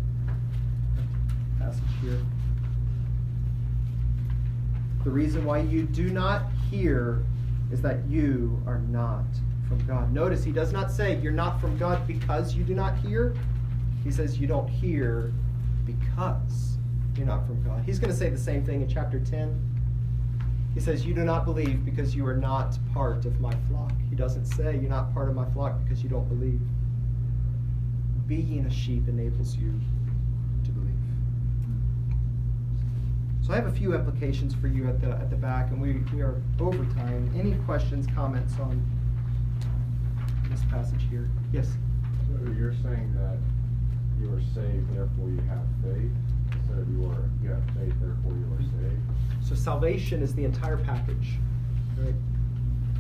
passage 1.60 1.84
here. 2.02 2.20
The 5.04 5.10
reason 5.10 5.46
why 5.46 5.60
you 5.60 5.84
do 5.84 6.10
not 6.10 6.44
hear 6.70 7.24
is 7.72 7.82
that 7.82 8.06
you 8.08 8.62
are 8.66 8.80
not 8.80 9.26
from 9.70 9.86
God. 9.86 10.12
Notice 10.12 10.44
he 10.44 10.52
does 10.52 10.74
not 10.74 10.92
say 10.92 11.18
you're 11.20 11.32
not 11.32 11.62
from 11.62 11.78
God 11.78 12.06
because 12.08 12.56
you 12.56 12.64
do 12.64 12.74
not 12.74 12.98
hear. 12.98 13.36
He 14.04 14.12
says 14.12 14.40
you 14.40 14.48
don't 14.48 14.68
hear 14.68 15.32
because 15.86 16.78
you're 17.16 17.28
not 17.28 17.46
from 17.46 17.64
God. 17.64 17.84
He's 17.86 18.00
going 18.00 18.12
to 18.12 18.18
say 18.18 18.30
the 18.30 18.38
same 18.38 18.66
thing 18.66 18.82
in 18.82 18.90
chapter 18.90 19.20
10. 19.20 19.70
He 20.74 20.80
says, 20.80 21.06
You 21.06 21.14
do 21.14 21.24
not 21.24 21.46
believe 21.46 21.86
because 21.86 22.16
you 22.16 22.26
are 22.26 22.36
not 22.36 22.78
part 22.94 23.26
of 23.26 23.40
my 23.40 23.54
flock. 23.70 23.92
He 24.10 24.16
doesn't 24.16 24.46
say 24.46 24.78
you're 24.80 24.90
not 24.90 25.14
part 25.14 25.30
of 25.30 25.36
my 25.36 25.46
flock 25.52 25.76
because 25.84 26.04
you 26.04 26.10
don't 26.10 26.28
believe. 26.28 26.62
Being 28.28 28.66
a 28.66 28.72
sheep 28.72 29.08
enables 29.08 29.56
you 29.56 29.74
to 30.64 30.72
believe. 30.72 30.94
So 33.42 33.54
I 33.54 33.56
have 33.56 33.66
a 33.66 33.72
few 33.72 33.96
applications 33.96 34.54
for 34.54 34.68
you 34.68 34.88
at 34.88 35.02
the 35.02 35.10
at 35.10 35.30
the 35.30 35.36
back, 35.36 35.72
and 35.72 35.82
we, 35.82 36.04
we 36.14 36.22
are 36.22 36.40
over 36.60 36.86
time. 36.94 37.32
Any 37.36 37.56
questions, 37.66 38.06
comments 38.14 38.54
on 38.60 38.86
this 40.50 40.64
passage 40.66 41.04
here? 41.10 41.30
Yes. 41.52 41.68
So 42.28 42.52
you're 42.52 42.74
saying 42.84 43.14
that 43.16 43.38
you 44.20 44.34
are 44.34 44.42
saved, 44.54 44.94
therefore 44.94 45.30
you 45.30 45.42
have 45.48 45.66
faith, 45.84 46.12
instead 46.52 46.80
of 46.80 46.90
you 46.90 47.06
are 47.06 47.30
you 47.42 47.50
have 47.50 47.64
faith, 47.78 47.94
therefore 48.00 48.34
you 48.34 48.54
are 48.54 48.62
saved. 48.62 49.02
So 49.42 49.56
salvation 49.56 50.22
is 50.22 50.36
the 50.36 50.44
entire 50.44 50.78
package. 50.78 51.38
Right? 51.98 52.16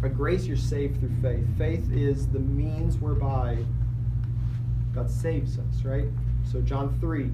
By 0.02 0.08
grace 0.10 0.46
you're 0.46 0.58
saved 0.58 1.00
through 1.00 1.16
faith. 1.22 1.46
Faith 1.58 1.92
is 1.92 2.28
the 2.28 2.40
means 2.40 2.98
whereby 2.98 3.58
God 4.96 5.10
saves 5.10 5.58
us, 5.60 5.84
right? 5.84 6.06
So 6.50 6.62
John 6.62 6.98
3. 7.00 7.32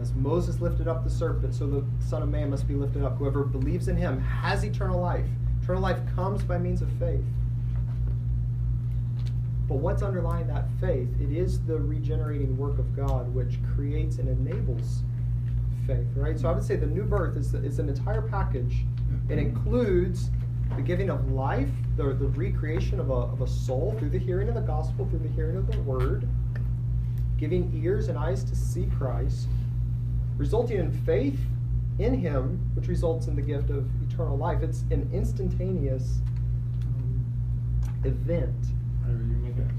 As 0.00 0.12
Moses 0.14 0.60
lifted 0.60 0.88
up 0.88 1.04
the 1.04 1.10
serpent, 1.10 1.54
so 1.54 1.66
the 1.66 1.84
Son 2.06 2.22
of 2.22 2.28
Man 2.28 2.50
must 2.50 2.68
be 2.68 2.74
lifted 2.74 3.02
up. 3.02 3.16
Whoever 3.16 3.44
believes 3.44 3.88
in 3.88 3.96
him 3.96 4.20
has 4.20 4.62
eternal 4.62 5.00
life. 5.00 5.26
Eternal 5.62 5.80
life 5.82 5.98
comes 6.14 6.42
by 6.42 6.58
means 6.58 6.82
of 6.82 6.92
faith. 6.98 7.24
But 9.68 9.76
what's 9.76 10.02
underlying 10.02 10.46
that 10.48 10.66
faith? 10.80 11.08
It 11.20 11.32
is 11.32 11.60
the 11.64 11.78
regenerating 11.78 12.56
work 12.56 12.78
of 12.78 12.94
God 12.94 13.34
which 13.34 13.58
creates 13.74 14.18
and 14.18 14.28
enables 14.28 15.02
faith, 15.86 16.06
right? 16.14 16.38
So 16.38 16.48
I 16.48 16.52
would 16.52 16.64
say 16.64 16.76
the 16.76 16.86
new 16.86 17.02
birth 17.02 17.36
is, 17.36 17.54
is 17.54 17.78
an 17.78 17.88
entire 17.88 18.22
package. 18.22 18.84
It 19.28 19.38
includes 19.38 20.30
the 20.76 20.82
giving 20.82 21.10
of 21.10 21.30
life, 21.30 21.68
the, 21.96 22.04
the 22.04 22.26
recreation 22.26 23.00
of 23.00 23.10
a, 23.10 23.12
of 23.12 23.40
a 23.40 23.46
soul 23.46 23.94
through 23.98 24.10
the 24.10 24.18
hearing 24.18 24.48
of 24.48 24.54
the 24.54 24.60
gospel, 24.60 25.06
through 25.06 25.20
the 25.20 25.28
hearing 25.28 25.56
of 25.56 25.70
the 25.70 25.80
word, 25.82 26.28
giving 27.36 27.72
ears 27.82 28.08
and 28.08 28.18
eyes 28.18 28.44
to 28.44 28.54
see 28.54 28.86
Christ, 28.98 29.48
resulting 30.36 30.78
in 30.78 30.92
faith 30.92 31.38
in 31.98 32.14
him, 32.14 32.70
which 32.74 32.88
results 32.88 33.26
in 33.26 33.36
the 33.36 33.42
gift 33.42 33.70
of 33.70 33.88
eternal 34.10 34.36
life. 34.36 34.62
It's 34.62 34.82
an 34.90 35.08
instantaneous 35.12 36.18
um, 36.84 37.24
event. 38.04 38.54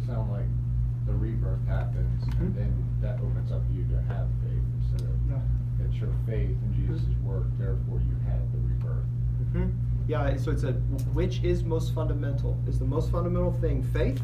Whenever 0.07 0.23
you 0.23 0.31
make 0.31 0.31
it 0.31 0.31
sound 0.31 0.31
like 0.31 1.05
the 1.05 1.13
rebirth 1.13 1.65
happens, 1.67 2.23
Mhm. 2.25 2.39
and 2.41 2.55
then 2.55 2.73
that 3.01 3.19
opens 3.19 3.51
up 3.51 3.61
you 3.71 3.83
to 3.85 4.01
have 4.03 4.27
faith 4.43 4.63
instead 4.81 5.09
of 5.09 5.15
Yeah. 5.29 5.85
it's 5.85 5.95
your 5.99 6.09
faith 6.25 6.57
in 6.63 6.73
Jesus' 6.73 7.05
work, 7.25 7.45
therefore 7.57 7.99
you 7.99 8.15
have 8.25 8.41
the 8.51 8.57
rebirth. 8.59 9.05
hmm 9.53 9.69
Yeah, 10.07 10.35
so 10.37 10.51
it's 10.51 10.63
a 10.63 10.73
which 11.13 11.43
is 11.43 11.63
most 11.65 11.93
fundamental? 11.93 12.55
Is 12.67 12.79
the 12.79 12.85
most 12.85 13.11
fundamental 13.11 13.51
thing 13.53 13.83
faith, 13.83 14.21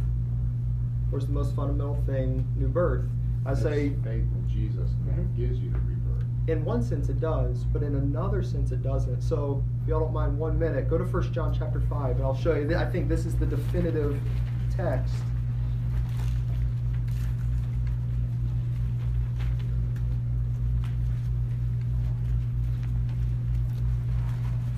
or 1.11 1.17
is 1.17 1.27
the 1.27 1.33
most 1.33 1.53
fundamental 1.55 1.95
thing 2.05 2.45
new 2.55 2.69
birth? 2.69 3.05
I 3.45 3.51
It's 3.51 3.61
say, 3.61 3.89
faith 3.89 4.23
in 4.23 4.47
Jesus, 4.47 4.93
and 4.93 5.09
that 5.09 5.17
Mhm. 5.33 5.35
gives 5.35 5.59
you 5.59 5.69
the 5.71 5.79
rebirth. 5.79 6.23
in 6.47 6.63
one 6.65 6.81
sense 6.81 7.07
it 7.09 7.19
does, 7.21 7.65
but 7.73 7.83
in 7.83 7.95
another 7.95 8.41
sense 8.43 8.71
it 8.73 8.81
doesn't. 8.83 9.21
So, 9.21 9.61
if 9.81 9.87
y'all 9.89 9.99
don't 10.01 10.13
mind, 10.13 10.37
one 10.39 10.57
minute, 10.59 10.89
go 10.89 10.97
to 10.97 11.05
1 11.05 11.31
John 11.33 11.53
chapter 11.53 11.79
five, 11.81 12.15
and 12.17 12.25
I'll 12.25 12.33
show 12.35 12.53
you. 12.55 12.75
I 12.75 12.85
think 12.85 13.07
this 13.09 13.25
is 13.25 13.35
the 13.35 13.45
definitive 13.45 14.17
text. 14.69 15.13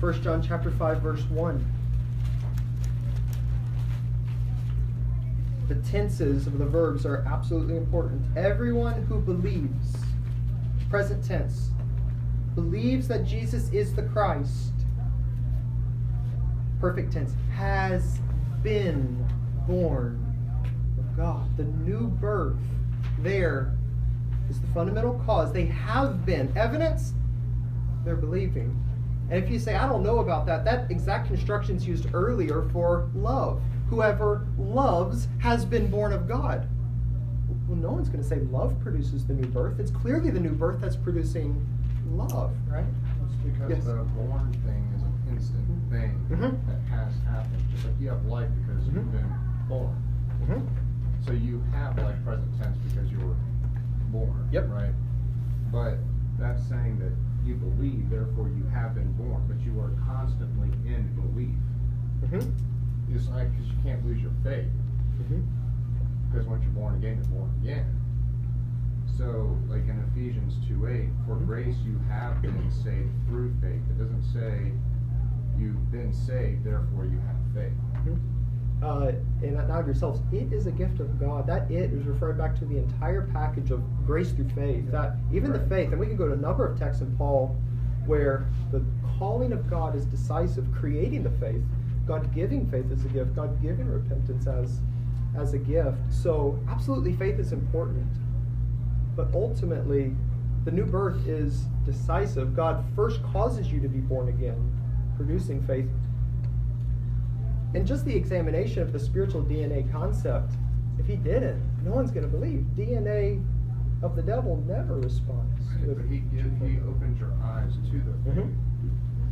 First 0.06 0.22
John 0.22 0.40
chapter 0.40 0.70
five, 0.70 1.02
verse 1.02 1.24
one. 1.30 1.66
The 5.66 5.74
tenses 5.90 6.46
of 6.46 6.58
the 6.58 6.64
verbs 6.64 7.04
are 7.04 7.24
absolutely 7.26 7.76
important. 7.76 8.22
Everyone 8.36 9.02
who 9.06 9.18
believes, 9.18 9.96
present 10.88 11.24
tense, 11.24 11.70
believes 12.54 13.08
that 13.08 13.24
Jesus 13.24 13.68
is 13.70 13.96
the 13.96 14.04
Christ, 14.04 14.74
perfect 16.80 17.12
tense, 17.12 17.32
has 17.52 18.20
been 18.62 19.26
born 19.66 20.22
of 21.00 21.16
God. 21.16 21.56
The 21.56 21.64
new 21.64 22.06
birth 22.06 22.54
there 23.22 23.76
is 24.48 24.60
the 24.60 24.68
fundamental 24.68 25.20
cause. 25.26 25.52
They 25.52 25.66
have 25.66 26.24
been. 26.24 26.56
Evidence, 26.56 27.12
they're 28.04 28.14
believing. 28.14 28.85
And 29.30 29.42
if 29.42 29.50
you 29.50 29.58
say, 29.58 29.74
I 29.74 29.88
don't 29.88 30.02
know 30.02 30.18
about 30.18 30.46
that, 30.46 30.64
that 30.64 30.90
exact 30.90 31.26
construction 31.26 31.76
is 31.76 31.86
used 31.86 32.06
earlier 32.14 32.62
for 32.72 33.08
love. 33.14 33.60
Whoever 33.88 34.46
loves 34.58 35.28
has 35.40 35.64
been 35.64 35.90
born 35.90 36.12
of 36.12 36.28
God. 36.28 36.68
Well, 37.68 37.76
no 37.78 37.90
one's 37.90 38.08
going 38.08 38.22
to 38.22 38.28
say 38.28 38.40
love 38.52 38.78
produces 38.80 39.26
the 39.26 39.34
new 39.34 39.46
birth. 39.48 39.80
It's 39.80 39.90
clearly 39.90 40.30
the 40.30 40.38
new 40.40 40.52
birth 40.52 40.80
that's 40.80 40.96
producing 40.96 41.66
love, 42.10 42.52
right? 42.68 42.84
It's 43.24 43.34
because 43.42 43.70
Yes. 43.70 43.84
the 43.84 44.04
born 44.16 44.52
thing 44.64 44.92
is 44.94 45.02
an 45.02 45.12
instant 45.30 45.66
Mhm. 45.68 45.90
thing 45.90 46.26
Mhm. 46.30 46.66
that 46.68 46.80
has 46.88 47.12
happened. 47.28 47.62
Just 47.72 47.84
like 47.86 48.00
you 48.00 48.08
have 48.08 48.24
life 48.26 48.48
because 48.64 48.84
Mhm. 48.88 48.94
you've 48.94 49.12
been 49.12 49.34
born. 49.68 49.96
Mm-hmm. 50.42 50.60
So 51.22 51.32
you 51.32 51.60
have 51.72 51.98
like 51.98 52.24
present 52.24 52.56
tense 52.60 52.76
because 52.78 53.10
you 53.10 53.18
were 53.18 53.34
born. 54.12 54.48
Yep. 54.52 54.70
Right? 54.70 54.94
But 55.72 55.98
that's 56.38 56.62
saying 56.62 57.00
that 57.00 57.12
you 57.46 57.54
believe, 57.54 58.10
therefore 58.10 58.48
you 58.48 58.64
have 58.74 58.94
been 58.94 59.12
born, 59.12 59.44
but 59.48 59.60
you 59.64 59.78
are 59.80 59.90
constantly 60.06 60.68
in 60.86 61.08
belief. 61.14 61.54
Mm-hmm. 62.24 63.14
It's 63.14 63.28
like, 63.28 63.50
because 63.52 63.68
you 63.68 63.76
can't 63.82 64.04
lose 64.04 64.20
your 64.20 64.32
faith. 64.42 64.66
Mm-hmm. 65.22 65.40
Because 66.30 66.46
once 66.46 66.62
you're 66.64 66.72
born 66.72 66.96
again, 66.96 67.16
you're 67.16 67.38
born 67.38 67.50
again. 67.62 67.86
So, 69.16 69.56
like 69.68 69.88
in 69.88 70.02
Ephesians 70.12 70.54
2 70.68 70.86
8, 70.88 71.08
for 71.26 71.36
Mhm. 71.36 71.46
grace 71.46 71.76
you 71.86 71.98
have 72.10 72.42
been 72.42 72.70
saved 72.70 73.10
through 73.28 73.54
faith. 73.62 73.80
It 73.90 73.98
doesn't 73.98 74.22
say 74.24 74.72
you've 75.56 75.90
been 75.90 76.12
saved, 76.12 76.64
therefore 76.64 77.06
you 77.06 77.18
have 77.20 77.36
faith. 77.54 77.72
Uh, 78.82 79.12
and 79.42 79.54
not 79.54 79.80
of 79.80 79.86
yourselves. 79.86 80.20
It 80.32 80.52
is 80.52 80.66
a 80.66 80.70
gift 80.70 81.00
of 81.00 81.18
God. 81.18 81.46
That 81.46 81.70
it 81.70 81.92
is 81.92 82.04
referring 82.04 82.36
back 82.36 82.58
to 82.58 82.66
the 82.66 82.76
entire 82.76 83.22
package 83.32 83.70
of 83.70 83.82
grace 84.06 84.32
through 84.32 84.50
faith. 84.50 84.90
That 84.90 85.16
even 85.32 85.52
the 85.52 85.60
faith, 85.60 85.92
and 85.92 85.98
we 85.98 86.06
can 86.06 86.16
go 86.16 86.26
to 86.26 86.34
a 86.34 86.36
number 86.36 86.66
of 86.66 86.78
texts 86.78 87.00
in 87.00 87.16
Paul 87.16 87.56
where 88.04 88.46
the 88.70 88.84
calling 89.18 89.52
of 89.52 89.68
God 89.68 89.96
is 89.96 90.04
decisive, 90.04 90.66
creating 90.72 91.22
the 91.22 91.30
faith, 91.30 91.62
God 92.06 92.32
giving 92.34 92.70
faith 92.70 92.86
as 92.92 93.04
a 93.04 93.08
gift, 93.08 93.34
God 93.34 93.60
giving 93.62 93.88
repentance 93.88 94.46
as 94.46 94.80
as 95.36 95.52
a 95.52 95.58
gift. 95.58 95.98
So 96.10 96.58
absolutely 96.68 97.12
faith 97.12 97.38
is 97.38 97.52
important. 97.52 98.06
But 99.14 99.28
ultimately, 99.34 100.14
the 100.64 100.70
new 100.70 100.84
birth 100.84 101.26
is 101.26 101.64
decisive. 101.84 102.54
God 102.56 102.84
first 102.94 103.22
causes 103.22 103.70
you 103.70 103.80
to 103.80 103.88
be 103.88 103.98
born 103.98 104.28
again, 104.28 104.72
producing 105.16 105.62
faith. 105.62 105.88
And 107.76 107.86
just 107.86 108.06
the 108.06 108.16
examination 108.16 108.80
of 108.80 108.90
the 108.90 108.98
spiritual 108.98 109.42
DNA 109.42 109.92
concept, 109.92 110.54
if 110.98 111.06
he 111.06 111.16
didn't, 111.16 111.62
no 111.84 111.90
one's 111.92 112.10
going 112.10 112.24
to 112.24 112.32
believe. 112.34 112.64
DNA 112.74 113.44
of 114.02 114.16
the 114.16 114.22
devil 114.22 114.64
never 114.66 114.94
responds. 114.98 115.52
to 115.82 115.94
But 115.94 116.06
he, 116.06 116.20
gives, 116.20 116.48
he 116.62 116.78
opens 116.88 117.20
your 117.20 117.34
eyes 117.44 117.70
to 117.74 117.98
the 117.98 118.14
faith. 118.24 118.38
Mhm. 118.44 118.54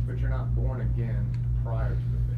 But 0.05 0.19
you're 0.19 0.29
not 0.29 0.55
born 0.55 0.81
again 0.81 1.25
prior 1.63 1.89
to 1.89 1.95
the 1.95 2.35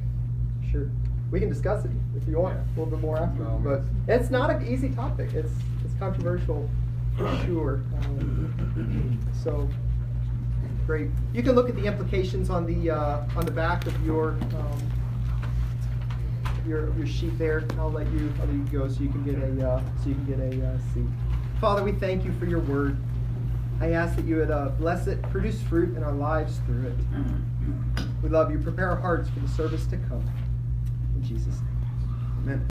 faith. 0.63 0.71
Sure. 0.71 0.89
We 1.29 1.41
can 1.41 1.49
discuss 1.49 1.83
it 1.83 1.91
if 2.15 2.25
you 2.25 2.39
want 2.39 2.55
Yeah. 2.55 2.61
a 2.63 2.69
little 2.79 2.85
bit 2.85 3.01
more 3.01 3.17
after. 3.17 3.43
But 3.43 3.71
it's- 4.07 4.21
it's 4.21 4.29
not 4.31 4.49
an 4.49 4.65
easy 4.65 4.87
topic. 4.89 5.33
It's 5.33 5.51
it's 5.83 5.93
controversial 5.95 6.69
for 7.17 7.27
sure. 7.45 7.81
Um, 8.01 9.19
so 9.33 9.67
great. 10.85 11.09
You 11.33 11.43
can 11.43 11.51
look 11.53 11.67
at 11.67 11.75
the 11.75 11.85
implications 11.85 12.49
on 12.49 12.65
the 12.65 12.91
uh, 12.91 13.25
on 13.35 13.45
the 13.45 13.51
back 13.51 13.85
of 13.87 14.05
your 14.05 14.29
um, 14.31 14.79
your 16.67 16.93
your 16.95 17.07
sheet 17.07 17.37
there. 17.37 17.63
I'll 17.77 17.91
let 17.91 18.11
you 18.11 18.31
I'll 18.39 18.47
let 18.47 18.55
you 18.55 18.65
go 18.65 18.87
so 18.87 19.01
you 19.01 19.09
can 19.09 19.23
get 19.23 19.35
a 19.35 19.69
uh, 19.69 19.81
so 20.03 20.09
you 20.09 20.15
can 20.15 20.25
get 20.25 20.39
a 20.39 20.67
uh, 20.67 20.77
seat. 20.93 21.05
Father, 21.59 21.83
we 21.83 21.93
thank 21.93 22.25
you 22.25 22.33
for 22.33 22.45
your 22.45 22.59
word. 22.59 22.97
I 23.79 23.91
ask 23.91 24.15
that 24.15 24.25
you 24.25 24.37
would 24.37 24.51
uh, 24.51 24.69
bless 24.69 25.07
it, 25.07 25.21
produce 25.23 25.61
fruit 25.63 25.95
in 25.95 26.03
our 26.03 26.13
lives 26.13 26.59
through 26.65 26.87
it. 26.87 26.95
We 28.23 28.29
love 28.29 28.51
you. 28.51 28.57
Prepare 28.59 28.89
our 28.89 28.95
hearts 28.95 29.29
for 29.29 29.39
the 29.39 29.47
service 29.47 29.85
to 29.87 29.97
come. 29.97 30.27
In 31.15 31.23
Jesus' 31.23 31.55
name. 31.55 31.77
Amen. 32.43 32.65